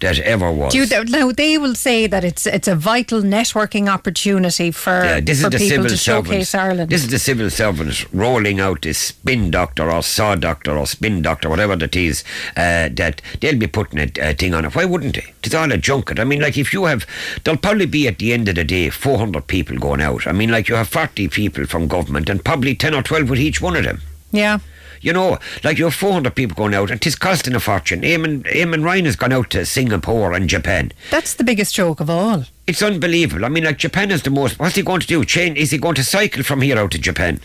that 0.00 0.18
ever 0.20 0.50
was. 0.50 0.74
You, 0.74 0.86
now 1.04 1.32
they 1.32 1.58
will 1.58 1.74
say 1.74 2.06
that 2.06 2.24
it's 2.24 2.46
it's 2.46 2.68
a 2.68 2.74
vital 2.76 3.22
networking 3.22 3.88
opportunity 3.88 4.70
for, 4.70 5.04
Yeah, 5.04 5.20
this 5.20 5.40
for 5.40 5.46
is 5.48 5.52
the 5.52 5.58
people 5.58 5.68
civil 5.68 5.88
to 5.90 5.96
servants. 5.96 6.28
showcase 6.30 6.54
Ireland. 6.54 6.90
This 6.90 7.02
is 7.04 7.10
the 7.10 7.18
civil 7.18 7.50
servants 7.50 8.12
rolling 8.12 8.60
out 8.60 8.82
this 8.82 8.98
spin 8.98 9.50
doctor 9.50 9.90
or 9.90 10.02
saw 10.02 10.34
doctor 10.34 10.76
or 10.76 10.86
spin 10.86 11.22
doctor, 11.22 11.48
whatever 11.48 11.76
that 11.76 11.96
is, 11.96 12.24
uh, 12.56 12.88
that 12.92 13.20
they'll 13.40 13.58
be 13.58 13.66
putting 13.66 13.98
a, 13.98 14.10
a 14.30 14.34
thing 14.34 14.54
on 14.54 14.64
it. 14.64 14.74
Why 14.74 14.84
wouldn't 14.84 15.14
they? 15.14 15.32
It's 15.42 15.54
all 15.54 15.70
a 15.72 15.76
junket. 15.78 16.18
I 16.18 16.24
mean, 16.24 16.40
like 16.40 16.56
if 16.58 16.72
you 16.72 16.84
have, 16.84 17.06
there'll 17.44 17.58
probably 17.58 17.86
be 17.86 18.06
at 18.08 18.18
the 18.18 18.32
end 18.32 18.48
of 18.48 18.54
the 18.54 18.64
day 18.64 18.90
400 18.90 19.46
people 19.46 19.78
going 19.78 20.00
out. 20.00 20.26
I 20.26 20.32
mean, 20.32 20.50
like 20.50 20.68
you 20.68 20.74
have 20.76 20.88
40 20.88 21.28
people 21.28 21.66
from 21.66 21.88
government 21.88 22.28
and 22.28 22.44
probably 22.44 22.74
10 22.74 22.94
or 22.94 23.02
12 23.02 23.30
with 23.30 23.40
each 23.40 23.60
one 23.60 23.76
of 23.76 23.84
them. 23.84 24.00
Yeah. 24.32 24.58
You 25.00 25.12
know, 25.12 25.38
like 25.64 25.78
you 25.78 25.84
have 25.84 25.94
400 25.94 26.32
people 26.36 26.54
going 26.54 26.74
out 26.74 26.90
and 26.92 27.04
it's 27.04 27.16
costing 27.16 27.56
a 27.56 27.60
fortune. 27.60 28.02
Eamon, 28.02 28.44
Eamon 28.44 28.84
Ryan 28.84 29.06
has 29.06 29.16
gone 29.16 29.32
out 29.32 29.50
to 29.50 29.66
Singapore 29.66 30.32
and 30.32 30.48
Japan. 30.48 30.92
That's 31.10 31.34
the 31.34 31.42
biggest 31.42 31.74
joke 31.74 31.98
of 31.98 32.08
all. 32.08 32.44
It's 32.68 32.82
unbelievable. 32.82 33.44
I 33.44 33.48
mean, 33.48 33.64
like 33.64 33.78
Japan 33.78 34.12
is 34.12 34.22
the 34.22 34.30
most. 34.30 34.60
What's 34.60 34.76
he 34.76 34.82
going 34.82 35.00
to 35.00 35.06
do? 35.08 35.24
Chain? 35.24 35.56
Is 35.56 35.72
he 35.72 35.78
going 35.78 35.96
to 35.96 36.04
cycle 36.04 36.44
from 36.44 36.60
here 36.60 36.78
out 36.78 36.92
to 36.92 36.98
Japan? 36.98 37.40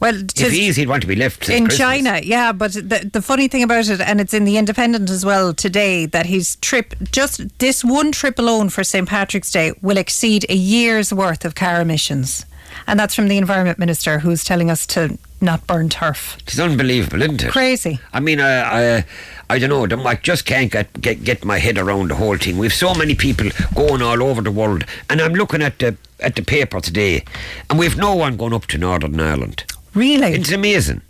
Well, 0.00 0.14
If 0.36 0.52
he 0.52 0.68
is, 0.68 0.76
he'd 0.76 0.88
want 0.88 1.00
to 1.00 1.08
be 1.08 1.16
left 1.16 1.48
in 1.48 1.64
Christmas. 1.64 1.78
China, 1.78 2.20
yeah. 2.22 2.52
But 2.52 2.74
the, 2.74 3.08
the 3.10 3.22
funny 3.22 3.48
thing 3.48 3.62
about 3.62 3.88
it, 3.88 4.00
and 4.00 4.20
it's 4.20 4.34
in 4.34 4.44
the 4.44 4.58
Independent 4.58 5.08
as 5.10 5.24
well 5.24 5.54
today, 5.54 6.04
that 6.06 6.26
his 6.26 6.56
trip, 6.56 6.94
just 7.10 7.58
this 7.58 7.82
one 7.82 8.12
trip 8.12 8.38
alone 8.38 8.68
for 8.68 8.84
St 8.84 9.08
Patrick's 9.08 9.50
Day, 9.50 9.72
will 9.80 9.96
exceed 9.96 10.44
a 10.48 10.54
year's 10.54 11.12
worth 11.12 11.44
of 11.44 11.54
car 11.54 11.80
emissions. 11.80 12.44
And 12.86 13.00
that's 13.00 13.14
from 13.14 13.28
the 13.28 13.38
Environment 13.38 13.78
Minister, 13.78 14.20
who's 14.20 14.44
telling 14.44 14.70
us 14.70 14.86
to 14.88 15.18
not 15.40 15.66
burn 15.66 15.88
turf. 15.88 16.36
It's 16.46 16.58
unbelievable, 16.58 17.22
isn't 17.22 17.42
it? 17.44 17.50
Crazy. 17.50 18.00
I 18.12 18.20
mean, 18.20 18.40
I, 18.40 18.96
I, 18.98 19.04
I 19.50 19.58
don't 19.58 19.88
know. 19.88 20.08
I 20.08 20.14
just 20.16 20.44
can't 20.44 20.70
get, 20.70 20.92
get 21.00 21.22
get 21.24 21.44
my 21.44 21.58
head 21.58 21.78
around 21.78 22.08
the 22.10 22.16
whole 22.16 22.36
thing. 22.36 22.58
We've 22.58 22.72
so 22.72 22.94
many 22.94 23.14
people 23.14 23.48
going 23.74 24.02
all 24.02 24.22
over 24.22 24.42
the 24.42 24.50
world, 24.50 24.84
and 25.08 25.20
I'm 25.20 25.32
looking 25.34 25.62
at 25.62 25.78
the 25.78 25.96
at 26.20 26.34
the 26.36 26.42
paper 26.42 26.80
today, 26.80 27.24
and 27.70 27.78
we've 27.78 27.96
no 27.96 28.14
one 28.14 28.36
going 28.36 28.52
up 28.52 28.66
to 28.66 28.78
Northern 28.78 29.18
Ireland. 29.20 29.64
Really? 29.94 30.32
It's 30.32 30.52
amazing. 30.52 31.02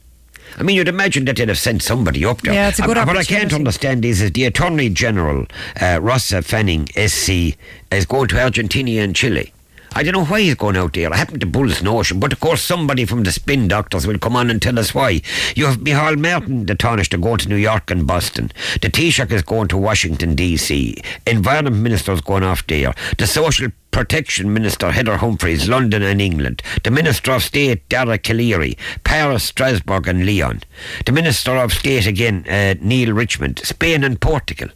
I 0.57 0.63
mean, 0.63 0.77
you'd 0.77 0.89
imagine 0.89 1.25
that 1.27 1.37
they'd 1.37 1.49
have 1.49 1.59
sent 1.59 1.83
somebody 1.83 2.25
up 2.25 2.41
there. 2.41 2.53
Yeah, 2.55 2.69
it's 2.69 2.79
a 2.79 2.83
good 2.83 2.97
Uh, 2.99 3.05
What 3.05 3.17
I 3.17 3.23
can't 3.25 3.53
understand 3.53 4.05
is 4.05 4.21
that 4.21 4.35
the 4.35 4.45
Attorney 4.45 4.89
General, 4.89 5.47
uh, 5.81 6.01
Rossa 6.03 6.43
Fanning, 6.43 6.89
SC, 6.97 7.57
is 7.93 8.07
going 8.07 8.29
to 8.29 8.41
Argentina 8.43 9.03
and 9.03 9.15
Chile. 9.15 9.53
I 9.95 10.03
don't 10.03 10.15
know 10.15 10.25
why 10.25 10.41
he's 10.41 10.55
going 10.55 10.77
out 10.77 10.93
there. 10.93 11.13
I 11.13 11.17
happen 11.17 11.41
to 11.41 11.47
Bull's 11.47 11.83
notion, 11.83 12.21
but 12.21 12.33
of 12.33 12.41
course 12.41 12.63
somebody 12.63 13.05
from 13.05 13.23
the 13.25 13.33
spin 13.33 13.69
doctors 13.69 14.07
will 14.07 14.19
come 14.19 14.37
on 14.37 14.51
and 14.51 14.61
tell 14.61 14.79
us 14.79 14.95
why. 14.95 15.23
You 15.57 15.67
have 15.67 15.79
Micheál 15.79 16.19
Martin, 16.19 16.67
the 16.67 16.75
Taoiseach, 16.75 17.15
are 17.15 17.19
going 17.19 17.39
to 17.39 17.49
New 17.49 17.57
York 17.57 17.91
and 17.91 18.07
Boston. 18.07 18.53
The 18.81 18.91
Taoiseach 18.91 19.33
is 19.33 19.43
going 19.43 19.69
to 19.69 19.77
Washington, 19.77 20.35
D.C. 20.35 21.03
Environment 21.27 21.77
Minister's 21.77 22.21
going 22.21 22.43
off 22.45 22.67
there. 22.67 22.95
The 23.17 23.27
Social 23.27 23.69
Protection 23.91 24.53
Minister, 24.53 24.91
Heather 24.93 25.17
Humphreys, 25.17 25.69
London 25.69 26.03
and 26.03 26.21
England. 26.21 26.63
The 26.85 26.91
Minister 26.91 27.33
of 27.33 27.43
State, 27.43 27.89
Dara 27.89 28.19
Calleary, 28.19 28.77
Paris, 29.03 29.45
Strasbourg 29.45 30.07
and 30.07 30.25
Lyon. 30.25 30.63
The 31.07 31.13
Minister 31.13 31.57
of 31.57 31.73
State 31.73 32.07
again, 32.07 32.45
uh, 32.49 32.75
Neale 32.81 33.13
Richmond, 33.13 33.61
Spain 33.65 34.05
and 34.05 34.21
Portugal. 34.21 34.69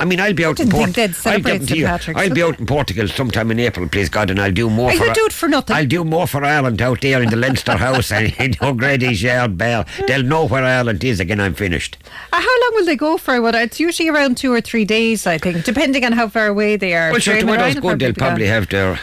I 0.00 0.06
mean, 0.06 0.18
I'll 0.18 0.32
be 0.32 0.44
out 0.46 0.58
in 0.58 0.68
didn't 0.70 0.94
think 0.94 0.96
Portugal. 0.96 1.66
St. 1.66 1.86
Patrick's, 1.86 2.20
I'll 2.20 2.34
be 2.34 2.42
out 2.42 2.58
in 2.58 2.66
Portugal 2.66 3.06
sometime 3.06 3.50
in 3.50 3.60
April, 3.60 3.86
please 3.88 4.08
God, 4.08 4.30
and 4.30 4.40
I'll 4.40 4.50
do 4.50 4.70
more 4.70 4.90
you 4.92 5.12
do 5.12 5.26
it 5.26 5.32
for 5.32 5.48
nothing? 5.48 5.76
I'll 5.76 5.86
do 5.86 6.04
more 6.04 6.26
for 6.26 6.42
Ireland 6.42 6.80
out 6.80 7.00
there 7.02 7.22
in 7.22 7.28
the 7.30 7.36
Leinster 7.36 7.76
House 7.76 8.10
and 8.10 8.32
in 8.38 8.54
O'Grady's 8.62 9.22
Yard 9.22 9.58
Bell. 9.58 9.84
They'll 10.06 10.22
know 10.22 10.46
where 10.46 10.64
Ireland 10.64 11.04
is 11.04 11.20
again. 11.20 11.40
I'm 11.40 11.54
finished. 11.54 11.98
Uh, 12.32 12.40
How 12.40 12.60
long 12.62 12.70
will 12.74 12.86
they 12.86 12.96
go 12.96 13.18
for? 13.18 13.40
What 13.42 13.54
it's 13.54 13.78
usually 13.78 14.08
around 14.08 14.36
two 14.36 14.52
or 14.52 14.60
three 14.60 14.84
days, 14.84 15.26
I 15.26 15.36
think, 15.38 15.64
depending 15.64 16.04
on 16.04 16.12
how 16.12 16.28
far 16.28 16.46
away 16.46 16.76
they 16.76 16.94
are. 16.94 17.10
Well, 17.10 17.20
sure, 17.20 17.34
During 17.34 17.46
the 17.46 17.52
the 17.52 17.58
weather's 17.58 17.74
Rhine, 17.76 17.98
good. 17.98 17.98
They'll 18.00 18.14
probably 18.14 18.46
have 18.46 18.68
their 18.68 18.98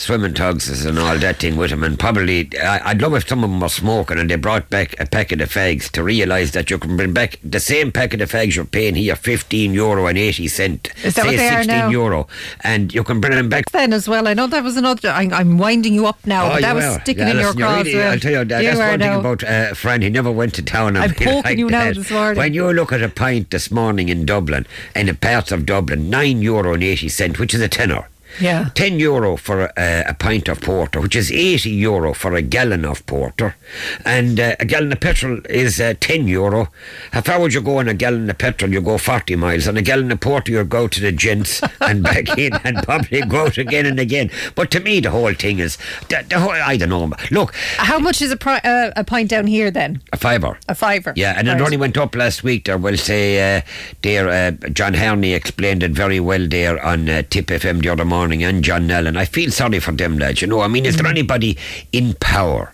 swimming 0.00 0.32
togs 0.32 0.84
and 0.86 0.98
all 0.98 1.18
that 1.18 1.36
thing 1.38 1.56
with 1.56 1.68
them, 1.70 1.84
and 1.84 1.98
probably 1.98 2.48
I, 2.58 2.90
I'd 2.90 3.02
love 3.02 3.14
if 3.14 3.28
some 3.28 3.44
of 3.44 3.50
them 3.50 3.60
were 3.60 3.68
smoking 3.68 4.18
and 4.18 4.30
they 4.30 4.36
brought 4.36 4.70
back 4.70 4.98
a 4.98 5.04
packet 5.06 5.40
of 5.42 5.50
fags 5.50 5.90
to 5.90 6.02
realise 6.02 6.52
that 6.52 6.70
you 6.70 6.78
can 6.78 6.96
bring 6.96 7.12
back 7.12 7.38
the 7.44 7.60
same 7.60 7.92
packet 7.92 8.22
of 8.22 8.32
fags 8.32 8.56
you're 8.56 8.64
paying 8.64 8.94
here, 8.94 9.14
fifteen 9.14 9.74
euro 9.74 10.06
and 10.06 10.16
eighty 10.16 10.48
cent, 10.48 10.88
Is 11.04 11.14
that 11.14 11.22
say 11.24 11.28
what 11.28 11.36
they 11.36 11.48
are 11.48 11.52
sixteen 11.62 11.76
now? 11.78 11.88
euro, 11.90 12.26
and 12.64 12.94
you 12.94 13.04
can 13.04 13.20
bring 13.20 13.34
them 13.36 13.48
back. 13.50 13.70
Then 13.70 13.92
as 13.92 14.08
well, 14.08 14.26
I 14.26 14.34
know 14.34 14.46
that 14.46 14.64
was 14.64 14.76
another. 14.78 15.10
I, 15.10 15.28
I'm 15.32 15.58
winding 15.58 15.92
you 15.94 16.06
up 16.06 16.26
now, 16.26 16.46
Oh, 16.46 16.50
but 16.54 16.62
that 16.62 16.74
was 16.74 16.84
are. 16.84 17.00
sticking 17.02 17.24
Yeah, 17.28 17.30
in 17.34 17.36
your 17.38 17.52
listen, 17.52 17.58
you 17.58 17.64
craw 17.66 17.76
really-. 17.82 18.02
I'll 18.02 18.18
tell 18.18 18.32
you, 18.32 18.44
that, 18.46 18.62
You 18.62 18.68
that's 18.70 18.80
are 18.80 18.88
one 18.90 18.98
thing 19.00 19.10
now. 19.10 19.20
about 19.20 19.44
uh, 19.44 19.74
Fran. 19.74 20.02
He 20.02 20.08
never 20.10 20.30
went 20.30 20.54
to 20.54 20.62
town. 20.62 20.96
I'm 20.96 21.10
poking 21.14 21.42
like 21.42 21.58
you 21.58 21.68
now 21.68 21.92
this 21.92 22.10
morning. 22.10 22.38
When 22.38 22.54
you 22.54 22.72
look 22.72 22.92
at 22.92 23.02
a 23.02 23.08
pint 23.10 23.50
this 23.50 23.70
morning 23.70 24.08
in 24.08 24.24
Dublin, 24.24 24.66
in 24.96 25.06
the 25.06 25.14
parts 25.14 25.52
of 25.52 25.66
Dublin, 25.66 26.08
nine 26.08 26.40
euro 26.40 26.72
and 26.74 26.82
eighty 26.82 27.08
cent, 27.10 27.38
which 27.38 27.52
is 27.54 27.60
a 27.60 27.68
tenner. 27.68 28.08
Yeah. 28.40 28.68
10 28.74 28.98
euro 29.00 29.36
for 29.36 29.72
a, 29.76 30.04
a 30.08 30.14
pint 30.14 30.48
of 30.48 30.60
porter, 30.60 31.00
which 31.00 31.16
is 31.16 31.32
80 31.32 31.70
euro 31.70 32.14
for 32.14 32.34
a 32.34 32.42
gallon 32.42 32.84
of 32.84 33.04
porter. 33.06 33.56
And 34.04 34.38
uh, 34.38 34.56
a 34.60 34.64
gallon 34.64 34.92
of 34.92 35.00
petrol 35.00 35.40
is 35.48 35.80
uh, 35.80 35.94
10 36.00 36.28
euro. 36.28 36.68
How 37.12 37.22
far 37.22 37.40
would 37.40 37.54
you 37.54 37.60
go 37.60 37.78
on 37.78 37.88
a 37.88 37.94
gallon 37.94 38.28
of 38.30 38.38
petrol? 38.38 38.70
You 38.72 38.80
go 38.80 38.98
40 38.98 39.36
miles. 39.36 39.66
On 39.68 39.76
a 39.76 39.82
gallon 39.82 40.12
of 40.12 40.20
porter, 40.20 40.52
you 40.52 40.64
go 40.64 40.86
to 40.88 41.00
the 41.00 41.12
gents 41.12 41.60
and 41.80 42.02
back 42.02 42.36
in 42.38 42.52
and 42.64 42.82
probably 42.82 43.22
go 43.22 43.46
out 43.46 43.58
again 43.58 43.86
and 43.86 43.98
again. 43.98 44.30
But 44.54 44.70
to 44.72 44.80
me, 44.80 45.00
the 45.00 45.10
whole 45.10 45.34
thing 45.34 45.58
is, 45.58 45.76
the, 46.08 46.24
the 46.28 46.38
whole, 46.40 46.50
I 46.52 46.76
don't 46.76 46.88
know. 46.90 47.10
Look, 47.30 47.54
How 47.76 47.98
much 47.98 48.22
is 48.22 48.30
a, 48.30 48.36
pri- 48.36 48.60
uh, 48.64 48.92
a 48.96 49.04
pint 49.04 49.30
down 49.30 49.46
here 49.46 49.70
then? 49.70 50.02
a 50.12 50.16
fiver. 50.16 50.58
A 50.68 50.74
fiver. 50.74 51.12
Yeah, 51.16 51.34
and 51.36 51.48
it 51.48 51.60
only 51.60 51.76
went 51.76 51.96
up 51.96 52.14
last 52.14 52.42
week. 52.44 52.64
There, 52.64 52.78
will 52.78 52.96
say, 52.96 53.58
uh, 53.58 53.62
there, 54.02 54.28
uh, 54.28 54.50
John 54.70 54.94
Herney 54.94 55.32
explained 55.34 55.82
it 55.82 55.92
very 55.92 56.20
well 56.20 56.46
there 56.46 56.82
on 56.84 57.08
uh, 57.08 57.22
Tip 57.30 57.46
FM 57.46 57.82
the 57.82 57.88
other 57.88 58.04
morning, 58.04 58.19
and 58.20 58.62
John 58.62 58.86
Nellen. 58.88 59.16
I 59.16 59.24
feel 59.24 59.50
sorry 59.50 59.80
for 59.80 59.92
them 59.92 60.18
lads. 60.18 60.40
You 60.42 60.46
know, 60.48 60.60
I 60.60 60.68
mean, 60.68 60.84
is 60.86 60.96
there 60.96 61.06
Mm. 61.06 61.10
anybody 61.10 61.58
in 61.92 62.14
power? 62.14 62.72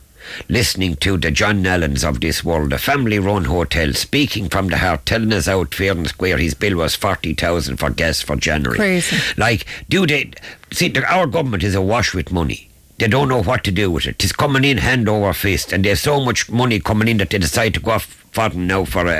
Listening 0.48 0.96
to 0.96 1.16
the 1.16 1.30
John 1.30 1.62
Nellens 1.62 2.02
of 2.02 2.20
this 2.20 2.42
world, 2.42 2.72
a 2.72 2.78
family-run 2.78 3.44
hotel, 3.44 3.92
speaking 3.94 4.48
from 4.48 4.66
the 4.66 4.78
heart, 4.78 5.06
telling 5.06 5.32
us 5.32 5.46
out 5.46 5.72
fair 5.72 5.92
and 5.92 6.08
square 6.08 6.36
his 6.36 6.52
bill 6.54 6.76
was 6.78 6.96
forty 6.96 7.32
thousand 7.32 7.76
for 7.76 7.90
gas 7.90 8.22
for 8.22 8.34
January. 8.34 8.76
Crazy. 8.76 9.16
Like, 9.36 9.66
do 9.88 10.04
they 10.04 10.32
see? 10.72 10.88
The, 10.88 11.04
our 11.04 11.28
government 11.28 11.62
is 11.62 11.76
awash 11.76 12.12
with 12.12 12.32
money. 12.32 12.68
They 12.98 13.06
don't 13.06 13.28
know 13.28 13.42
what 13.42 13.62
to 13.64 13.70
do 13.70 13.88
with 13.90 14.06
it. 14.06 14.24
It's 14.24 14.32
coming 14.32 14.64
in 14.64 14.78
hand 14.78 15.08
over 15.08 15.32
fist, 15.32 15.72
and 15.72 15.84
there's 15.84 16.00
so 16.00 16.18
much 16.24 16.50
money 16.50 16.80
coming 16.80 17.06
in 17.06 17.18
that 17.18 17.30
they 17.30 17.38
decide 17.38 17.74
to 17.74 17.80
go 17.80 17.92
off 17.92 18.24
fodden 18.36 18.66
now 18.66 18.84
for 18.84 19.06
a, 19.06 19.10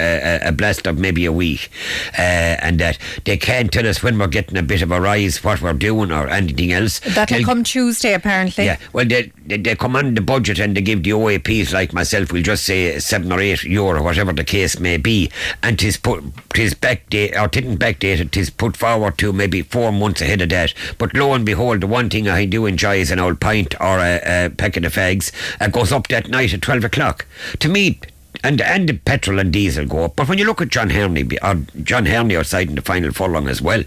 a, 0.45 0.49
a 0.49 0.53
blast 0.53 0.87
of 0.87 0.99
maybe 0.99 1.25
a 1.25 1.33
week, 1.33 1.71
uh, 2.19 2.21
and 2.67 2.79
that 2.79 2.99
they 3.25 3.37
can't 3.39 3.73
tell 3.73 3.87
us 3.87 4.03
when 4.03 4.19
we're 4.19 4.27
getting 4.27 4.59
a 4.59 4.63
bit 4.63 4.83
of 4.83 4.91
a 4.93 5.01
rise, 5.01 5.43
what 5.43 5.63
we're 5.63 5.73
doing, 5.73 6.13
or 6.13 6.29
anything 6.29 6.71
else. 6.73 7.01
That'll 7.01 7.39
They'll- 7.39 7.47
come 7.47 7.65
Tuesday, 7.65 8.13
apparently. 8.13 8.67
yeah, 8.67 8.79
well, 8.93 9.07
they, 9.07 9.33
they, 9.47 9.57
they 9.57 9.75
come 9.75 9.97
on 9.97 10.15
the 10.15 10.21
budget 10.21 10.59
and 10.59 10.77
they 10.77 10.83
give 10.83 11.03
the 11.03 11.11
OAPs 11.11 11.73
like 11.73 11.93
myself, 11.95 12.31
we'll 12.31 12.43
just 12.43 12.65
say 12.65 12.99
seven 12.99 13.33
or 13.33 13.41
eight 13.41 13.65
euro, 13.65 14.03
whatever 14.03 14.33
the 14.35 14.45
case 14.45 14.79
may 14.79 14.99
be, 14.99 15.31
and 15.63 15.79
tis 15.79 15.97
put, 15.97 16.23
tis 16.53 16.75
back 16.75 17.09
backdate, 17.09 17.41
or 17.41 17.49
tidn't 17.49 17.81
backdated, 17.81 18.31
tis 18.31 18.51
put 18.51 18.77
forward 18.77 19.17
to 19.19 19.33
maybe 19.33 19.63
four 19.63 19.93
months 19.93 20.21
ahead 20.21 20.43
of 20.43 20.51
that. 20.51 20.75
But 20.99 21.15
lo 21.15 21.33
and 21.33 21.45
behold, 21.47 21.81
the 21.81 21.87
one 21.87 22.11
thing 22.11 22.29
I 22.29 22.45
do 22.45 22.67
enjoy 22.67 22.99
is 22.99 23.11
an 23.11 23.19
old 23.19 23.41
pint 23.41 23.75
or 23.81 23.99
a, 23.99 24.21
a 24.47 24.51
packet 24.51 24.85
of 24.85 24.95
fags. 24.95 25.33
It 25.61 25.73
goes 25.73 25.91
up 25.93 26.09
that 26.09 26.29
night 26.29 26.53
at 26.55 26.63
12 26.63 26.85
o'clock. 26.85 27.27
To 27.61 27.69
me, 27.69 27.99
and 28.43 28.61
and 28.61 28.89
the 28.89 28.95
petrol 28.95 29.39
and 29.39 29.53
diesel 29.53 29.87
go 29.87 30.05
up. 30.05 30.17
But 30.17 30.29
when 30.29 30.39
you 30.39 30.45
look 30.45 30.61
at 30.61 30.69
John 30.69 30.91
Herney, 30.91 31.27
or 31.43 31.55
John 31.83 32.07
Herney 32.07 32.37
outside 32.37 32.69
in 32.69 32.75
the 32.75 32.83
final 32.83 33.13
furlong 33.13 33.49
as 33.49 33.63
well, 33.63 33.83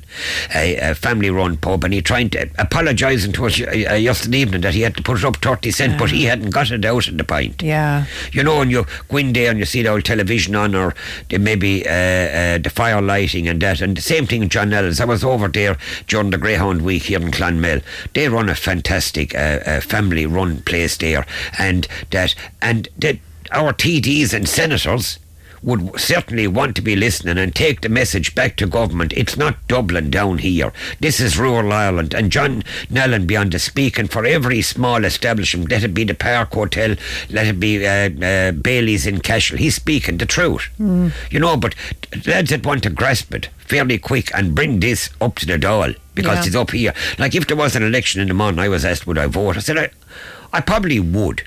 a, 0.55 0.75
a 0.77 0.95
family-run 0.95 1.57
pub, 1.57 1.83
and 1.83 1.93
he 1.93 2.01
trying 2.01 2.29
to 2.31 2.49
apologising 2.57 3.33
to 3.33 3.45
us 3.45 3.59
uh, 3.61 3.65
uh, 3.65 3.93
yesterday 3.95 4.39
evening 4.39 4.61
that 4.61 4.73
he 4.73 4.81
had 4.81 4.95
to 4.95 5.03
put 5.03 5.17
it 5.17 5.25
up 5.25 5.37
thirty 5.37 5.71
cent, 5.71 5.99
but 5.99 6.11
he 6.11 6.25
hadn't 6.25 6.51
got 6.51 6.71
it 6.71 6.85
out 6.85 7.07
in 7.07 7.17
the 7.17 7.23
pint. 7.23 7.61
Yeah. 7.61 8.05
You 8.31 8.43
know, 8.43 8.61
and 8.61 8.71
you 8.71 8.85
go 9.07 9.17
in 9.17 9.33
there 9.33 9.49
and 9.49 9.59
you 9.59 9.65
see 9.65 9.83
the 9.83 9.89
old 9.89 10.05
television 10.05 10.55
on, 10.55 10.75
or 10.75 10.95
the, 11.29 11.39
maybe 11.39 11.87
uh, 11.87 11.91
uh, 11.91 12.57
the 12.57 12.71
fire 12.73 13.01
lighting 13.01 13.47
and 13.47 13.61
that. 13.61 13.81
And 13.81 13.97
the 13.97 14.01
same 14.01 14.25
thing 14.25 14.41
with 14.41 14.49
John 14.49 14.73
Ellis. 14.73 14.99
I 14.99 15.05
was 15.05 15.23
over 15.23 15.47
there 15.47 15.77
during 16.07 16.29
the 16.31 16.37
Greyhound 16.37 16.81
Week 16.81 17.03
here 17.03 17.21
in 17.21 17.31
Clonmel. 17.31 17.81
They 18.13 18.29
run 18.29 18.49
a 18.49 18.55
fantastic 18.55 19.35
uh, 19.35 19.59
uh, 19.65 19.81
family-run 19.81 20.61
place 20.61 20.97
there, 20.97 21.25
and 21.57 21.87
that 22.11 22.35
and 22.61 22.87
that 22.97 23.17
our 23.51 23.73
TDs 23.73 24.33
and 24.33 24.47
senators 24.47 25.19
would 25.61 25.99
certainly 25.99 26.47
want 26.47 26.73
to 26.73 26.81
be 26.81 26.95
listening 26.95 27.37
and 27.37 27.53
take 27.53 27.81
the 27.81 27.89
message 27.89 28.33
back 28.33 28.55
to 28.55 28.65
government. 28.65 29.11
It's 29.17 29.35
not 29.35 29.57
Dublin 29.67 30.09
down 30.09 30.37
here. 30.37 30.71
This 31.01 31.19
is 31.19 31.37
rural 31.37 31.73
Ireland. 31.73 32.13
And 32.13 32.31
John 32.31 32.63
Nellen 32.89 33.27
beyond 33.27 33.51
the 33.51 33.59
speaking 33.59 34.07
for 34.07 34.23
every 34.25 34.61
small 34.61 35.03
establishment, 35.03 35.69
let 35.69 35.83
it 35.83 35.93
be 35.93 36.05
the 36.05 36.13
Park 36.13 36.53
Hotel, 36.53 36.95
let 37.29 37.45
it 37.47 37.59
be 37.59 37.85
uh, 37.85 38.09
uh, 38.25 38.51
Bailey's 38.53 39.05
in 39.05 39.19
Cashel. 39.19 39.57
He's 39.57 39.75
speaking 39.75 40.17
the 40.17 40.25
truth. 40.25 40.69
You 40.79 41.39
know, 41.39 41.57
but 41.57 41.75
lads 42.25 42.51
that 42.51 42.65
want 42.65 42.83
to 42.83 42.89
grasp 42.89 43.33
it 43.35 43.49
fairly 43.57 43.97
quick 43.97 44.33
and 44.33 44.55
bring 44.55 44.79
this 44.79 45.09
up 45.19 45.35
to 45.39 45.45
the 45.45 45.57
doll 45.57 45.91
because 46.15 46.37
Yeah. 46.37 46.45
it's 46.45 46.55
up 46.55 46.71
here. 46.71 46.93
Like 47.17 47.35
if 47.35 47.47
there 47.47 47.57
was 47.57 47.75
an 47.75 47.83
election 47.83 48.21
in 48.21 48.29
the 48.29 48.33
morning, 48.33 48.59
I 48.61 48.69
was 48.69 48.85
asked 48.85 49.05
would 49.07 49.17
I 49.17 49.25
vote. 49.27 49.57
I 49.57 49.59
said 49.59 49.77
I, 49.77 49.89
I 50.53 50.61
probably 50.61 51.01
would. 51.01 51.43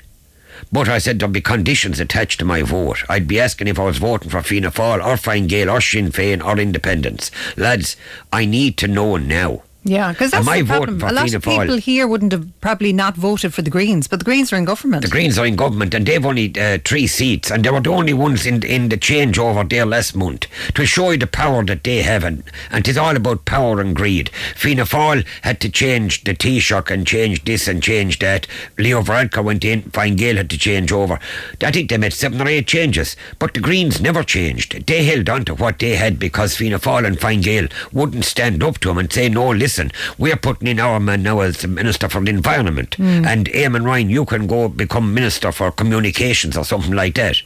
But 0.73 0.89
I 0.89 0.97
said 0.97 1.19
there'd 1.19 1.31
be 1.31 1.39
conditions 1.39 1.99
attached 1.99 2.39
to 2.39 2.45
my 2.45 2.63
vote. 2.63 3.03
I'd 3.07 3.27
be 3.27 3.39
asking 3.39 3.67
if 3.67 3.77
I 3.77 3.83
was 3.83 3.99
voting 3.99 4.31
for 4.31 4.41
Fianna 4.41 4.71
Fáil 4.71 5.05
or 5.05 5.17
Fine 5.17 5.45
Gael 5.45 5.69
or 5.69 5.79
Sinn 5.79 6.11
Féin 6.11 6.43
or 6.43 6.59
Independence. 6.59 7.29
Lads, 7.55 7.95
I 8.31 8.45
need 8.45 8.75
to 8.77 8.87
know 8.87 9.17
now. 9.17 9.61
Yeah, 9.85 10.13
because 10.13 10.31
that's 10.31 10.47
I 10.47 10.61
the 10.61 10.67
problem. 10.67 10.99
for 10.99 11.07
A 11.07 11.11
lot 11.11 11.25
Fianna 11.25 11.37
of 11.37 11.43
people 11.43 11.75
Fáil? 11.75 11.79
here 11.79 12.07
wouldn't 12.07 12.31
have 12.31 12.61
probably 12.61 12.93
not 12.93 13.15
voted 13.17 13.53
for 13.53 13.61
the 13.61 13.69
Greens, 13.69 14.07
but 14.07 14.19
the 14.19 14.25
Greens 14.25 14.53
are 14.53 14.55
in 14.55 14.63
government. 14.63 15.03
The 15.03 15.09
Greens 15.11 15.37
are 15.37 15.45
in 15.45 15.57
government 15.57 15.93
and 15.93 16.05
they've 16.05 16.25
only 16.25 16.53
uh, 16.57 16.77
three 16.85 17.05
seats 17.05 17.51
and 17.51 17.65
they 17.65 17.69
were 17.69 17.81
the 17.81 17.89
only 17.89 18.13
ones 18.13 18.45
in 18.45 18.63
in 18.63 18.87
the 18.87 18.97
changeover 18.97 19.69
there 19.69 19.85
last 19.85 20.15
month 20.15 20.47
to 20.75 20.85
show 20.85 21.11
you 21.11 21.17
the 21.17 21.27
power 21.27 21.65
that 21.65 21.83
they 21.83 22.01
have 22.01 22.23
and, 22.23 22.43
and 22.71 22.87
it's 22.87 22.97
all 22.97 23.15
about 23.17 23.43
power 23.43 23.81
and 23.81 23.93
greed. 23.93 24.29
Fianna 24.55 24.83
Fáil 24.83 25.25
had 25.41 25.59
to 25.59 25.69
change 25.69 26.23
the 26.23 26.33
Taoiseach 26.33 26.89
and 26.89 27.05
change 27.05 27.43
this 27.43 27.67
and 27.67 27.83
change 27.83 28.19
that. 28.19 28.47
Leo 28.77 29.01
Varadkar 29.01 29.43
went 29.43 29.65
in, 29.65 29.81
Fine 29.91 30.15
Gael 30.15 30.37
had 30.37 30.49
to 30.51 30.57
change 30.57 30.93
over. 30.93 31.19
I 31.61 31.71
think 31.71 31.89
they 31.89 31.97
made 31.97 32.13
seven 32.13 32.41
or 32.41 32.47
eight 32.47 32.67
changes 32.67 33.17
but 33.37 33.53
the 33.53 33.59
Greens 33.59 33.99
never 33.99 34.23
changed. 34.23 34.87
They 34.87 35.03
held 35.03 35.27
on 35.29 35.43
to 35.43 35.55
what 35.55 35.79
they 35.79 35.97
had 35.97 36.19
because 36.19 36.55
Fianna 36.55 36.79
Fáil 36.79 37.05
and 37.05 37.19
Fine 37.19 37.41
Gael 37.41 37.67
wouldn't 37.91 38.23
stand 38.23 38.63
up 38.63 38.77
to 38.77 38.87
them 38.87 38.97
and 38.97 39.11
say 39.11 39.27
no 39.27 39.49
listen 39.49 39.72
listen, 39.73 39.91
we're 40.19 40.35
putting 40.35 40.67
in 40.67 40.79
our 40.79 40.99
man 40.99 41.23
now 41.23 41.39
as 41.39 41.57
the 41.61 41.67
Minister 41.67 42.07
for 42.07 42.21
the 42.21 42.29
Environment. 42.29 42.95
And 42.99 43.47
Eamon 43.47 43.85
Ryan, 43.85 44.09
you 44.09 44.23
can 44.23 44.45
go 44.45 44.69
become 44.69 45.15
Minister 45.15 45.51
for 45.51 45.71
Communications 45.71 46.55
or 46.55 46.63
something 46.63 46.93
like 46.93 47.15
that. 47.15 47.37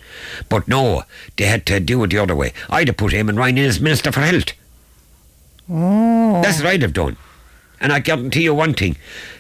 But 0.50 0.68
no, 0.68 1.04
they 1.38 1.46
had 1.46 1.66
to 1.68 1.80
do 1.80 2.04
it 2.04 2.10
the 2.10 2.18
other 2.18 2.36
way. 2.36 2.52
I'd 2.70 2.90
have 2.90 2.98
put 2.98 3.14
Eamon 3.14 3.38
Ryan 3.38 3.60
in 3.60 3.66
as 3.66 3.80
Minister 3.80 4.12
for 4.12 4.20
Health. 4.20 4.52
Oh. 5.70 6.42
That's 6.42 6.58
what 6.58 6.68
I'd 6.68 6.82
have 6.82 6.94
done. 6.94 7.16
And 7.80 7.94
I 7.94 8.00
guarantee 8.00 8.44
you 8.44 8.54
one 8.54 8.74
thing: 8.74 8.98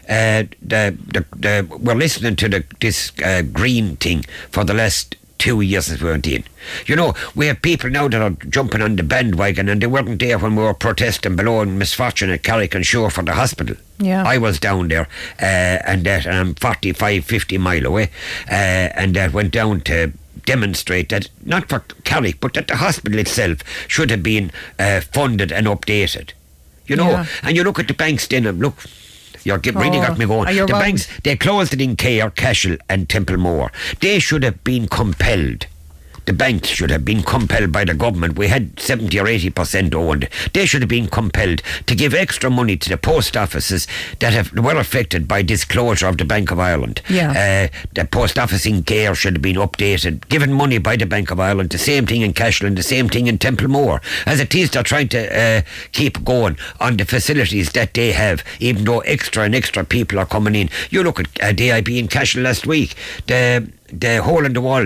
uh, 0.07 0.43
the, 0.61 0.95
the, 1.07 1.25
the, 1.35 1.77
we're 1.81 1.95
listening 1.95 2.37
to 2.37 2.47
the, 2.47 2.63
this 2.79 3.11
uh, 3.21 3.41
green 3.41 3.97
thing 3.97 4.23
for 4.51 4.63
the 4.63 4.73
last 4.73 5.16
two 5.37 5.61
years 5.61 5.89
as 5.89 6.01
we 6.01 6.09
went 6.09 6.27
in. 6.27 6.43
You 6.85 6.95
know, 6.95 7.13
we 7.35 7.47
have 7.47 7.61
people 7.61 7.89
now 7.89 8.07
that 8.07 8.21
are 8.21 8.31
jumping 8.49 8.81
on 8.81 8.95
the 8.95 9.03
bandwagon, 9.03 9.69
and 9.69 9.81
they 9.81 9.87
weren't 9.87 10.19
there 10.19 10.37
when 10.39 10.55
we 10.55 10.63
were 10.63 10.73
protesting 10.73 11.35
below 11.35 11.61
in 11.61 11.77
misfortune 11.77 12.29
at 12.29 12.43
Carrick-on-Suir 12.43 13.09
for 13.11 13.23
the 13.23 13.33
hospital. 13.33 13.75
Yeah. 13.99 14.23
I 14.25 14.37
was 14.37 14.59
down 14.59 14.87
there, 14.89 15.07
uh, 15.41 15.45
and 15.85 16.03
that 16.05 16.25
and 16.25 16.35
I'm 16.35 16.55
45, 16.55 17.25
50 17.25 17.57
mile 17.57 17.85
away, 17.85 18.09
uh, 18.49 18.53
and 18.95 19.15
that 19.15 19.33
went 19.33 19.51
down 19.53 19.81
to 19.81 20.11
demonstrate 20.45 21.09
that 21.09 21.29
not 21.43 21.67
for 21.69 21.79
Carrick, 22.03 22.39
but 22.39 22.53
that 22.53 22.67
the 22.67 22.77
hospital 22.77 23.19
itself 23.19 23.59
should 23.87 24.09
have 24.11 24.23
been 24.23 24.51
uh, 24.79 25.01
funded 25.01 25.51
and 25.51 25.67
updated. 25.67 26.31
You 26.85 26.95
know, 26.95 27.09
Yeah. 27.09 27.25
and 27.43 27.57
you 27.57 27.63
look 27.63 27.79
at 27.79 27.87
the 27.89 27.93
banks 27.93 28.27
then 28.27 28.45
and 28.45 28.59
look, 28.59 28.77
you're 29.43 29.57
get, 29.57 29.75
really 29.75 29.99
Oh, 29.99 30.07
got 30.07 30.17
me 30.17 30.25
going. 30.25 30.53
The 30.53 30.61
wrong? 30.61 30.81
banks, 30.81 31.07
they 31.23 31.35
closed 31.35 31.73
it 31.73 31.81
in 31.81 31.95
Cahir, 31.95 32.29
Cashel 32.35 32.77
and 32.89 33.07
Templemore. 33.09 33.71
They 33.99 34.17
er 34.17 34.19
should 34.19 34.43
have 34.43 34.63
been 34.63 34.87
compelled. 34.87 35.67
The 36.27 36.33
banks 36.33 36.67
should 36.67 36.89
have 36.91 37.05
been 37.05 37.23
compelled 37.23 37.71
by 37.71 37.85
the 37.85 37.93
government. 37.93 38.37
We 38.37 38.49
had 38.49 38.77
70 38.77 39.17
or 39.17 39.23
80% 39.25 39.95
owned. 39.95 40.27
They 40.53 40.65
should 40.65 40.81
have 40.81 40.89
been 40.89 41.07
compelled 41.07 41.61
to 41.85 41.95
give 41.95 42.13
extra 42.13 42.49
money 42.49 42.75
to 42.75 42.89
the 42.89 42.97
post 42.97 43.37
offices 43.37 43.87
that 44.19 44.33
have, 44.33 44.51
were 44.51 44.75
affected 44.75 45.25
by 45.25 45.41
this 45.41 45.63
closure 45.63 46.05
of 46.05 46.17
the 46.17 46.25
Bank 46.25 46.51
of 46.51 46.59
Ireland. 46.59 47.01
Yeah. 47.09 47.69
Uh, 47.71 47.77
the 47.93 48.03
post 48.03 48.37
office 48.37 48.65
in 48.65 48.83
Cahir 48.83 49.15
should 49.15 49.35
have 49.35 49.41
been 49.41 49.55
updated, 49.55 50.27
given 50.27 50.51
money 50.51 50.79
by 50.79 50.97
the 50.97 51.05
Bank 51.05 51.31
of 51.31 51.39
Ireland. 51.39 51.69
The 51.69 51.77
same 51.77 52.05
thing 52.05 52.23
in 52.23 52.33
Cashel 52.33 52.67
and 52.67 52.77
the 52.77 52.83
same 52.83 53.07
thing 53.07 53.27
in 53.27 53.37
Templemore. 53.37 54.01
As 54.25 54.41
it 54.41 54.53
is, 54.53 54.69
they're 54.71 54.83
trying 54.83 55.07
to 55.09 55.39
uh, 55.39 55.61
keep 55.93 56.25
going 56.25 56.57
on 56.81 56.97
the 56.97 57.05
facilities 57.05 57.71
that 57.71 57.93
they 57.93 58.11
have, 58.11 58.43
even 58.59 58.83
though 58.83 58.99
extra 58.99 59.43
and 59.43 59.55
extra 59.55 59.85
people 59.85 60.19
are 60.19 60.25
coming 60.25 60.55
in. 60.55 60.69
You 60.89 61.03
look 61.03 61.21
at 61.21 61.41
uh, 61.41 61.53
DIB 61.53 61.87
in 61.87 62.09
Cashel 62.09 62.41
last 62.43 62.67
week. 62.67 62.95
The 63.27 63.71
the 63.89 64.21
hole 64.21 64.45
in 64.45 64.51
the 64.51 64.59
wall, 64.59 64.85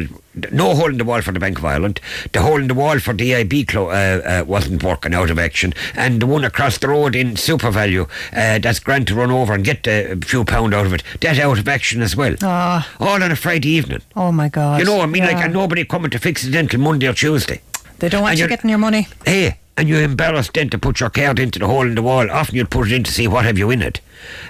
no 0.52 0.76
hole 0.76 0.89
in 0.89 0.98
the 0.98 1.04
wall 1.04 1.22
for 1.22 1.32
the 1.32 1.39
Bank 1.39 1.58
of 1.58 1.65
Ireland. 1.65 2.00
The 2.32 2.41
hole 2.41 2.60
in 2.60 2.67
the 2.67 2.74
wall 2.74 3.00
for 3.00 3.13
DIB 3.13 3.67
clo- 3.67 3.89
uh, 3.89 4.22
uh, 4.41 4.44
wasn't 4.46 4.84
working 4.84 5.13
out 5.13 5.30
of 5.30 5.38
action, 5.39 5.74
and 5.96 6.22
the 6.22 6.26
one 6.28 6.44
across 6.46 6.78
the 6.78 6.88
road 6.89 7.15
in 7.15 7.36
SuperValu, 7.36 8.08
uh, 8.34 8.60
that's 8.60 8.80
grand 8.80 9.08
to 9.08 9.15
run 9.15 9.32
over 9.32 9.54
and 9.54 9.63
get 9.63 9.86
a 9.88 10.15
few 10.24 10.44
pound 10.46 10.74
out 10.74 10.86
of 10.86 10.94
it. 10.94 11.04
That 11.22 11.39
out 11.39 11.60
of 11.60 11.67
action 11.67 12.02
as 12.02 12.15
well. 12.15 12.36
Ah. 12.41 12.88
All 13.00 13.22
on 13.24 13.32
a 13.32 13.36
Friday 13.36 13.70
evening. 13.70 14.02
Oh 14.15 14.32
my 14.32 14.50
God. 14.50 14.80
You 14.80 14.86
know, 14.86 15.02
I 15.02 15.06
mean, 15.06 15.24
like, 15.24 15.34
Yeah. 15.34 15.46
and 15.46 15.54
nobody 15.54 15.84
coming 15.86 16.12
to 16.12 16.20
fix 16.20 16.46
it 16.46 16.56
until 16.56 16.80
Monday 16.80 17.08
or 17.08 17.13
Tuesday. 17.13 17.62
They 18.00 18.10
don't 18.10 18.22
want 18.24 18.32
and 18.34 18.39
you 18.39 18.48
getting 18.48 18.70
your 18.70 18.80
money. 18.80 19.08
Hey, 19.26 19.58
and 19.78 19.88
you're 19.88 20.02
embarrassed 20.02 20.54
then 20.54 20.70
to 20.72 20.78
put 20.78 21.00
your 21.00 21.10
card 21.10 21.39
into 21.39 21.60
the 21.60 21.67
hole 21.67 21.84
in 21.88 21.96
the 21.96 22.02
wall. 22.02 22.30
Often 22.32 22.56
you'll 22.56 22.65
put 22.67 22.88
it 22.91 22.94
in 22.96 23.04
to 23.04 23.12
see 23.12 23.28
what 23.28 23.46
have 23.46 23.58
you 23.58 23.70
in 23.70 23.82
it. 23.82 24.02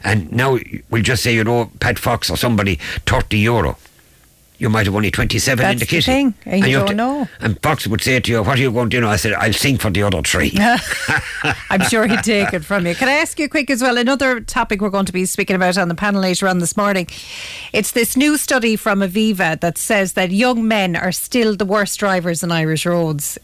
And 0.03 0.31
now 0.31 0.57
we'll 0.89 1.03
just 1.03 1.23
say, 1.23 1.33
you 1.33 1.43
know, 1.43 1.71
Pat 1.79 1.99
Fox 1.99 2.29
or 2.29 2.37
somebody, 2.37 2.79
30 3.05 3.37
euro. 3.39 3.77
You 4.61 4.69
might 4.69 4.85
have 4.85 4.93
only 4.95 5.09
27 5.09 5.65
in 5.65 5.69
That's 5.69 5.79
the 5.79 5.85
the 5.87 5.89
kitty. 5.89 6.01
thing, 6.03 6.33
and 6.45 6.63
you 6.67 6.77
have 6.77 6.85
don't 6.85 6.97
know. 6.97 7.27
And 7.39 7.59
Fox 7.63 7.87
would 7.87 7.99
say 7.99 8.19
to 8.19 8.31
you, 8.31 8.43
what 8.43 8.59
are 8.59 8.61
you 8.61 8.71
going 8.71 8.91
to 8.91 9.01
do? 9.01 9.07
I 9.07 9.15
said, 9.15 9.33
I'll 9.33 9.53
sing 9.53 9.79
for 9.79 9.89
the 9.89 10.03
other 10.03 10.21
three. 10.21 10.55
I'm 11.71 11.81
sure 11.89 12.05
he'd 12.05 12.21
take 12.21 12.53
it 12.53 12.63
from 12.63 12.85
you. 12.85 12.93
Can 12.93 13.09
I 13.09 13.13
ask 13.13 13.39
you 13.39 13.49
quick 13.49 13.71
as 13.71 13.81
well? 13.81 13.97
Another 13.97 14.39
topic 14.39 14.79
we're 14.79 14.91
going 14.91 15.07
to 15.07 15.11
be 15.11 15.25
speaking 15.25 15.55
about 15.55 15.79
on 15.79 15.87
the 15.87 15.95
panel 15.95 16.21
later 16.21 16.47
on 16.47 16.59
this 16.59 16.77
morning. 16.77 17.07
It's 17.73 17.93
this 17.93 18.15
new 18.15 18.37
study 18.37 18.75
from 18.75 18.99
Aviva 18.99 19.59
that 19.61 19.79
says 19.79 20.13
that 20.13 20.29
young 20.29 20.67
men 20.67 20.95
are 20.95 21.11
still 21.11 21.55
the 21.55 21.65
worst 21.65 21.99
drivers 21.99 22.43
on 22.43 22.51
Irish 22.51 22.85
roads. 22.85 23.39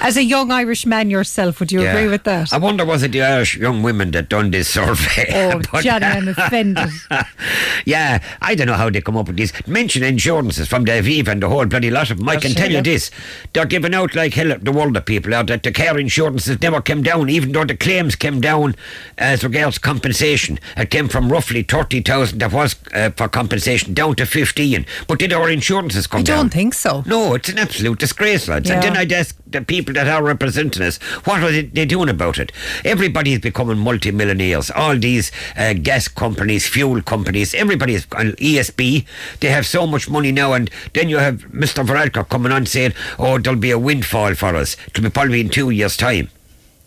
As 0.00 0.16
a 0.16 0.22
young 0.22 0.50
Irish 0.50 0.86
man 0.86 1.10
yourself, 1.10 1.58
would 1.60 1.72
you 1.72 1.82
Yeah. 1.82 1.92
agree 1.94 2.08
with 2.08 2.24
that? 2.24 2.52
I 2.52 2.58
wonder 2.58 2.84
was 2.84 3.02
it 3.02 3.12
the 3.12 3.22
Irish 3.22 3.56
young 3.56 3.82
women 3.82 4.10
that 4.12 4.28
done 4.28 4.50
this 4.50 4.68
survey? 4.68 5.26
Oh, 5.52 5.60
But- 5.72 5.84
Johnny, 5.84 6.06
I'm 6.06 6.28
offended. 6.28 6.88
yeah, 7.84 8.22
I 8.40 8.54
don't 8.54 8.66
know 8.66 8.74
how 8.74 8.90
they 8.90 9.00
come 9.00 9.16
up 9.16 9.26
with 9.26 9.36
these. 9.36 9.52
Mention 9.66 10.02
insurances 10.02 10.68
from 10.68 10.84
the 10.84 10.92
Aviva 10.92 11.28
and 11.28 11.42
the 11.42 11.48
whole 11.48 11.66
bloody 11.66 11.90
lot 11.90 12.10
of 12.10 12.18
them. 12.18 12.28
I 12.28 12.36
can 12.36 12.52
tell 12.52 12.70
you 12.70 12.82
this. 12.82 13.10
They're 13.52 13.66
giving 13.66 13.94
out 13.94 14.14
like 14.14 14.34
hell 14.34 14.56
the 14.60 14.72
world 14.72 14.96
of 14.96 15.04
people 15.06 15.34
out 15.34 15.48
that 15.48 15.62
the 15.62 15.72
car 15.72 15.98
insurances 15.98 16.60
never 16.60 16.80
came 16.80 17.02
down, 17.02 17.28
even 17.30 17.52
though 17.52 17.64
the 17.64 17.76
claims 17.76 18.16
came 18.16 18.40
down 18.40 18.76
as 19.18 19.42
regards 19.44 19.78
compensation. 19.78 20.58
It 20.76 20.90
came 20.90 21.08
from 21.08 21.30
roughly 21.30 21.62
30,000 21.62 22.38
that 22.38 22.52
was 22.52 22.76
uh, 22.94 23.10
for 23.16 23.28
compensation 23.28 23.94
down 23.94 24.14
to 24.16 24.26
15. 24.26 24.86
But 25.06 25.18
did 25.18 25.32
our 25.32 25.50
insurances 25.50 26.06
come 26.06 26.20
I 26.20 26.24
down? 26.24 26.34
I 26.38 26.40
don't 26.42 26.50
think 26.52 26.74
so. 26.74 27.02
No, 27.06 27.34
it's 27.34 27.48
an 27.48 27.58
absolute 27.58 27.98
disgrace, 27.98 28.48
lads. 28.48 28.70
And 28.70 28.82
then 28.82 28.96
I'd 28.96 29.12
ask 29.12 29.36
the 29.54 29.62
people 29.62 29.94
that 29.94 30.06
are 30.06 30.22
representing 30.22 30.82
us, 30.82 30.98
what 31.24 31.42
are 31.42 31.50
they, 31.50 31.84
doing 31.84 32.08
about 32.08 32.38
it? 32.38 32.52
Everybody 32.84 33.32
is 33.32 33.40
becoming 33.40 33.78
multimillionaires. 33.78 34.70
All 34.70 34.96
these 34.96 35.32
uh, 35.56 35.72
gas 35.74 36.08
companies, 36.08 36.66
fuel 36.66 37.00
companies, 37.02 37.54
everybody 37.54 37.94
is 37.94 38.06
on 38.16 38.32
ESB. 38.32 39.06
They 39.40 39.48
have 39.48 39.66
so 39.66 39.86
much 39.86 40.10
money 40.10 40.32
now, 40.32 40.52
and 40.52 40.70
then 40.92 41.08
you 41.08 41.18
have 41.18 41.42
Mr. 41.52 41.86
Varadkar 41.86 42.28
coming 42.28 42.52
on 42.52 42.66
saying, 42.66 42.92
"Oh, 43.18 43.38
there'll 43.38 43.58
be 43.58 43.70
a 43.70 43.78
windfall 43.78 44.34
for 44.34 44.54
us. 44.56 44.76
It'll 44.88 45.04
be 45.04 45.10
probably 45.10 45.40
in 45.40 45.48
two 45.48 45.70
years' 45.70 45.96
time." 45.96 46.30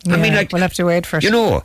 I 0.06 0.16
mean, 0.16 0.34
like 0.34 0.52
we'll 0.52 0.62
have 0.62 0.74
to 0.74 0.84
wait 0.84 1.06
for. 1.06 1.18
You 1.20 1.30
know, 1.30 1.64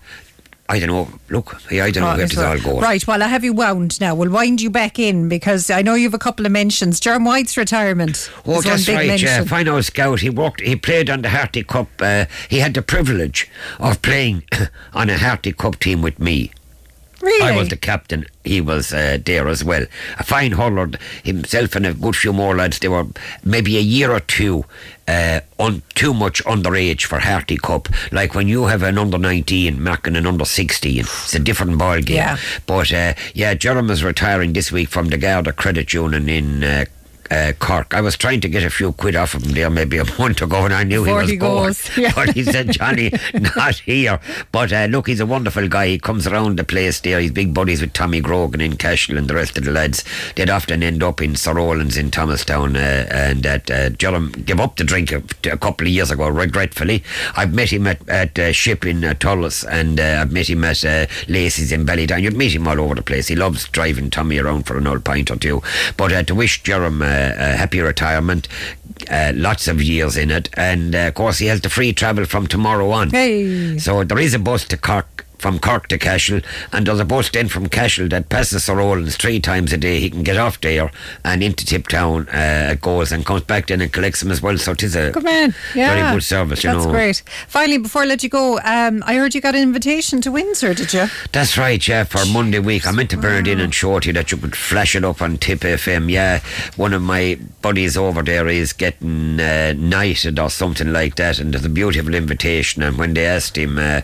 I 0.69 0.80
don't 0.80 0.88
know. 0.88 1.10
Look, 1.30 1.56
I 1.71 1.91
don't 1.91 2.04
know 2.04 2.15
where 2.15 2.28
this 2.28 2.38
all 2.38 2.58
going. 2.58 2.80
Right, 2.80 3.06
well, 3.06 3.21
I 3.21 3.28
have 3.28 3.43
you 3.43 3.54
wound 3.54 3.99
now. 3.99 4.15
We'll 4.15 4.32
wind 4.32 4.62
you 4.62 4.69
back 4.69 4.97
in 4.97 5.28
because 5.28 5.69
I 5.69 5.82
know 5.82 5.93
you 5.95 6.06
have 6.06 6.13
a 6.13 6.19
couple 6.19 6.45
of 6.45 6.54
mentions. 6.54 7.02
Jerm 7.02 7.26
White's 7.26 7.58
retirement. 7.58 8.32
Oh, 8.45 8.62
that's 8.62 8.86
big 8.86 8.95
right. 8.95 9.21
Yeah, 9.21 9.43
fine 9.43 9.67
old 9.67 9.84
scout. 9.84 10.21
He 10.21 10.30
worked. 10.30 10.62
He 10.62 10.76
played 10.78 11.10
on 11.10 11.21
the 11.21 11.30
Harty 11.30 11.63
Cup. 11.63 11.89
Uh, 11.99 12.26
he 12.49 12.60
had 12.60 12.73
the 12.73 12.82
privilege 12.82 13.49
of 13.80 14.02
playing 14.02 14.43
on 14.93 15.10
a 15.10 15.17
Harty 15.17 15.52
Cup 15.52 15.80
team 15.80 16.02
with 16.02 16.17
me. 16.17 16.52
Really? 17.23 17.49
I 17.49 17.55
was 17.55 17.69
the 17.69 17.77
captain. 17.77 18.25
He 18.43 18.59
was 18.59 18.91
uh, 18.91 19.17
there 19.25 19.47
as 19.47 19.63
well. 19.63 19.86
A 20.19 20.23
fine 20.25 20.51
hurler 20.51 20.91
himself 21.23 21.73
and 21.75 21.86
a 21.86 21.93
good 21.93 22.17
few 22.17 22.33
more 22.33 22.53
lads. 22.53 22.79
They 22.79 22.89
were 22.89 23.05
maybe 23.45 23.77
a 23.77 23.81
year 23.81 24.12
or 24.12 24.19
two 24.19 24.65
uh, 25.07 25.39
on 25.57 25.83
too 25.95 26.13
much 26.13 26.43
underage 26.43 27.05
for 27.05 27.19
Harty 27.19 27.55
Cup. 27.55 27.88
Like 28.12 28.36
when 28.36 28.49
you 28.49 28.65
have 28.65 28.83
an 28.83 28.97
under 28.97 29.17
nineteen 29.17 29.81
marking 29.81 30.17
an 30.17 30.27
under 30.27 30.43
sixteen, 30.43 31.05
it's 31.05 31.33
a 31.33 31.39
different 31.39 31.77
ball 31.77 32.01
game. 32.01 32.17
Yeah. 32.17 32.38
But 32.65 32.91
uh, 32.91 33.13
yeah, 33.33 33.53
Jeremy's 33.53 34.03
retiring 34.03 34.51
this 34.51 34.71
week 34.73 34.89
from 34.89 35.07
the 35.07 35.17
Garda 35.17 35.53
Credit 35.53 35.93
Union 35.93 36.27
in. 36.27 36.63
Uh, 37.34 37.52
Cork. 37.54 37.96
I 37.96 38.02
was 38.02 38.15
trying 38.15 38.41
to 38.41 38.48
get 38.48 38.63
a 38.63 38.69
few 38.69 38.91
quid 38.91 39.15
off 39.15 39.34
of 39.34 39.43
him 39.43 39.54
there 39.54 39.69
maybe 39.72 39.98
a 39.98 40.06
month 40.19 40.43
ago 40.43 40.65
and 40.65 40.74
I 40.74 40.84
knew 40.84 41.04
Before 41.04 41.22
he 41.22 41.24
was 41.24 41.32
he 41.32 41.38
bored. 41.38 41.76
yeah. 41.98 42.12
But 42.13 42.36
he 42.36 42.43
said, 42.43 42.72
Johnny, 42.72 43.12
not 43.34 43.76
here. 43.80 44.19
But 44.52 44.72
uh, 44.72 44.86
look, 44.86 45.08
he's 45.08 45.19
a 45.19 45.26
wonderful 45.26 45.67
guy. 45.67 45.88
He 45.88 45.98
comes 45.98 46.28
around 46.28 46.60
the 46.60 46.63
place 46.63 47.00
there. 47.00 47.19
He's 47.19 47.32
big 47.32 47.52
buddies 47.52 47.82
with 47.82 47.93
Tommy 47.93 48.22
Grogan 48.22 48.62
in 48.62 48.78
Cashel 48.78 49.17
and 49.17 49.28
the 49.28 49.34
rest 49.34 49.58
of 49.58 49.63
the 49.63 49.72
lads. 49.72 50.04
They'd 50.36 50.52
often 50.52 50.84
end 50.84 51.02
up 51.02 51.22
in 51.22 51.36
Sir 51.36 51.56
Roland's 51.56 51.98
in 51.98 52.12
Thomastown. 52.12 52.76
Uh, 52.76 53.08
and 53.10 53.41
that 53.41 53.72
uh, 53.72 53.89
gave 53.89 54.60
up 54.60 54.76
the 54.76 54.84
drink 54.84 55.12
a, 55.12 55.24
a 55.52 55.58
couple 55.58 55.88
of 55.88 55.93
years 55.93 56.12
ago, 56.12 56.28
regretfully. 56.28 57.04
I've 57.36 57.54
met 57.54 57.74
him 57.74 57.88
at, 57.88 58.08
at 58.08 58.38
uh, 58.38 58.52
Ship 58.52 58.86
in 58.86 59.04
uh, 59.04 59.15
Thurles 59.15 59.65
and 59.67 60.00
uh, 60.00 60.19
I've 60.22 60.32
met 60.32 60.50
him 60.50 60.63
at 60.65 60.86
uh, 60.86 61.08
Lacey's 61.28 61.72
in 61.72 61.84
Ballydown. 61.84 62.22
You'd 62.22 62.38
meet 62.38 62.54
him 62.54 62.67
all 62.67 62.80
over 62.80 62.93
the 62.93 63.02
place. 63.02 63.28
He 63.28 63.36
loves 63.36 63.67
driving 63.69 64.12
Tommy 64.12 64.38
around 64.38 64.67
for 64.67 64.78
an 64.78 64.86
old 64.86 65.04
pint 65.04 65.32
or 65.32 65.38
two. 65.38 65.63
But 65.98 66.12
uh, 66.12 66.24
to 66.24 66.36
wish 66.36 66.62
Jerem 66.62 67.02
uh, 67.02 67.22
a 67.23 67.57
happy 67.57 67.79
retirement, 67.79 68.47
uh, 69.09 69.31
lots 69.36 69.67
of 69.67 69.81
years 69.81 70.17
in 70.17 70.31
it. 70.31 70.49
And 70.55 70.95
uh, 70.95 71.07
of 71.07 71.13
course, 71.13 71.38
he 71.38 71.47
has 71.47 71.62
the 71.62 71.69
free 71.69 71.93
travel 71.93 72.25
from 72.25 72.47
tomorrow 72.47 72.91
on. 72.91 73.09
Hey. 73.09 73.77
So 73.77 74.03
there 74.03 74.19
is 74.19 74.33
a 74.33 74.39
bus 74.39 74.65
to 74.65 74.77
Cork 74.77 75.12
from 75.38 75.60
Cork 75.60 75.88
to 75.89 75.98
Cashel, 75.98 76.41
and 76.72 76.88
there's 76.88 77.00
a 77.00 77.06
bus 77.06 77.30
then 77.30 77.48
from 77.48 77.67
Cashel 77.69 78.08
that 78.10 78.30
passes 78.30 78.63
Sir 78.63 78.76
Roland's 78.76 79.17
three 79.17 79.39
times 79.39 79.74
a 79.74 79.78
day. 79.78 80.00
He 80.00 80.10
can 80.10 80.24
get 80.24 80.38
off 80.38 80.60
there 80.62 80.91
and 81.26 81.43
into 81.43 81.65
Tiptown. 81.65 82.28
Uh, 82.30 82.76
goes 82.82 83.12
and 83.12 83.26
comes 83.26 83.41
back 83.43 83.67
then 83.67 83.82
and 83.82 83.91
collects 83.91 84.22
him 84.24 84.32
as 84.32 84.41
well. 84.41 84.58
So 84.58 84.72
it 84.72 84.84
is 84.84 84.96
a 84.96 85.12
Good 85.12 85.24
man. 85.24 85.54
Yeah. 85.76 85.93
very 85.93 86.13
good 86.15 86.24
service. 86.24 86.63
You 86.63 86.72
That's 86.72 86.86
know. 86.86 86.91
great. 86.91 87.24
Finally, 87.48 87.78
before 87.80 88.04
I 88.04 88.06
let 88.06 88.24
you 88.24 88.30
go, 88.30 88.60
um, 88.60 89.04
I 89.06 89.15
heard 89.15 89.36
you 89.36 89.41
got 89.41 89.56
an 89.56 89.62
invitation 89.62 90.22
to 90.22 90.32
Windsor, 90.32 90.74
did 90.74 90.93
you? 90.93 91.08
That's 91.32 91.58
right, 91.58 91.86
yeah, 91.88 92.04
for 92.04 92.26
Monday 92.26 92.60
week. 92.60 92.86
I 92.88 92.91
meant 92.91 93.10
to 93.12 93.17
burn 93.17 93.46
it 93.46 93.52
in 93.52 93.60
and 93.60 93.74
show 93.74 93.98
it 93.98 94.02
to 94.02 94.08
you 94.10 94.13
that 94.13 94.32
you 94.32 94.38
could 94.38 94.56
flash 94.56 94.96
it 94.96 95.04
up 95.04 95.22
on 95.22 95.38
Tip 95.38 95.60
FM. 95.60 96.10
Yeah, 96.10 96.41
one 96.76 96.93
of 96.93 97.02
my 97.02 97.38
buddies 97.62 97.96
over 97.98 98.22
there 98.22 98.48
is 98.48 98.74
getting 98.74 99.39
uh, 99.39 99.74
knighted 99.78 100.39
or 100.39 100.50
something 100.50 100.91
like 100.91 101.15
that, 101.15 101.39
and 101.39 101.54
there's 101.54 101.65
a 101.65 101.69
beautiful 101.69 102.13
invitation. 102.13 102.82
And 102.84 102.98
when 102.98 103.13
they 103.13 103.26
asked 103.26 103.58
him, 103.58 103.78
uh, 103.78 104.02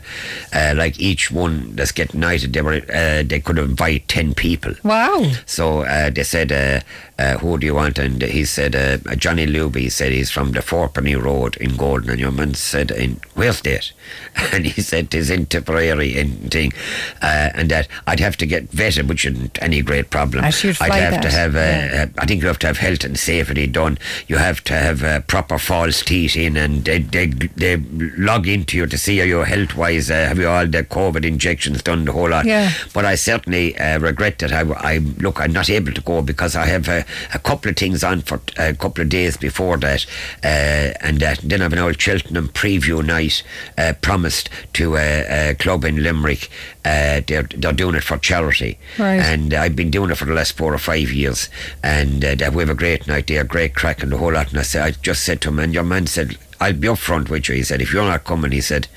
uh, 0.53 0.73
like 0.75 0.99
each 0.99 1.28
each 1.29 1.35
one 1.35 1.75
that's 1.75 1.91
getting 1.91 2.19
knighted, 2.19 2.53
they 2.53 2.61
were 2.61 2.81
uh, 2.93 3.23
they 3.23 3.39
could 3.39 3.57
invite 3.57 4.07
ten 4.07 4.33
people. 4.33 4.73
Wow. 4.83 5.31
So 5.45 5.81
uh, 5.81 6.09
they 6.09 6.23
said, 6.23 6.51
uh, 6.51 6.79
uh, 7.21 7.37
"Who 7.39 7.57
do 7.57 7.65
you 7.65 7.75
want?" 7.75 7.99
And 7.99 8.21
he 8.21 8.45
said, 8.45 8.75
uh, 8.75 9.15
"Johnny 9.15 9.45
Luby." 9.45 9.91
Said 9.91 10.11
he's 10.11 10.31
from 10.31 10.51
the 10.51 10.61
Fourpenny 10.61 11.15
Road 11.15 11.57
in 11.57 11.75
Golden. 11.75 12.09
And 12.11 12.19
your 12.19 12.31
man 12.31 12.53
said, 12.53 12.91
"In 12.91 13.19
where's 13.35 13.61
that?" 13.67 13.91
And 14.53 14.65
he 14.65 14.81
said, 14.81 15.11
"Tis 15.11 15.29
in 15.29 15.45
Tipperary 15.45 16.17
and 16.17 16.51
thing." 16.51 16.71
Uh, 17.21 17.49
and 17.53 17.69
that 17.69 17.87
I'd 18.07 18.19
have 18.19 18.37
to 18.37 18.45
get 18.45 18.71
vetted, 18.71 19.07
which 19.07 19.25
isn't 19.25 19.61
any 19.61 19.81
great 19.81 20.09
problem. 20.09 20.43
As 20.43 20.63
you'd 20.63 20.81
I'd 20.81 20.93
have 20.93 21.21
to 21.21 21.27
that, 21.27 21.33
have. 21.33 21.55
Uh, 21.55 21.59
yeah. 21.59 22.05
I 22.17 22.25
think 22.25 22.41
you 22.41 22.47
have 22.47 22.59
to 22.59 22.67
have 22.67 22.77
health 22.77 23.03
and 23.03 23.17
safety 23.17 23.67
done. 23.67 23.97
You 24.27 24.37
have 24.37 24.63
to 24.65 24.73
have 24.73 25.03
uh, 25.03 25.21
proper 25.21 25.57
false 25.57 26.03
teeth 26.03 26.35
in, 26.35 26.57
and 26.57 26.85
they, 26.85 26.99
they 26.99 27.27
they 27.27 27.77
log 28.17 28.47
into 28.47 28.77
you 28.77 28.87
to 28.87 28.97
see 28.97 29.17
how 29.17 29.25
you're 29.25 29.45
health 29.45 29.75
wise. 29.75 30.09
Uh, 30.09 30.27
have 30.27 30.37
you 30.37 30.47
all 30.47 30.67
the 30.67 30.83
COVID 30.83 31.08
injections 31.17 31.81
done? 31.83 32.05
The 32.05 32.11
whole 32.11 32.29
lot. 32.29 32.45
Yeah. 32.45 32.71
But 32.93 33.05
I 33.05 33.15
certainly 33.15 33.77
uh, 33.77 33.99
regret 33.99 34.39
that 34.39 34.51
I, 34.51 34.61
I 34.61 34.97
look. 35.19 35.39
I'm 35.39 35.53
not 35.53 35.69
able 35.69 35.91
to 35.93 36.01
go 36.01 36.21
because 36.21 36.55
I 36.55 36.65
have 36.65 36.87
uh, 36.89 37.03
a 37.33 37.39
couple 37.39 37.69
of 37.71 37.77
things 37.77 38.03
on 38.03 38.21
for 38.21 38.39
a 38.57 38.73
couple 38.73 39.01
of 39.03 39.09
days 39.09 39.37
before 39.37 39.77
that, 39.77 40.05
uh, 40.43 40.93
and 41.01 41.19
that 41.19 41.39
then 41.43 41.61
I 41.61 41.63
have 41.63 41.73
an 41.73 41.79
old 41.79 41.99
Cheltenham 42.01 42.49
preview 42.49 43.05
night 43.05 43.43
uh, 43.77 43.93
promised 44.01 44.49
to 44.73 44.95
a, 44.97 45.51
a 45.51 45.55
club 45.55 45.85
in 45.85 46.03
Limerick. 46.03 46.49
Uh, 46.85 47.21
they're 47.27 47.43
they're 47.43 47.73
doing 47.73 47.95
it 47.95 48.03
for 48.03 48.17
charity, 48.17 48.77
Right. 48.97 49.19
and 49.19 49.53
I've 49.53 49.75
been 49.75 49.91
doing 49.91 50.09
it 50.11 50.15
for 50.15 50.25
the 50.25 50.33
last 50.33 50.53
four 50.53 50.73
or 50.73 50.77
five 50.77 51.11
years, 51.11 51.49
and 51.83 52.23
uh, 52.23 52.35
that 52.35 52.53
we 52.53 52.61
have 52.61 52.69
a 52.69 52.75
great 52.75 53.05
night 53.07 53.27
there, 53.27 53.43
great 53.43 53.75
crack 53.75 54.01
and 54.01 54.11
the 54.11 54.17
whole 54.17 54.31
lot. 54.33 54.49
And 54.49 54.59
I 54.59 54.63
said, 54.63 54.81
I 54.83 54.91
just 54.91 55.23
said 55.23 55.41
to 55.41 55.49
him, 55.49 55.59
and 55.59 55.73
your 55.73 55.83
man 55.83 56.07
said, 56.07 56.37
I'll 56.61 56.73
be 56.73 56.87
up 56.87 56.97
front 56.97 57.29
with 57.29 57.47
you. 57.49 57.55
He 57.55 57.63
said, 57.63 57.81
if 57.81 57.93
you're 57.93 58.03
not 58.03 58.23
coming, 58.23 58.51
he 58.51 58.61
said, 58.61 58.87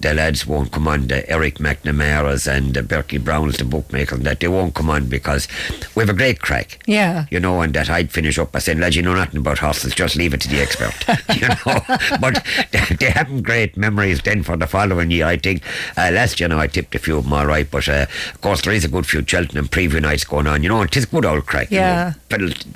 the 0.00 0.14
lads 0.14 0.46
won't 0.46 0.72
come 0.72 0.86
on, 0.88 1.08
the 1.08 1.28
Eric 1.28 1.56
McNamara's 1.56 2.46
and 2.46 2.74
the 2.74 2.82
Berkeley 2.82 3.18
Browns, 3.18 3.56
the 3.56 3.64
bookmakers, 3.64 4.18
and 4.18 4.26
that 4.26 4.40
they 4.40 4.48
won't 4.48 4.74
come 4.74 4.90
on 4.90 5.06
because 5.08 5.48
we 5.94 6.02
have 6.02 6.08
a 6.10 6.14
great 6.14 6.40
crack. 6.40 6.82
Yeah. 6.86 7.26
You 7.30 7.40
know, 7.40 7.60
and 7.60 7.74
that 7.74 7.90
I'd 7.90 8.10
finish 8.10 8.38
up 8.38 8.52
by 8.52 8.60
saying, 8.60 8.78
lads, 8.80 8.96
you 8.96 9.02
know 9.02 9.14
nothing 9.14 9.40
about 9.40 9.58
horses, 9.58 9.94
just 9.94 10.16
leave 10.16 10.34
it 10.34 10.40
to 10.42 10.48
the 10.48 10.60
expert. 10.60 10.94
you 11.34 11.48
know, 11.48 12.18
but 12.20 12.44
they, 12.72 12.96
they 12.96 13.10
haven't 13.10 13.42
great 13.42 13.76
memories 13.76 14.22
then 14.22 14.42
for 14.42 14.56
the 14.56 14.66
following 14.66 15.10
year, 15.10 15.26
I 15.26 15.36
think. 15.36 15.62
Uh, 15.96 16.10
last 16.12 16.40
year, 16.40 16.52
I 16.52 16.66
tipped 16.66 16.94
a 16.94 16.98
few 16.98 17.18
of 17.18 17.24
them 17.24 17.32
all 17.32 17.46
right, 17.46 17.68
but 17.70 17.88
uh, 17.88 18.06
of 18.34 18.40
course, 18.40 18.62
there 18.62 18.72
is 18.72 18.84
a 18.84 18.88
good 18.88 19.06
few 19.06 19.24
Cheltenham 19.26 19.68
preview 19.68 20.00
nights 20.00 20.24
going 20.24 20.46
on, 20.46 20.62
you 20.62 20.68
know, 20.68 20.80
and 20.80 20.90
it 20.90 20.96
is 20.96 21.06
good 21.06 21.24
old 21.24 21.46
crack. 21.46 21.70
you 21.70 21.78
know. 21.78 21.82
Yeah. 21.82 22.12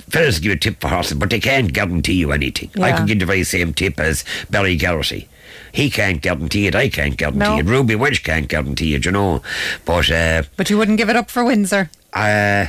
Fellas, 0.09 0.39
give 0.39 0.51
a 0.51 0.55
tip 0.55 0.79
for 0.81 0.89
horses, 0.89 1.17
but 1.17 1.29
they 1.29 1.39
can't 1.39 1.73
guarantee 1.73 2.13
you 2.13 2.31
anything. 2.31 2.69
I 2.81 2.97
could 2.97 3.07
give 3.07 3.19
the 3.19 3.25
very 3.25 3.43
same 3.43 3.73
tip 3.73 3.99
as 3.99 4.23
Barry 4.49 4.75
Geraghty. 4.75 5.27
He 5.73 5.89
can't 5.89 6.21
guarantee 6.21 6.67
it, 6.67 6.75
I 6.75 6.87
can't 6.87 7.17
guarantee 7.17 7.39
No. 7.39 7.57
it. 7.57 7.65
Ruby 7.65 7.95
Walsh 7.95 8.19
can't 8.23 8.47
guarantee 8.47 8.93
it, 8.95 9.05
you 9.05 9.11
know. 9.11 9.41
But 9.85 10.09
uh, 10.11 10.43
But 10.55 10.69
you 10.69 10.77
wouldn't 10.77 10.97
give 10.99 11.09
it 11.09 11.15
up 11.17 11.29
for 11.31 11.43
Windsor. 11.43 11.89
uh, 12.13 12.67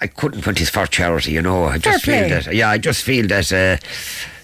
I 0.00 0.06
couldn't 0.06 0.42
put 0.42 0.58
his 0.58 0.70
for 0.70 0.86
charity, 0.86 1.32
you 1.32 1.42
know. 1.42 1.64
I 1.64 1.78
just 1.78 2.04
Fair 2.04 2.20
feel 2.20 2.28
play. 2.28 2.40
that, 2.40 2.54
yeah, 2.54 2.68
I 2.70 2.78
just 2.78 3.02
feel 3.02 3.26
that 3.28 3.52
uh, 3.52 3.76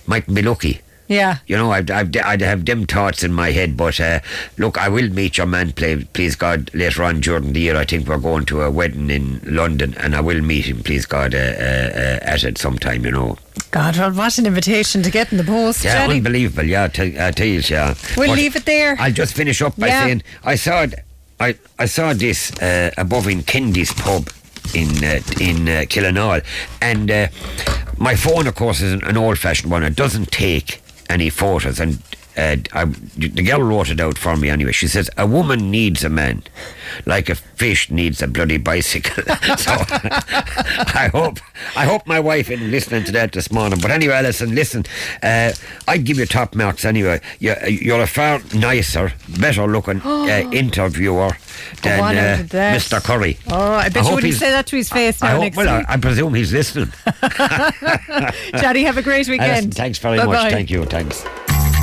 mightn't 0.07 0.35
be 0.35 0.43
lucky. 0.43 0.81
Yeah. 1.11 1.39
You 1.49 1.57
know, 1.57 1.73
I'd, 1.73 1.91
I'd, 1.91 2.17
I'd 2.17 2.41
have 2.41 2.65
them 2.65 2.87
thoughts 2.87 3.25
in 3.25 3.33
my 3.33 3.51
head, 3.51 3.77
but 3.77 3.99
uh, 3.99 4.21
look, 4.59 4.79
I 4.79 4.89
will 4.89 5.11
meet 5.11 5.39
your 5.39 5.47
man, 5.49 5.73
play, 5.73 6.05
please 6.05 6.37
God, 6.37 6.71
later 6.73 7.03
on 7.03 7.19
during 7.19 7.53
the 7.53 7.59
year. 7.61 7.77
I 7.77 7.85
think 7.85 8.07
we're 8.07 8.19
going 8.19 8.47
to 8.47 8.63
a 8.63 8.71
wedding 8.71 9.11
in 9.11 9.41
London, 9.45 9.95
and 9.99 10.15
I 10.15 10.21
will 10.21 10.41
meet 10.41 10.67
him, 10.67 10.85
please 10.85 11.07
God, 11.07 11.35
uh, 11.35 11.39
uh, 11.39 11.41
uh, 11.41 12.19
at 12.23 12.45
it 12.45 12.59
sometime, 12.59 13.05
you 13.05 13.11
know. 13.11 13.37
God, 13.73 13.97
well, 13.97 14.13
what 14.13 14.39
an 14.39 14.47
invitation 14.47 15.03
to 15.03 15.11
get 15.11 15.33
in 15.33 15.39
the 15.39 15.43
post, 15.45 15.83
Yeah, 15.85 16.07
Jenny. 16.07 16.19
unbelievable, 16.19 16.63
yeah, 16.69 16.87
t- 16.87 17.19
I 17.19 17.33
tell 17.33 17.47
you, 17.49 17.61
yeah. 17.69 17.95
We'll 18.17 18.29
But 18.29 18.37
leave 18.39 18.55
it 18.55 18.65
there. 18.65 18.95
I'll 19.01 19.11
just 19.13 19.35
finish 19.35 19.61
up 19.63 19.77
by 19.77 19.89
Yeah. 19.89 20.05
saying 20.05 20.23
I 20.45 20.55
saw 20.55 20.83
it- 20.83 20.95
I 21.41 21.57
I 21.79 21.87
saw 21.87 22.13
this 22.13 22.53
uh, 22.61 22.91
above 22.99 23.27
in 23.27 23.43
Kendy's 23.43 23.93
pub 23.95 24.29
in 24.75 24.89
uh, 25.03 25.21
in 25.41 25.69
uh, 25.69 25.85
Killenaule, 25.89 26.45
and 26.83 27.11
uh, 27.11 27.27
my 27.97 28.15
phone, 28.15 28.47
of 28.47 28.55
course, 28.55 28.81
is 28.83 28.93
an, 28.93 29.03
an 29.05 29.17
old-fashioned 29.17 29.73
one. 29.73 29.83
It 29.83 29.97
doesn't 29.97 30.31
take 30.31 30.80
any 31.11 31.31
photos, 31.31 31.81
and 31.81 31.99
uh, 32.37 32.57
I, 32.73 32.85
the 32.85 33.43
girl 33.43 33.63
wrote 33.63 33.91
it 33.91 34.01
out 34.01 34.17
for 34.17 34.37
me 34.37 34.49
anyway. 34.51 34.73
She 34.73 34.89
says 34.89 35.11
a 35.17 35.27
woman 35.27 35.71
needs 35.71 36.05
a 36.05 36.09
man, 36.09 36.43
like 37.07 37.29
a 37.29 37.35
fish 37.35 37.91
needs 37.91 38.23
a 38.23 38.29
bloody 38.29 38.57
bicycle. 38.57 39.23
so 39.57 39.73
I 40.95 41.11
hope 41.13 41.39
I 41.77 41.85
hope 41.85 42.07
my 42.07 42.21
wife 42.21 42.51
isn't 42.51 42.71
listening 42.71 43.05
to 43.05 43.13
that 43.13 43.33
this 43.33 43.51
morning. 43.51 43.81
But 43.81 43.91
anyway, 43.91 44.23
listen, 44.23 44.55
listen. 44.55 44.85
Uh, 45.23 45.53
I'd 45.89 46.05
give 46.05 46.19
you 46.19 46.27
top 46.27 46.55
marks 46.55 46.85
anyway. 46.85 47.21
You're, 47.39 47.67
you're 47.69 48.01
a 48.01 48.07
far 48.07 48.41
nicer, 48.55 49.13
better 49.41 49.67
looking 49.67 50.01
uh, 50.05 50.49
interviewer 50.53 51.37
than 51.83 52.01
uh. 52.17 52.39
Mr. 52.75 53.03
Curry. 53.03 53.39
Oh, 53.49 53.73
I 53.73 53.89
bet 53.89 54.07
you 54.07 54.15
wouldn't 54.15 54.35
say 54.35 54.51
that 54.51 54.67
to 54.69 54.77
his 54.77 54.89
face 54.89 55.23
I 55.23 55.29
now 55.29 55.33
hope, 55.35 55.43
next 55.43 55.57
well, 55.57 55.69
I. 55.89 55.95
I 55.95 55.97
presume 55.97 56.35
he's 56.35 56.53
listening. 56.53 56.93
Johnny, 58.61 58.85
have 58.85 58.97
a 58.97 59.03
great 59.03 59.29
weekend. 59.29 59.57
listen, 59.57 59.71
thanks 59.73 59.99
very 59.99 60.19
Bye-bye. 60.19 60.33
much. 60.33 60.53
Thank 60.53 60.71
you. 60.71 60.85
Thanks. 60.85 61.25